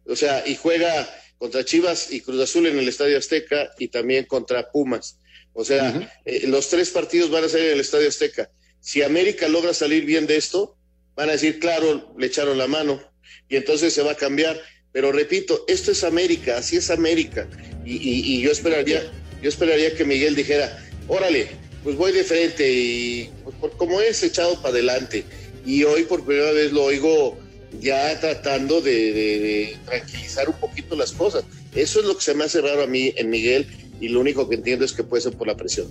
O 0.05 0.16
sea, 0.16 0.47
y 0.47 0.55
juega 0.55 1.09
contra 1.41 1.64
Chivas 1.64 2.12
y 2.12 2.20
Cruz 2.20 2.38
Azul 2.38 2.66
en 2.66 2.78
el 2.78 2.86
Estadio 2.86 3.16
Azteca 3.16 3.70
y 3.78 3.88
también 3.88 4.26
contra 4.26 4.70
Pumas. 4.70 5.16
O 5.55 5.64
sea, 5.64 6.12
eh, 6.26 6.47
los 6.47 6.68
tres 6.68 6.91
partidos 6.91 7.30
van 7.30 7.45
a 7.45 7.49
ser 7.49 7.62
en 7.62 7.72
el 7.72 7.80
Estadio 7.80 8.09
Azteca. 8.09 8.51
Si 8.78 9.03
América 9.03 9.49
logra 9.49 9.72
salir 9.72 10.05
bien 10.05 10.26
de 10.26 10.36
esto, 10.36 10.76
van 11.16 11.30
a 11.30 11.32
decir, 11.32 11.59
claro, 11.59 12.14
le 12.18 12.26
echaron 12.26 12.59
la 12.59 12.66
mano 12.66 13.03
y 13.49 13.57
entonces 13.57 13.95
se 13.95 14.03
va 14.03 14.12
a 14.12 14.16
cambiar. 14.16 14.61
Pero 14.93 15.12
repito, 15.12 15.64
esto 15.66 15.93
es 15.93 16.05
América, 16.05 16.59
así 16.59 16.76
es 16.76 16.91
América. 16.91 17.49
Y, 17.86 18.43
yo 18.43 18.53
esperaría, 18.53 19.11
yo 19.43 19.49
esperaría 19.49 19.97
que 19.97 20.05
Miguel 20.05 20.36
dijera, 20.36 20.78
órale, 21.09 21.49
pues 21.82 21.97
voy 21.97 22.12
de 22.12 22.22
frente 22.22 22.70
y 22.70 23.30
pues, 23.45 23.72
como 23.78 24.03
es 24.03 24.22
echado 24.22 24.57
para 24.57 24.74
adelante. 24.74 25.24
Y 25.64 25.84
hoy 25.84 26.03
por 26.03 26.22
primera 26.22 26.53
vez 26.53 26.70
lo 26.70 26.84
oigo 26.84 27.38
ya 27.78 28.18
tratando 28.18 28.80
de, 28.80 29.76
tranquilizar 29.84 30.48
un 30.48 30.56
poquito 30.56 30.96
las 30.96 31.12
cosas. 31.12 31.44
Eso 31.74 32.00
es 32.00 32.06
lo 32.06 32.16
que 32.16 32.22
se 32.22 32.34
me 32.34 32.44
hace 32.44 32.60
raro 32.60 32.82
a 32.82 32.86
mí 32.86 33.12
en 33.16 33.30
Miguel 33.30 33.66
y 34.00 34.08
lo 34.08 34.20
único 34.20 34.48
que 34.48 34.56
entiendo 34.56 34.84
es 34.84 34.92
que 34.92 35.04
puede 35.04 35.22
ser 35.22 35.34
por 35.34 35.46
la 35.46 35.56
presión. 35.56 35.88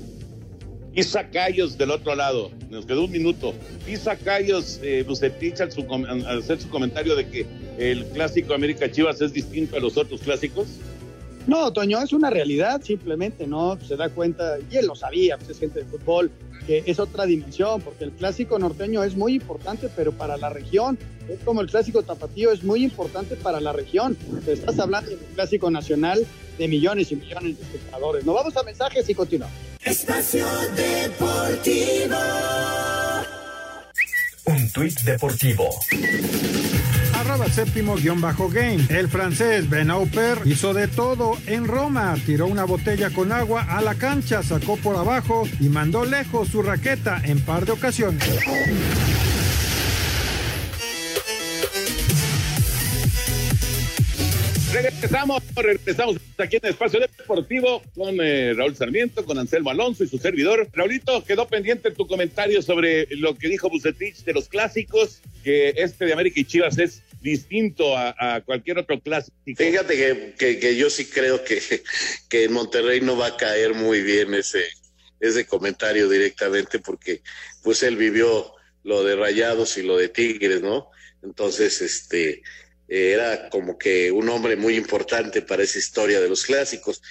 Isa 0.96 1.30
Callos 1.30 1.78
del 1.78 1.92
otro 1.92 2.16
lado, 2.16 2.52
nos 2.70 2.86
quedó 2.86 3.06
un 3.06 3.12
minuto. 3.12 3.54
Isa 3.88 4.18
Callos, 4.18 4.80
eh, 4.82 5.06
al, 5.08 6.26
al 6.26 6.40
hacer 6.40 6.60
su 6.60 6.70
comentario 6.70 7.16
de 7.16 7.30
que 7.30 7.46
el 7.78 8.06
clásico 8.08 8.54
América 8.54 8.92
Chivas 8.92 9.22
es 9.22 9.32
distinto 9.32 9.78
a 9.78 9.80
los 9.80 9.96
otros 9.98 10.22
clásicos. 10.22 10.68
No, 11.48 11.74
Toño, 11.74 12.02
es 12.02 12.14
una 12.14 12.30
realidad, 12.30 12.82
simplemente, 12.82 13.48
¿no? 13.48 13.78
Se 13.80 13.96
da 13.96 14.10
cuenta, 14.10 14.58
y 14.70 14.78
él 14.78 14.88
lo 14.88 14.96
sabía, 14.96 15.38
pues 15.38 15.50
es 15.50 15.60
gente 15.60 15.80
de 15.80 15.86
fútbol, 15.86 16.32
que 16.68 16.84
es 16.86 17.00
otra 17.00 17.26
dimensión, 17.26 17.82
porque 17.82 18.04
el 18.04 18.12
clásico 18.12 18.60
norteño 18.60 19.04
es 19.04 19.16
muy 19.16 19.34
importante, 19.34 19.90
pero 19.96 20.12
para 20.12 20.38
la 20.38 20.50
región, 20.50 21.00
es 21.28 21.40
como 21.40 21.62
el 21.62 21.68
clásico 21.68 22.04
tapatío, 22.04 22.52
es 22.52 22.64
muy 22.64 22.84
importante 22.84 23.36
para 23.36 23.60
la 23.60 23.74
región. 23.74 24.18
estás 24.46 24.78
hablando 24.80 25.10
del 25.10 25.20
clásico 25.36 25.72
nacional 25.72 26.26
de 26.58 26.68
millones 26.68 27.12
y 27.12 27.16
millones 27.16 27.58
de 27.58 27.64
espectadores. 27.64 28.26
Nos 28.26 28.36
vamos 28.36 28.56
a 28.58 28.64
mensajes 28.64 29.10
y 29.10 29.16
continuamos. 29.16 29.56
Espacio 29.84 30.46
Deportivo. 30.76 32.18
Un 34.46 34.72
tuit 34.72 35.00
deportivo 35.02 35.70
arroba 37.30 37.48
séptimo 37.48 37.96
guion 37.96 38.20
bajo 38.22 38.50
game. 38.50 38.80
El 38.90 39.08
francés 39.08 39.70
Ben 39.70 39.92
Auper 39.92 40.40
hizo 40.46 40.74
de 40.74 40.88
todo 40.88 41.38
en 41.46 41.68
Roma. 41.68 42.16
Tiró 42.26 42.48
una 42.48 42.64
botella 42.64 43.12
con 43.12 43.32
agua 43.32 43.62
a 43.70 43.82
la 43.82 43.96
cancha, 43.96 44.42
sacó 44.42 44.78
por 44.78 44.96
abajo 44.96 45.48
y 45.60 45.70
mandó 45.70 46.06
lejos 46.06 46.48
su 46.48 46.64
raqueta 46.64 47.22
en 47.24 47.40
par 47.42 47.66
de 47.66 47.74
ocasiones. 47.74 48.24
Regresamos, 54.74 55.44
regresamos 55.56 56.18
aquí 56.38 56.58
en 56.58 56.62
el 56.64 56.70
Espacio 56.72 57.00
Deportivo 57.00 57.82
con 57.96 58.18
eh, 58.22 58.54
Raúl 58.56 58.76
Sarmiento, 58.76 59.26
con 59.26 59.38
Anselmo 59.38 59.72
Alonso 59.72 60.04
y 60.04 60.08
su 60.08 60.20
servidor. 60.20 60.68
Raulito, 60.74 61.24
quedó 61.24 61.48
pendiente 61.48 61.92
tu 61.92 62.08
comentario 62.08 62.62
sobre 62.62 63.08
lo 63.12 63.36
que 63.36 63.50
dijo 63.50 63.70
Bucetich 63.70 64.24
de 64.24 64.34
los 64.34 64.48
clásicos, 64.48 65.22
que 65.44 65.74
este 65.78 66.06
de 66.06 66.14
América 66.14 66.40
y 66.40 66.46
Chivas 66.46 66.78
es 66.78 67.02
distinto 67.22 67.98
a, 67.98 68.42
cualquier 68.46 68.80
otro 68.80 69.00
clásico. 69.00 69.36
Fíjate 69.46 70.36
que, 70.38 70.60
que, 70.60 70.76
yo 70.76 70.90
sí 70.90 71.06
creo 71.06 71.44
que, 71.44 71.62
que 72.30 72.46
en 72.46 72.54
Monterrey 72.54 73.02
no 73.02 73.18
va 73.18 73.28
a 73.28 73.38
caer 73.38 73.74
muy 73.74 74.02
bien 74.02 74.34
ese, 74.34 74.66
ese 75.20 75.46
comentario 75.46 76.08
directamente 76.10 76.80
porque 76.80 77.22
pues 77.64 77.84
él 77.84 77.98
vivió 77.98 78.54
lo 78.84 79.04
de 79.04 79.16
Rayados 79.16 79.78
y 79.78 79.84
lo 79.84 79.98
de 79.98 80.10
Tigres, 80.10 80.62
¿no? 80.62 80.90
Entonces, 81.22 81.82
este, 81.82 82.42
era 82.88 83.50
como 83.50 83.78
que 83.78 84.12
un 84.12 84.30
hombre 84.30 84.56
muy 84.56 84.76
importante 84.76 85.42
para 85.42 85.64
esa 85.64 85.78
historia 85.78 86.20
de 86.20 86.30
los 86.30 86.44
clásicos. 86.44 87.02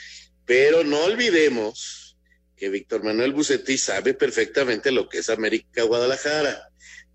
Pero 0.45 0.83
no 0.83 1.05
olvidemos 1.05 2.17
que 2.57 2.69
Víctor 2.69 3.05
Manuel 3.05 3.33
Bucetí 3.33 3.79
sabe 3.79 4.15
perfectamente 4.15 4.91
lo 4.91 5.09
que 5.09 5.19
es 5.19 5.31
América 5.31 5.83
Guadalajara. 5.85 6.68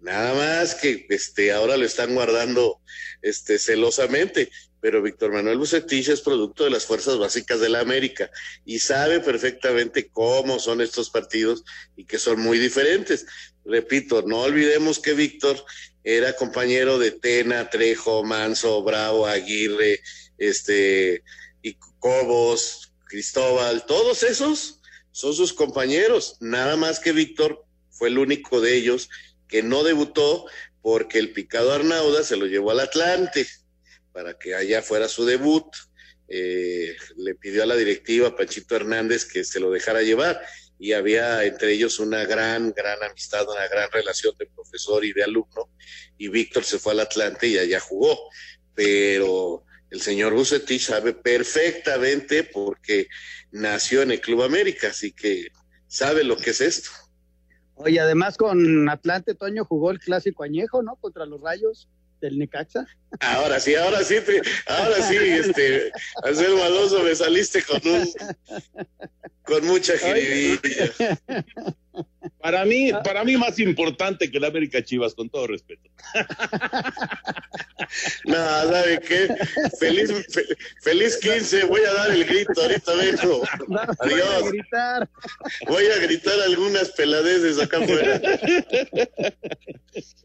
Nada 0.03 0.33
más 0.33 0.75
que 0.75 1.05
este, 1.09 1.53
ahora 1.53 1.77
lo 1.77 1.85
están 1.85 2.13
guardando 2.13 2.81
este, 3.21 3.57
celosamente, 3.57 4.51
pero 4.81 5.01
Víctor 5.01 5.31
Manuel 5.31 5.57
Bucetich 5.57 6.09
es 6.09 6.19
producto 6.19 6.65
de 6.65 6.71
las 6.71 6.85
fuerzas 6.85 7.17
básicas 7.17 7.61
de 7.61 7.69
la 7.69 7.79
América 7.79 8.29
y 8.65 8.79
sabe 8.79 9.21
perfectamente 9.21 10.09
cómo 10.09 10.59
son 10.59 10.81
estos 10.81 11.09
partidos 11.09 11.63
y 11.95 12.03
que 12.03 12.19
son 12.19 12.41
muy 12.41 12.59
diferentes. 12.59 13.25
Repito, 13.63 14.23
no 14.23 14.41
olvidemos 14.41 14.99
que 14.99 15.13
Víctor 15.13 15.63
era 16.03 16.35
compañero 16.35 16.99
de 16.99 17.11
Tena, 17.11 17.69
Trejo, 17.69 18.25
Manso, 18.25 18.83
Bravo, 18.83 19.25
Aguirre, 19.25 20.01
este, 20.37 21.23
y 21.61 21.77
Cobos, 21.99 22.91
Cristóbal, 23.05 23.85
todos 23.85 24.23
esos 24.23 24.81
son 25.11 25.33
sus 25.33 25.53
compañeros, 25.53 26.35
nada 26.41 26.75
más 26.75 26.99
que 26.99 27.13
Víctor 27.13 27.63
fue 27.89 28.09
el 28.09 28.17
único 28.17 28.59
de 28.59 28.75
ellos 28.75 29.09
que 29.53 29.61
no 29.61 29.83
debutó 29.83 30.47
porque 30.81 31.19
el 31.19 31.31
picado 31.31 31.73
Arnauda 31.73 32.23
se 32.23 32.37
lo 32.37 32.47
llevó 32.47 32.71
al 32.71 32.79
Atlante 32.79 33.45
para 34.11 34.33
que 34.39 34.55
allá 34.55 34.81
fuera 34.81 35.07
su 35.07 35.25
debut. 35.25 35.67
Eh, 36.27 36.95
le 37.17 37.35
pidió 37.35 37.61
a 37.61 37.67
la 37.67 37.75
directiva 37.75 38.35
Panchito 38.35 38.75
Hernández 38.75 39.25
que 39.25 39.43
se 39.43 39.59
lo 39.59 39.69
dejara 39.69 40.01
llevar 40.01 40.41
y 40.79 40.93
había 40.93 41.43
entre 41.43 41.71
ellos 41.71 41.99
una 41.99 42.25
gran, 42.25 42.73
gran 42.75 43.03
amistad, 43.03 43.47
una 43.47 43.67
gran 43.67 43.91
relación 43.91 44.35
de 44.39 44.47
profesor 44.47 45.05
y 45.05 45.13
de 45.13 45.23
alumno 45.23 45.69
y 46.17 46.29
Víctor 46.29 46.63
se 46.63 46.79
fue 46.79 46.93
al 46.93 47.01
Atlante 47.01 47.45
y 47.45 47.59
allá 47.59 47.79
jugó. 47.79 48.17
Pero 48.73 49.65
el 49.91 50.01
señor 50.01 50.33
Bucetich 50.33 50.81
sabe 50.81 51.13
perfectamente 51.13 52.43
porque 52.43 53.07
nació 53.51 54.01
en 54.01 54.09
el 54.09 54.19
Club 54.19 54.41
América, 54.41 54.87
así 54.87 55.11
que 55.11 55.49
sabe 55.85 56.23
lo 56.23 56.37
que 56.37 56.49
es 56.49 56.61
esto. 56.61 56.89
Oye, 57.75 57.99
además 57.99 58.37
con 58.37 58.87
Atlante, 58.89 59.35
Toño 59.35 59.65
jugó 59.65 59.91
el 59.91 59.99
clásico 59.99 60.43
añejo, 60.43 60.83
¿no? 60.83 60.95
Contra 60.97 61.25
los 61.25 61.41
rayos 61.41 61.87
del 62.21 62.39
Necaxa. 62.39 62.85
Ahora 63.19 63.59
sí, 63.59 63.75
ahora 63.75 64.03
sí, 64.03 64.15
ahora 64.67 65.01
sí, 65.01 65.17
este, 65.17 65.91
Anselmo 66.23 66.63
Alonso, 66.63 67.03
me 67.03 67.15
saliste 67.15 67.61
con 67.63 67.81
un, 67.85 68.07
con 69.43 69.65
mucha 69.65 69.93
jiribilla. 69.97 71.19
Para 72.39 72.65
mí, 72.65 72.91
para 73.03 73.23
mí 73.23 73.37
más 73.37 73.59
importante 73.59 74.29
que 74.29 74.37
el 74.37 74.45
América 74.45 74.83
Chivas, 74.83 75.13
con 75.13 75.29
todo 75.29 75.47
respeto. 75.47 75.89
No, 78.25 78.35
¿sabe 78.35 78.99
qué? 79.01 79.27
Feliz, 79.79 80.11
feliz 80.81 81.17
15, 81.17 81.65
voy 81.65 81.81
a 81.81 81.93
dar 81.93 82.11
el 82.11 82.25
grito, 82.25 82.61
ahorita 82.61 82.95
vengo. 82.95 83.43
Adiós. 83.99 84.41
Voy 84.41 84.47
a 84.47 84.49
gritar. 84.49 85.09
Voy 85.67 85.85
a 85.85 85.97
gritar 85.99 86.39
algunas 86.41 86.89
peladeces 86.91 87.59
acá 87.59 87.77
afuera. 87.77 88.21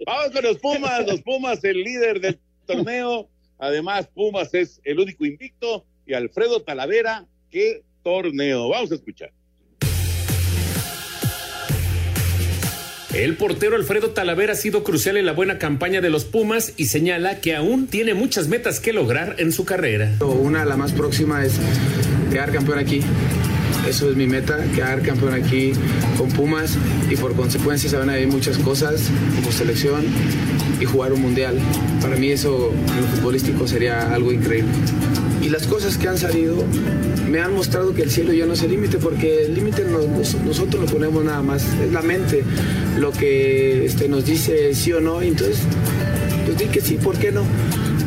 Vamos 0.06 0.30
con 0.32 0.44
los 0.44 0.58
Pumas, 0.58 1.06
los 1.06 1.20
Pumas, 1.22 1.62
el 1.64 1.82
líder 1.82 2.20
del 2.20 2.38
torneo. 2.66 3.28
Además, 3.58 4.08
Pumas 4.14 4.54
es 4.54 4.80
el 4.84 5.00
único 5.00 5.26
invicto. 5.26 5.84
Y 6.06 6.14
Alfredo 6.14 6.62
Talavera, 6.62 7.26
qué 7.50 7.82
torneo. 8.02 8.68
Vamos 8.68 8.90
a 8.92 8.94
escuchar. 8.94 9.30
El 13.14 13.36
portero 13.36 13.74
Alfredo 13.74 14.10
Talavera 14.10 14.52
ha 14.52 14.56
sido 14.56 14.84
crucial 14.84 15.16
en 15.16 15.24
la 15.24 15.32
buena 15.32 15.58
campaña 15.58 16.02
de 16.02 16.10
los 16.10 16.26
Pumas 16.26 16.74
y 16.76 16.86
señala 16.86 17.40
que 17.40 17.56
aún 17.56 17.86
tiene 17.86 18.12
muchas 18.12 18.48
metas 18.48 18.80
que 18.80 18.92
lograr 18.92 19.36
en 19.38 19.50
su 19.50 19.64
carrera. 19.64 20.12
Una, 20.20 20.66
la 20.66 20.76
más 20.76 20.92
próxima, 20.92 21.42
es 21.42 21.54
quedar 22.30 22.52
campeón 22.52 22.78
aquí. 22.78 23.00
Eso 23.88 24.10
es 24.10 24.16
mi 24.16 24.26
meta, 24.26 24.62
quedar 24.74 25.00
campeón 25.00 25.32
aquí 25.32 25.72
con 26.18 26.28
Pumas 26.28 26.76
y 27.08 27.16
por 27.16 27.34
consecuencia 27.34 27.88
se 27.88 27.96
van 27.96 28.10
a 28.10 28.18
muchas 28.26 28.58
cosas 28.58 29.08
como 29.36 29.52
selección 29.52 30.04
y 30.80 30.84
jugar 30.84 31.12
un 31.12 31.22
mundial. 31.22 31.58
Para 32.00 32.16
mí 32.16 32.30
eso 32.30 32.72
en 32.72 33.00
lo 33.00 33.06
futbolístico 33.08 33.66
sería 33.66 34.14
algo 34.14 34.32
increíble. 34.32 34.70
Y 35.42 35.48
las 35.50 35.66
cosas 35.66 35.96
que 35.96 36.08
han 36.08 36.18
salido 36.18 36.64
me 37.28 37.40
han 37.40 37.54
mostrado 37.54 37.94
que 37.94 38.02
el 38.02 38.10
cielo 38.10 38.32
ya 38.32 38.46
no 38.46 38.54
es 38.54 38.62
el 38.62 38.70
límite 38.70 38.98
porque 38.98 39.44
el 39.44 39.54
límite 39.54 39.84
nosotros 39.84 40.82
lo 40.82 40.86
ponemos 40.86 41.24
nada 41.24 41.42
más, 41.42 41.62
es 41.82 41.92
la 41.92 42.02
mente 42.02 42.42
lo 42.98 43.12
que 43.12 43.84
este, 43.84 44.08
nos 44.08 44.24
dice 44.24 44.74
sí 44.74 44.92
o 44.92 45.00
no. 45.00 45.22
Entonces, 45.22 45.58
pues 46.46 46.58
di 46.58 46.66
que 46.66 46.80
sí, 46.80 46.94
¿por 46.96 47.18
qué 47.18 47.32
no? 47.32 47.42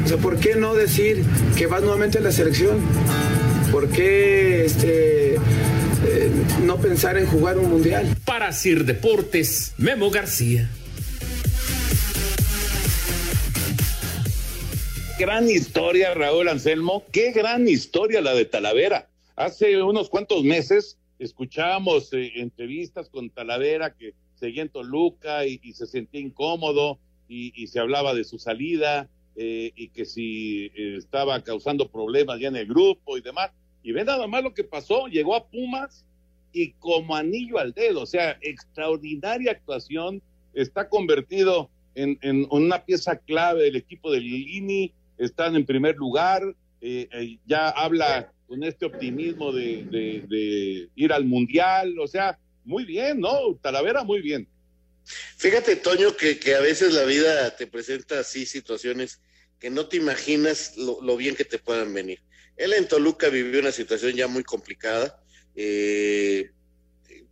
O 0.04 0.08
sea, 0.08 0.18
¿por 0.18 0.38
qué 0.38 0.56
no 0.56 0.76
decir 0.76 1.24
que 1.56 1.68
vas 1.68 1.82
nuevamente 1.82 2.18
a 2.18 2.22
la 2.22 2.32
selección? 2.32 2.80
¿Por 3.72 3.88
qué 3.88 4.66
este, 4.66 5.36
eh, 5.36 6.32
no 6.66 6.78
pensar 6.78 7.18
en 7.18 7.26
jugar 7.28 7.58
un 7.58 7.70
mundial? 7.70 8.18
Para 8.26 8.52
Sir 8.52 8.86
Deportes, 8.86 9.74
Memo 9.78 10.10
García. 10.10 10.70
Gran 15.22 15.48
historia, 15.48 16.16
Raúl 16.16 16.50
Anselmo. 16.50 17.04
Qué 17.12 17.32
gran 17.32 17.68
historia 17.68 18.22
la 18.22 18.34
de 18.34 18.46
Talavera. 18.46 19.08
Hace 19.36 19.80
unos 19.84 20.10
cuantos 20.10 20.44
meses 20.44 20.98
escuchábamos 21.20 22.12
eh, 22.14 22.32
entrevistas 22.38 23.08
con 23.08 23.30
Talavera 23.30 23.94
que 23.94 24.16
seguía 24.34 24.64
en 24.64 24.70
Toluca 24.70 25.46
y, 25.46 25.60
se 25.74 25.86
sentía 25.86 26.22
incómodo 26.22 26.98
y, 27.28 27.68
se 27.68 27.80
hablaba 27.80 28.16
de 28.16 28.24
su 28.24 28.40
salida 28.40 29.10
eh, 29.36 29.72
y 29.76 29.90
que 29.90 30.06
si 30.06 30.72
eh, 30.76 30.96
estaba 30.98 31.40
causando 31.44 31.92
problemas 31.92 32.40
ya 32.40 32.48
en 32.48 32.56
el 32.56 32.66
grupo 32.66 33.16
y 33.16 33.22
demás. 33.22 33.52
Y 33.84 33.92
ve 33.92 34.04
nada 34.04 34.26
más 34.26 34.42
lo 34.42 34.56
que 34.56 34.64
pasó, 34.64 35.06
llegó 35.06 35.36
a 35.36 35.46
Pumas 35.46 36.04
y 36.52 36.72
como 36.72 37.16
anillo 37.16 37.60
al 37.60 37.74
dedo, 37.74 38.02
o 38.02 38.08
sea, 38.08 38.40
extraordinaria 38.42 39.52
actuación, 39.52 40.20
está 40.56 40.90
convertido 40.90 41.70
en, 41.94 42.18
en 42.24 42.48
una 42.50 42.84
pieza 42.86 43.18
clave 43.18 43.66
del 43.66 43.76
equipo 43.76 44.12
de 44.12 44.20
Lilini, 44.20 44.94
están 45.26 45.56
en 45.56 45.66
primer 45.66 45.96
lugar, 45.96 46.44
eh, 46.82 47.08
eh, 47.12 47.38
ya 47.46 47.70
habla 47.70 48.34
con 48.48 48.64
este 48.64 48.86
optimismo 48.86 49.52
de, 49.52 50.90
ir 50.96 51.14
al 51.14 51.26
mundial, 51.26 51.98
o 52.00 52.08
sea, 52.08 52.38
muy 52.66 52.86
bien, 52.86 53.20
¿no? 53.20 53.56
Talavera, 53.62 54.04
muy 54.04 54.22
bien. 54.22 54.48
Fíjate, 55.38 55.76
Toño, 55.78 56.16
que, 56.16 56.56
a 56.56 56.60
veces 56.60 56.94
la 56.94 57.04
vida 57.04 57.56
te 57.56 57.68
presenta 57.68 58.20
así 58.20 58.46
situaciones 58.46 59.22
que 59.60 59.70
no 59.70 59.88
te 59.88 59.98
imaginas 59.98 60.76
lo, 60.76 61.02
lo, 61.02 61.18
bien 61.18 61.36
que 61.36 61.46
te 61.46 61.60
puedan 61.60 61.94
venir. 61.94 62.20
Él 62.58 62.74
en 62.74 62.88
Toluca 62.88 63.30
vivió 63.30 63.60
una 63.60 63.72
situación 63.72 64.14
ya 64.14 64.28
muy 64.28 64.44
complicada, 64.44 65.22
eh, 65.56 66.52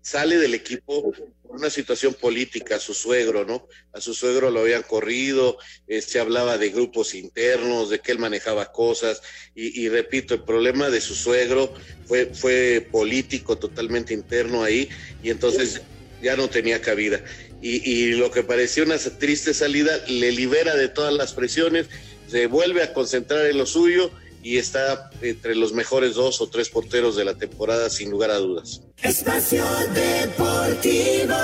sale 0.01 0.37
del 0.37 0.53
equipo 0.53 1.11
por 1.43 1.57
una 1.57 1.69
situación 1.69 2.13
política, 2.13 2.75
a 2.75 2.79
su 2.79 2.93
suegro, 2.93 3.45
¿no? 3.45 3.67
A 3.93 4.01
su 4.01 4.13
suegro 4.13 4.49
lo 4.49 4.61
habían 4.61 4.83
corrido, 4.83 5.57
eh, 5.87 6.01
se 6.01 6.19
hablaba 6.19 6.57
de 6.57 6.69
grupos 6.69 7.15
internos, 7.15 7.89
de 7.89 7.99
que 7.99 8.11
él 8.11 8.19
manejaba 8.19 8.71
cosas, 8.71 9.21
y, 9.55 9.81
y, 9.81 9.89
repito, 9.89 10.33
el 10.35 10.43
problema 10.43 10.89
de 10.89 11.01
su 11.01 11.15
suegro 11.15 11.73
fue, 12.05 12.27
fue 12.27 12.87
político, 12.91 13.57
totalmente 13.57 14.13
interno 14.13 14.63
ahí, 14.63 14.89
y 15.23 15.31
entonces 15.31 15.81
ya 16.21 16.35
no 16.35 16.49
tenía 16.49 16.81
cabida. 16.81 17.23
Y, 17.61 17.89
y 17.89 18.11
lo 18.13 18.31
que 18.31 18.43
parecía 18.43 18.83
una 18.83 18.97
triste 18.97 19.53
salida 19.53 20.05
le 20.07 20.31
libera 20.31 20.75
de 20.75 20.87
todas 20.87 21.13
las 21.13 21.33
presiones, 21.33 21.87
se 22.29 22.45
vuelve 22.45 22.83
a 22.83 22.93
concentrar 22.93 23.47
en 23.47 23.57
lo 23.57 23.65
suyo 23.65 24.11
y 24.43 24.57
está 24.57 25.09
entre 25.21 25.55
los 25.55 25.73
mejores 25.73 26.15
dos 26.15 26.41
o 26.41 26.47
tres 26.47 26.69
porteros 26.69 27.15
de 27.15 27.25
la 27.25 27.35
temporada 27.35 27.89
sin 27.89 28.09
lugar 28.09 28.31
a 28.31 28.37
dudas. 28.37 28.81
Espacio 29.01 29.65
Deportivo. 29.93 31.35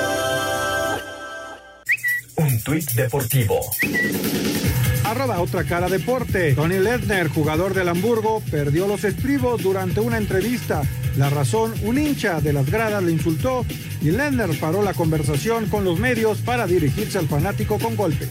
Un 2.37 2.61
tuit 2.63 2.91
deportivo. 2.91 3.61
Arroba 5.05 5.39
otra 5.39 5.63
cara 5.63 5.87
deporte. 5.87 6.53
Tony 6.53 6.79
Lesnar, 6.79 7.29
jugador 7.29 7.73
del 7.73 7.87
Hamburgo, 7.87 8.43
perdió 8.51 8.87
los 8.87 9.03
estribos 9.03 9.61
durante 9.61 10.01
una 10.01 10.17
entrevista. 10.17 10.81
La 11.15 11.29
razón, 11.29 11.73
un 11.83 11.97
hincha 11.97 12.41
de 12.41 12.51
las 12.51 12.69
gradas 12.69 13.03
le 13.03 13.11
insultó 13.11 13.65
y 14.01 14.11
Lesnar 14.11 14.49
paró 14.59 14.81
la 14.81 14.93
conversación 14.93 15.67
con 15.67 15.85
los 15.85 15.99
medios 15.99 16.39
para 16.39 16.67
dirigirse 16.67 17.19
al 17.19 17.27
fanático 17.27 17.79
con 17.79 17.95
golpe. 17.95 18.27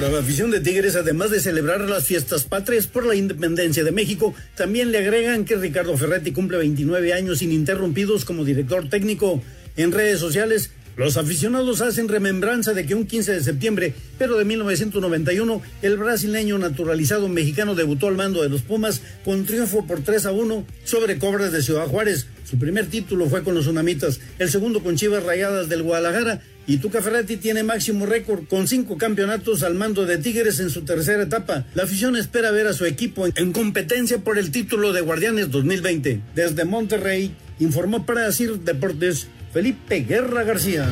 La 0.00 0.20
afición 0.20 0.52
de 0.52 0.60
Tigres, 0.60 0.94
además 0.94 1.32
de 1.32 1.40
celebrar 1.40 1.80
las 1.80 2.04
fiestas 2.04 2.44
patrias 2.44 2.86
por 2.86 3.04
la 3.04 3.16
independencia 3.16 3.82
de 3.82 3.90
México, 3.90 4.32
también 4.56 4.92
le 4.92 4.98
agregan 4.98 5.44
que 5.44 5.56
Ricardo 5.56 5.96
Ferretti 5.96 6.30
cumple 6.30 6.56
29 6.58 7.12
años 7.12 7.42
ininterrumpidos 7.42 8.24
como 8.24 8.44
director 8.44 8.88
técnico. 8.88 9.42
En 9.76 9.90
redes 9.90 10.20
sociales, 10.20 10.70
los 10.96 11.16
aficionados 11.16 11.80
hacen 11.80 12.08
remembranza 12.08 12.74
de 12.74 12.86
que 12.86 12.94
un 12.94 13.06
15 13.06 13.32
de 13.32 13.42
septiembre, 13.42 13.92
pero 14.18 14.38
de 14.38 14.44
1991, 14.44 15.62
el 15.82 15.96
brasileño 15.96 16.58
naturalizado 16.58 17.28
mexicano 17.28 17.74
debutó 17.74 18.06
al 18.06 18.16
mando 18.16 18.42
de 18.42 18.48
los 18.48 18.62
Pumas 18.62 19.02
con 19.24 19.46
triunfo 19.46 19.84
por 19.84 20.02
3 20.02 20.26
a 20.26 20.32
1 20.32 20.64
sobre 20.84 21.18
Cobras 21.18 21.50
de 21.50 21.60
Ciudad 21.60 21.88
Juárez. 21.88 22.28
Su 22.48 22.56
primer 22.56 22.86
título 22.86 23.26
fue 23.26 23.42
con 23.42 23.54
los 23.54 23.64
Tsunamitas, 23.64 24.20
el 24.38 24.48
segundo 24.48 24.80
con 24.80 24.96
Chivas 24.96 25.24
Rayadas 25.24 25.68
del 25.68 25.82
Guadalajara 25.82 26.40
y 26.68 26.76
Tuca 26.76 27.00
Ferretti 27.00 27.38
tiene 27.38 27.62
máximo 27.62 28.04
récord 28.04 28.46
con 28.46 28.68
cinco 28.68 28.98
campeonatos 28.98 29.62
al 29.62 29.74
mando 29.74 30.04
de 30.04 30.18
Tigres 30.18 30.60
en 30.60 30.68
su 30.68 30.84
tercera 30.84 31.22
etapa. 31.22 31.64
La 31.74 31.84
afición 31.84 32.14
espera 32.14 32.50
ver 32.50 32.66
a 32.66 32.74
su 32.74 32.84
equipo 32.84 33.26
en 33.26 33.52
competencia 33.52 34.18
por 34.18 34.36
el 34.36 34.52
título 34.52 34.92
de 34.92 35.00
Guardianes 35.00 35.50
2020. 35.50 36.20
Desde 36.34 36.66
Monterrey, 36.66 37.34
informó 37.58 38.04
para 38.04 38.26
decir 38.26 38.58
Deportes 38.60 39.28
Felipe 39.50 40.00
Guerra 40.00 40.44
García. 40.44 40.86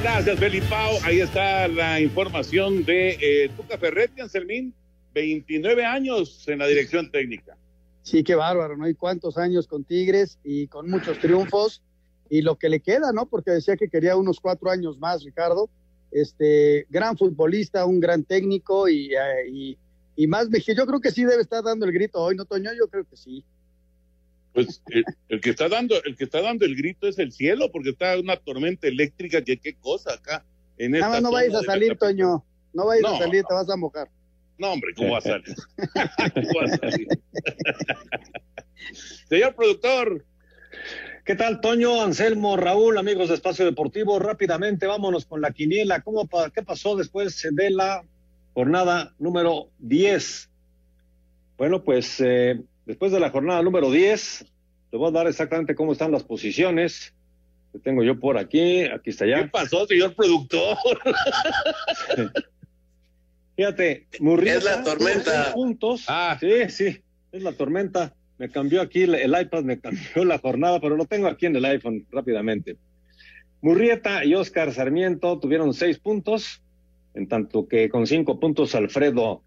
Gracias, 0.00 0.38
Felipao. 0.38 0.98
Ahí 1.02 1.18
está 1.18 1.66
la 1.66 2.00
información 2.00 2.84
de 2.84 3.18
eh, 3.20 3.50
Tuca 3.56 3.78
Ferretti, 3.78 4.20
Anselmín, 4.20 4.72
29 5.12 5.84
años 5.84 6.44
en 6.46 6.60
la 6.60 6.68
dirección 6.68 7.10
técnica. 7.10 7.56
Sí, 8.02 8.22
qué 8.22 8.36
bárbaro, 8.36 8.76
¿no? 8.76 8.84
hay 8.84 8.94
cuántos 8.94 9.36
años 9.38 9.66
con 9.66 9.82
Tigres 9.82 10.38
y 10.44 10.68
con 10.68 10.88
muchos 10.88 11.18
triunfos 11.18 11.82
y 12.30 12.42
lo 12.42 12.56
que 12.56 12.68
le 12.68 12.80
queda, 12.80 13.12
¿no? 13.12 13.26
Porque 13.26 13.50
decía 13.50 13.76
que 13.76 13.88
quería 13.88 14.16
unos 14.16 14.40
cuatro 14.40 14.70
años 14.70 14.98
más, 14.98 15.24
Ricardo. 15.24 15.68
Este, 16.10 16.86
gran 16.88 17.16
futbolista, 17.16 17.84
un 17.84 18.00
gran 18.00 18.24
técnico 18.24 18.88
y, 18.88 19.14
eh, 19.14 19.48
y, 19.50 19.78
y 20.16 20.26
más, 20.26 20.48
yo 20.50 20.86
creo 20.86 21.00
que 21.00 21.10
sí 21.10 21.24
debe 21.24 21.42
estar 21.42 21.62
dando 21.62 21.84
el 21.84 21.92
grito 21.92 22.20
hoy, 22.20 22.36
¿no, 22.36 22.44
Toño? 22.44 22.70
Yo 22.78 22.88
creo 22.88 23.04
que 23.04 23.16
sí. 23.16 23.44
Pues 24.54 24.82
el, 24.88 25.04
el, 25.28 25.40
que 25.40 25.50
está 25.50 25.68
dando, 25.68 26.02
el 26.04 26.16
que 26.16 26.24
está 26.24 26.40
dando 26.40 26.64
el 26.64 26.76
grito 26.76 27.06
es 27.06 27.18
el 27.18 27.32
cielo, 27.32 27.70
porque 27.70 27.90
está 27.90 28.18
una 28.18 28.36
tormenta 28.36 28.88
eléctrica, 28.88 29.42
que 29.42 29.58
qué 29.58 29.74
cosa 29.74 30.14
acá. 30.14 30.44
En 30.78 30.92
Nada 30.92 31.08
más 31.08 31.22
no 31.22 31.32
vayas 31.32 31.54
a 31.54 31.62
salir. 31.62 31.96
Toño. 31.98 32.44
No 32.72 32.86
vayas 32.86 33.02
no, 33.02 33.16
a 33.16 33.18
salir, 33.18 33.44
te 33.44 33.54
vas 33.54 33.68
a 33.68 33.76
mojar. 33.76 34.08
No, 34.58 34.72
hombre, 34.72 34.94
¿cómo 34.94 35.12
va 35.12 35.18
a 35.18 35.20
salir? 35.20 35.54
¿Cómo 36.34 36.48
va 36.58 36.64
a 36.64 36.76
salir? 36.78 37.08
Señor 39.28 39.54
productor. 39.54 40.24
¿Qué 41.26 41.34
tal, 41.34 41.60
Toño, 41.60 42.02
Anselmo, 42.02 42.56
Raúl, 42.56 42.96
amigos 42.98 43.30
de 43.30 43.34
Espacio 43.34 43.64
Deportivo? 43.64 44.20
Rápidamente, 44.20 44.86
vámonos 44.86 45.26
con 45.26 45.40
la 45.40 45.50
quiniela. 45.50 46.00
¿Cómo, 46.02 46.28
¿Qué 46.54 46.62
pasó 46.62 46.94
después 46.94 47.44
de 47.50 47.70
la 47.70 48.04
jornada 48.54 49.12
número 49.18 49.70
10? 49.80 50.48
Bueno, 51.58 51.82
pues 51.82 52.20
eh, 52.20 52.62
después 52.84 53.10
de 53.10 53.18
la 53.18 53.30
jornada 53.30 53.60
número 53.60 53.90
10, 53.90 54.46
te 54.92 54.96
voy 54.96 55.08
a 55.08 55.10
dar 55.10 55.26
exactamente 55.26 55.74
cómo 55.74 55.90
están 55.90 56.12
las 56.12 56.22
posiciones. 56.22 57.12
Que 57.72 57.80
tengo 57.80 58.04
yo 58.04 58.20
por 58.20 58.38
aquí, 58.38 58.84
aquí 58.84 59.10
está 59.10 59.26
ya. 59.26 59.42
¿Qué 59.42 59.48
pasó, 59.48 59.84
señor 59.84 60.14
productor? 60.14 60.76
Fíjate, 63.56 64.06
Murrieta. 64.20 64.58
Es 64.58 64.64
la 64.64 64.84
tormenta. 64.84 65.52
Puntos. 65.52 66.04
Ah, 66.06 66.36
sí, 66.38 66.68
sí, 66.68 67.02
es 67.32 67.42
la 67.42 67.50
tormenta 67.50 68.14
me 68.38 68.50
cambió 68.50 68.82
aquí 68.82 69.02
el, 69.02 69.34
iPad, 69.40 69.64
me 69.64 69.78
cambió 69.78 70.24
la 70.24 70.38
jornada, 70.38 70.80
pero 70.80 70.96
lo 70.96 71.06
tengo 71.06 71.26
aquí 71.26 71.46
en 71.46 71.56
el 71.56 71.64
iPhone 71.64 72.06
rápidamente. 72.10 72.76
Murrieta 73.62 74.24
y 74.24 74.34
Oscar 74.34 74.72
Sarmiento 74.72 75.38
tuvieron 75.38 75.72
seis 75.74 75.98
puntos, 75.98 76.62
en 77.14 77.28
tanto 77.28 77.66
que 77.66 77.88
con 77.88 78.06
cinco 78.06 78.38
puntos 78.38 78.74
Alfredo 78.74 79.42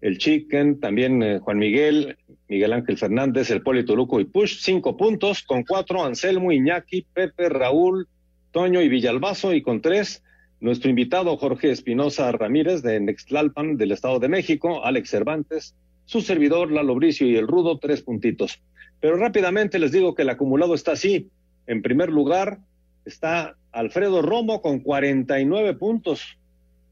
el 0.00 0.16
Chicken, 0.16 0.80
también 0.80 1.22
eh, 1.22 1.38
Juan 1.40 1.58
Miguel, 1.58 2.16
Miguel 2.48 2.72
Ángel 2.72 2.96
Fernández, 2.96 3.50
el 3.50 3.62
Polito 3.62 3.94
Luco 3.94 4.18
y 4.18 4.24
Push, 4.24 4.60
cinco 4.60 4.96
puntos, 4.96 5.42
con 5.42 5.62
cuatro 5.62 6.02
Anselmo, 6.02 6.52
Iñaki, 6.52 7.06
Pepe, 7.12 7.50
Raúl, 7.50 8.08
Toño 8.50 8.80
y 8.80 8.88
Villalbazo, 8.88 9.52
y 9.52 9.60
con 9.60 9.82
tres 9.82 10.22
nuestro 10.60 10.90
invitado 10.90 11.36
Jorge 11.36 11.70
Espinosa 11.70 12.30
Ramírez 12.32 12.82
de 12.82 13.00
Nextlalpan 13.00 13.76
del 13.76 13.92
Estado 13.92 14.18
de 14.18 14.28
México, 14.28 14.84
Alex 14.84 15.10
Cervantes, 15.10 15.74
su 16.10 16.22
servidor, 16.22 16.72
Lalo 16.72 16.96
Bricio 16.96 17.24
y 17.28 17.36
el 17.36 17.46
Rudo, 17.46 17.78
tres 17.78 18.02
puntitos. 18.02 18.60
Pero 18.98 19.16
rápidamente 19.16 19.78
les 19.78 19.92
digo 19.92 20.16
que 20.16 20.22
el 20.22 20.30
acumulado 20.30 20.74
está 20.74 20.90
así. 20.90 21.28
En 21.68 21.82
primer 21.82 22.08
lugar 22.08 22.58
está 23.04 23.54
Alfredo 23.70 24.20
Romo 24.20 24.60
con 24.60 24.80
49 24.80 25.74
puntos. 25.74 26.36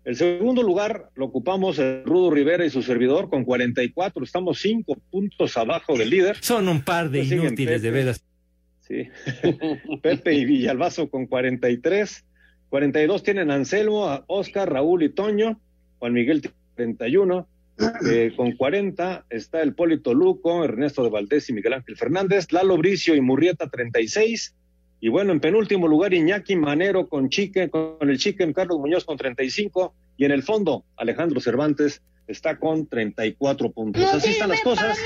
El 0.04 0.14
segundo 0.14 0.62
lugar 0.62 1.10
lo 1.16 1.24
ocupamos 1.24 1.80
el 1.80 2.04
Rudo 2.04 2.30
Rivera 2.30 2.64
y 2.64 2.70
su 2.70 2.80
servidor 2.80 3.28
con 3.28 3.42
44. 3.42 4.22
Estamos 4.22 4.60
cinco 4.60 4.96
puntos 5.10 5.56
abajo 5.56 5.98
del 5.98 6.10
líder. 6.10 6.36
Son 6.40 6.68
un 6.68 6.82
par 6.82 7.10
de 7.10 7.24
inútiles, 7.24 7.82
de 7.82 7.90
veras. 7.90 8.24
Sí. 8.82 9.08
Pepe 10.00 10.34
y 10.34 10.44
Villalbazo 10.44 11.10
con 11.10 11.26
43. 11.26 12.24
42 12.68 13.24
tienen 13.24 13.50
Anselmo, 13.50 14.22
Oscar, 14.28 14.72
Raúl 14.72 15.02
y 15.02 15.08
Toño. 15.08 15.60
Juan 15.98 16.12
Miguel 16.12 16.52
31. 16.76 17.48
Eh, 18.10 18.32
con 18.36 18.52
40 18.52 19.26
está 19.30 19.62
el 19.62 19.74
Polito 19.74 20.12
Luco, 20.12 20.64
Ernesto 20.64 21.04
de 21.04 21.10
Valdés 21.10 21.48
y 21.48 21.52
Miguel 21.52 21.74
Ángel 21.74 21.96
Fernández, 21.96 22.50
Lalo 22.52 22.76
Bricio 22.76 23.14
y 23.14 23.20
Murrieta 23.20 23.68
36. 23.68 24.54
Y 25.00 25.08
bueno, 25.08 25.32
en 25.32 25.40
penúltimo 25.40 25.86
lugar 25.86 26.12
Iñaki 26.12 26.56
Manero 26.56 27.08
con 27.08 27.28
Chique, 27.28 27.70
con 27.70 27.96
el 28.00 28.18
Chique 28.18 28.52
Carlos 28.52 28.78
Muñoz 28.78 29.04
con 29.04 29.16
35. 29.16 29.94
Y 30.16 30.24
en 30.24 30.32
el 30.32 30.42
fondo, 30.42 30.84
Alejandro 30.96 31.40
Cervantes 31.40 32.02
está 32.26 32.58
con 32.58 32.88
34 32.88 33.70
puntos. 33.70 34.02
No 34.02 34.08
Así 34.08 34.30
están 34.30 34.48
las 34.48 34.60
cosas. 34.62 34.98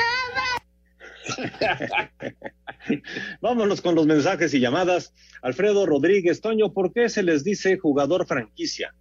Vámonos 3.41 3.81
con 3.83 3.95
los 3.95 4.07
mensajes 4.07 4.55
y 4.55 4.61
llamadas. 4.61 5.13
Alfredo 5.43 5.85
Rodríguez 5.85 6.41
Toño, 6.41 6.73
¿por 6.73 6.93
qué 6.93 7.09
se 7.09 7.23
les 7.23 7.45
dice 7.45 7.77
jugador 7.79 8.27
franquicia? 8.27 8.95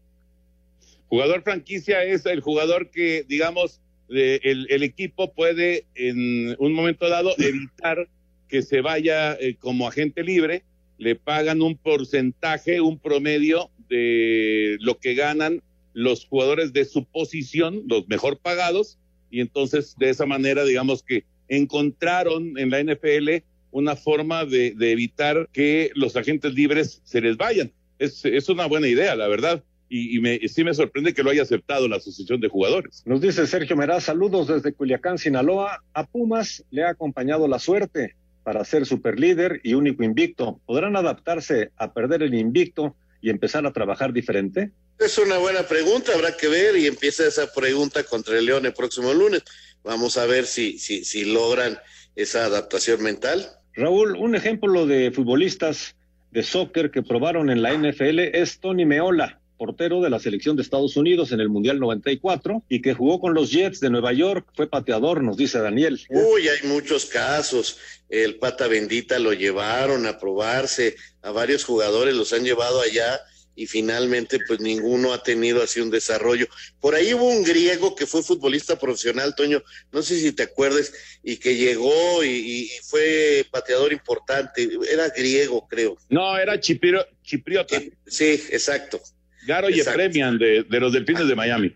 Jugador 1.12 1.44
franquicia 1.44 2.06
es 2.06 2.26
el 2.26 2.40
jugador 2.40 2.90
que, 2.90 3.26
digamos, 3.28 3.82
el, 4.08 4.66
el, 4.70 4.82
equipo 4.82 5.34
puede 5.34 5.84
en 5.94 6.56
un 6.58 6.72
momento 6.72 7.10
dado 7.10 7.36
evitar 7.38 8.08
que 8.48 8.62
se 8.62 8.80
vaya 8.80 9.34
eh, 9.34 9.58
como 9.60 9.90
agente 9.90 10.24
libre, 10.24 10.64
le 10.98 11.16
pagan 11.16 11.62
un 11.62 11.76
porcentaje, 11.76 12.80
un 12.80 12.98
promedio 12.98 13.70
de 13.90 14.78
lo 14.80 15.00
que 15.00 15.14
ganan 15.14 15.62
los 15.92 16.26
jugadores 16.26 16.72
de 16.72 16.86
su 16.86 17.04
posición, 17.04 17.84
los 17.90 18.08
mejor 18.08 18.40
pagados, 18.40 18.98
y 19.30 19.42
entonces 19.42 19.98
de 20.00 20.12
esa 20.12 20.26
manera, 20.26 20.64
digamos 20.64 21.04
que 21.04 21.26
encontraron 21.50 22.58
en 22.58 22.70
la 22.70 22.82
NFL 22.82 23.44
una 23.72 23.98
forma 23.98 24.46
de, 24.46 24.78
evitar 24.80 25.50
que 25.52 25.92
los 25.94 26.16
agentes 26.16 26.54
libres 26.54 27.02
se 27.04 27.20
les 27.20 27.36
vayan. 27.36 27.70
Es, 28.00 28.24
es 28.24 28.48
una 28.48 28.66
buena 28.66 28.88
idea, 28.88 29.14
la 29.18 29.28
verdad. 29.28 29.62
Y, 29.94 30.22
me, 30.22 30.40
sí 30.48 30.64
me 30.64 30.74
sorprende 30.74 31.14
que 31.14 31.22
lo 31.22 31.32
haya 31.32 31.42
aceptado 31.42 31.86
la 31.90 31.98
Asociación 31.98 32.40
de 32.40 32.48
Jugadores. 32.48 33.04
Nos 33.06 33.20
dice 33.20 33.46
Sergio 33.46 33.76
Meraz, 33.76 34.06
saludos 34.06 34.48
desde 34.48 34.72
Culiacán, 34.72 35.18
Sinaloa. 35.18 35.84
A 35.94 36.08
Pumas 36.08 36.64
le 36.72 36.86
ha 36.86 36.92
acompañado 36.92 37.46
la 37.46 37.60
suerte 37.60 38.16
para 38.44 38.64
ser 38.64 38.86
superlíder 38.86 39.60
y 39.66 39.74
único 39.74 40.04
invicto. 40.04 40.62
¿Podrán 40.66 40.96
adaptarse 40.96 41.72
a 41.76 41.92
perder 41.92 42.24
el 42.24 42.34
invicto 42.36 42.96
y 43.22 43.32
empezar 43.32 43.66
a 43.66 43.74
trabajar 43.74 44.14
diferente? 44.14 44.72
Es 44.98 45.18
una 45.18 45.38
buena 45.40 45.64
pregunta, 45.64 46.14
habrá 46.16 46.38
que 46.38 46.48
ver 46.48 46.78
y 46.78 46.88
empieza 46.88 47.28
esa 47.28 47.52
pregunta 47.52 48.02
contra 48.06 48.38
el 48.38 48.46
León 48.46 48.66
el 48.66 48.74
próximo 48.74 49.14
lunes. 49.14 49.44
Vamos 49.84 50.18
a 50.18 50.26
ver 50.26 50.46
si, 50.46 50.80
si, 50.80 51.04
si 51.04 51.26
logran 51.26 51.78
esa 52.16 52.46
adaptación 52.46 53.04
mental. 53.04 53.46
Raúl, 53.74 54.16
un 54.16 54.36
ejemplo 54.36 54.86
de 54.86 55.12
futbolistas 55.12 55.98
de 56.32 56.44
soccer 56.44 56.92
que 56.92 57.04
probaron 57.04 57.50
en 57.50 57.62
la 57.62 57.74
NFL 57.74 58.20
es 58.20 58.60
Tony 58.62 58.86
Meola, 58.86 59.41
portero 59.62 60.02
de 60.02 60.10
la 60.10 60.20
selección 60.20 60.56
de 60.56 60.64
Estados 60.64 60.98
Unidos 60.98 61.32
en 61.32 61.40
el 61.40 61.48
Mundial 61.48 61.80
94 61.80 62.64
y 62.68 62.82
que 62.82 62.96
jugó 62.96 63.20
con 63.20 63.36
los 63.36 63.52
Jets 63.52 63.80
de 63.80 63.92
Nueva 63.92 64.12
York, 64.12 64.48
fue 64.56 64.68
pateador, 64.68 65.22
nos 65.22 65.38
dice 65.38 65.60
Daniel. 65.60 66.02
Uy, 66.10 66.48
hay 66.48 66.68
muchos 66.68 67.06
casos. 67.06 67.78
El 68.10 68.40
pata 68.40 68.66
bendita 68.66 69.20
lo 69.20 69.34
llevaron 69.34 70.08
a 70.08 70.18
probarse, 70.18 70.96
a 71.22 71.30
varios 71.30 71.64
jugadores 71.64 72.16
los 72.16 72.34
han 72.34 72.44
llevado 72.44 72.82
allá 72.82 73.22
y 73.54 73.68
finalmente 73.68 74.40
pues 74.48 74.62
ninguno 74.62 75.14
ha 75.14 75.22
tenido 75.22 75.62
así 75.62 75.80
un 75.80 75.92
desarrollo. 75.92 76.48
Por 76.80 76.96
ahí 76.96 77.14
hubo 77.14 77.28
un 77.28 77.44
griego 77.44 77.94
que 77.96 78.08
fue 78.08 78.24
futbolista 78.24 78.80
profesional, 78.80 79.36
Toño, 79.36 79.62
no 79.92 80.02
sé 80.02 80.20
si 80.20 80.32
te 80.32 80.42
acuerdes, 80.42 80.92
y 81.22 81.38
que 81.38 81.56
llegó 81.56 82.24
y, 82.24 82.68
fue 82.84 83.46
pateador 83.52 83.94
importante, 83.94 84.68
era 84.92 85.10
griego 85.10 85.68
creo. 85.68 86.00
No, 86.10 86.36
era 86.36 86.60
chipriota. 86.60 87.80
Sí, 88.08 88.42
exacto. 88.50 89.00
Garo 89.46 89.70
y 89.70 89.82
Premian 89.82 90.38
de, 90.38 90.64
de 90.64 90.80
los 90.80 90.94
Delfines 90.94 91.28
de 91.28 91.36
Miami. 91.36 91.74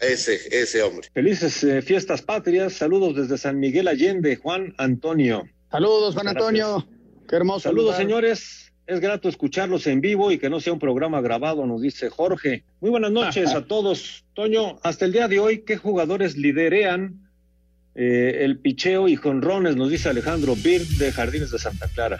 Ese, 0.00 0.40
ese 0.50 0.82
hombre. 0.82 1.08
Felices 1.14 1.62
eh, 1.62 1.80
fiestas 1.80 2.22
patrias, 2.22 2.72
saludos 2.72 3.14
desde 3.14 3.38
San 3.38 3.60
Miguel 3.60 3.86
Allende, 3.86 4.34
Juan 4.36 4.74
Antonio. 4.76 5.48
Saludos, 5.70 6.14
Juan 6.14 6.28
Antonio. 6.28 6.86
Qué 7.28 7.36
hermoso. 7.36 7.68
Saludos, 7.68 7.96
señores. 7.96 8.72
Es 8.84 8.98
grato 8.98 9.28
escucharlos 9.28 9.86
en 9.86 10.00
vivo 10.00 10.32
y 10.32 10.38
que 10.38 10.50
no 10.50 10.60
sea 10.60 10.72
un 10.72 10.80
programa 10.80 11.20
grabado, 11.20 11.64
nos 11.66 11.80
dice 11.80 12.10
Jorge. 12.10 12.64
Muy 12.80 12.90
buenas 12.90 13.12
noches 13.12 13.54
a 13.54 13.64
todos. 13.64 14.24
Toño, 14.34 14.80
hasta 14.82 15.04
el 15.04 15.12
día 15.12 15.28
de 15.28 15.38
hoy, 15.38 15.58
¿qué 15.58 15.76
jugadores 15.76 16.36
liderean 16.36 17.30
eh, 17.94 18.38
el 18.40 18.58
picheo 18.58 19.06
y 19.06 19.14
jonrones? 19.14 19.76
Nos 19.76 19.88
dice 19.88 20.08
Alejandro 20.08 20.56
Bir 20.56 20.84
de 20.98 21.12
Jardines 21.12 21.52
de 21.52 21.60
Santa 21.60 21.86
Clara. 21.94 22.18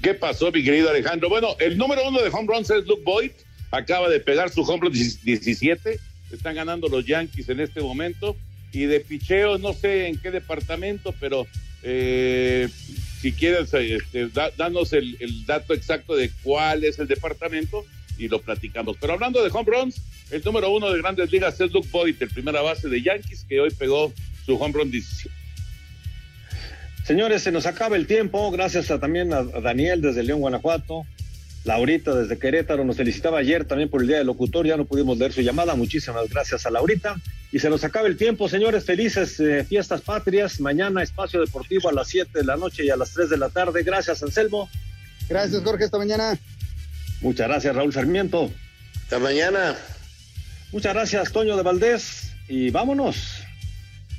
¿Qué 0.00 0.14
pasó, 0.14 0.52
mi 0.52 0.62
querido 0.62 0.90
Alejandro? 0.90 1.28
Bueno, 1.28 1.56
el 1.58 1.76
número 1.76 2.06
uno 2.08 2.22
de 2.22 2.28
home 2.28 2.46
runs 2.46 2.70
es 2.70 2.86
Luke 2.86 3.02
Boyd. 3.04 3.32
Acaba 3.70 4.08
de 4.08 4.20
pegar 4.20 4.50
su 4.50 4.62
home 4.62 4.80
run 4.82 4.92
17. 4.92 6.00
Están 6.32 6.54
ganando 6.54 6.88
los 6.88 7.06
Yankees 7.06 7.48
en 7.48 7.60
este 7.60 7.80
momento. 7.80 8.36
Y 8.72 8.84
de 8.84 9.00
picheo, 9.00 9.58
no 9.58 9.72
sé 9.72 10.06
en 10.06 10.18
qué 10.18 10.30
departamento, 10.30 11.12
pero 11.18 11.46
eh, 11.82 12.68
si 13.20 13.32
quieres, 13.32 13.72
este, 13.74 14.28
danos 14.56 14.92
el, 14.92 15.16
dato 15.44 15.74
exacto 15.74 16.14
de 16.14 16.30
cuál 16.42 16.84
es 16.84 16.98
el 16.98 17.08
departamento 17.08 17.84
y 18.16 18.28
lo 18.28 18.40
platicamos. 18.40 18.96
Pero 19.00 19.14
hablando 19.14 19.42
de 19.42 19.50
home 19.52 19.70
runs, 19.70 20.00
el 20.30 20.42
número 20.44 20.70
uno 20.70 20.90
de 20.90 20.98
grandes 20.98 21.32
ligas 21.32 21.60
es 21.60 21.72
Luke 21.72 21.88
Boyd, 21.90 22.16
el 22.20 22.30
primera 22.30 22.62
base 22.62 22.88
de 22.88 23.02
Yankees, 23.02 23.44
que 23.48 23.60
hoy 23.60 23.70
pegó 23.70 24.12
su 24.46 24.54
home 24.54 24.74
run 24.74 24.90
17. 24.90 25.34
Señores, 27.04 27.42
se 27.42 27.50
nos 27.50 27.66
acaba 27.66 27.96
el 27.96 28.06
tiempo. 28.06 28.50
Gracias 28.52 28.86
también 29.00 29.32
a 29.32 29.42
Daniel 29.42 30.00
desde 30.00 30.22
León, 30.22 30.40
Guanajuato. 30.40 31.04
Laurita 31.64 32.14
desde 32.14 32.38
Querétaro 32.38 32.84
nos 32.84 32.96
felicitaba 32.96 33.38
ayer 33.38 33.66
también 33.66 33.90
por 33.90 34.00
el 34.00 34.08
Día 34.08 34.18
del 34.18 34.26
Locutor, 34.26 34.66
ya 34.66 34.76
no 34.76 34.86
pudimos 34.86 35.18
leer 35.18 35.32
su 35.32 35.42
llamada, 35.42 35.74
muchísimas 35.74 36.28
gracias 36.30 36.64
a 36.64 36.70
Laurita. 36.70 37.16
Y 37.52 37.58
se 37.58 37.68
nos 37.68 37.84
acaba 37.84 38.06
el 38.06 38.16
tiempo, 38.16 38.48
señores, 38.48 38.84
felices 38.84 39.38
eh, 39.40 39.64
fiestas 39.64 40.00
patrias, 40.00 40.60
mañana 40.60 41.02
espacio 41.02 41.40
deportivo 41.40 41.88
a 41.88 41.92
las 41.92 42.08
7 42.08 42.30
de 42.32 42.44
la 42.44 42.56
noche 42.56 42.84
y 42.84 42.90
a 42.90 42.96
las 42.96 43.12
3 43.12 43.28
de 43.28 43.36
la 43.36 43.50
tarde. 43.50 43.82
Gracias, 43.82 44.22
Anselmo. 44.22 44.70
Gracias, 45.28 45.62
Jorge, 45.62 45.84
esta 45.84 45.98
mañana. 45.98 46.38
Muchas 47.20 47.48
gracias, 47.48 47.74
Raúl 47.74 47.92
Sarmiento. 47.92 48.50
Hasta 49.02 49.18
mañana. 49.18 49.76
Muchas 50.72 50.94
gracias, 50.94 51.32
Toño 51.32 51.56
de 51.56 51.62
Valdés, 51.62 52.32
y 52.48 52.70
vámonos. 52.70 53.42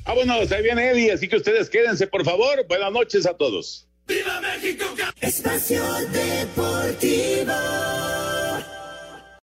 Vámonos, 0.04 0.52
ahí 0.52 0.62
viene 0.62 0.90
Eddie, 0.90 1.12
así 1.12 1.26
que 1.26 1.36
ustedes 1.36 1.70
quédense, 1.70 2.06
por 2.06 2.24
favor. 2.24 2.66
Buenas 2.68 2.92
noches 2.92 3.26
a 3.26 3.34
todos. 3.34 3.88
¡Viva 4.06 4.40
México! 4.40 4.84
Espacio 5.20 5.82
Deportivo. 6.10 7.52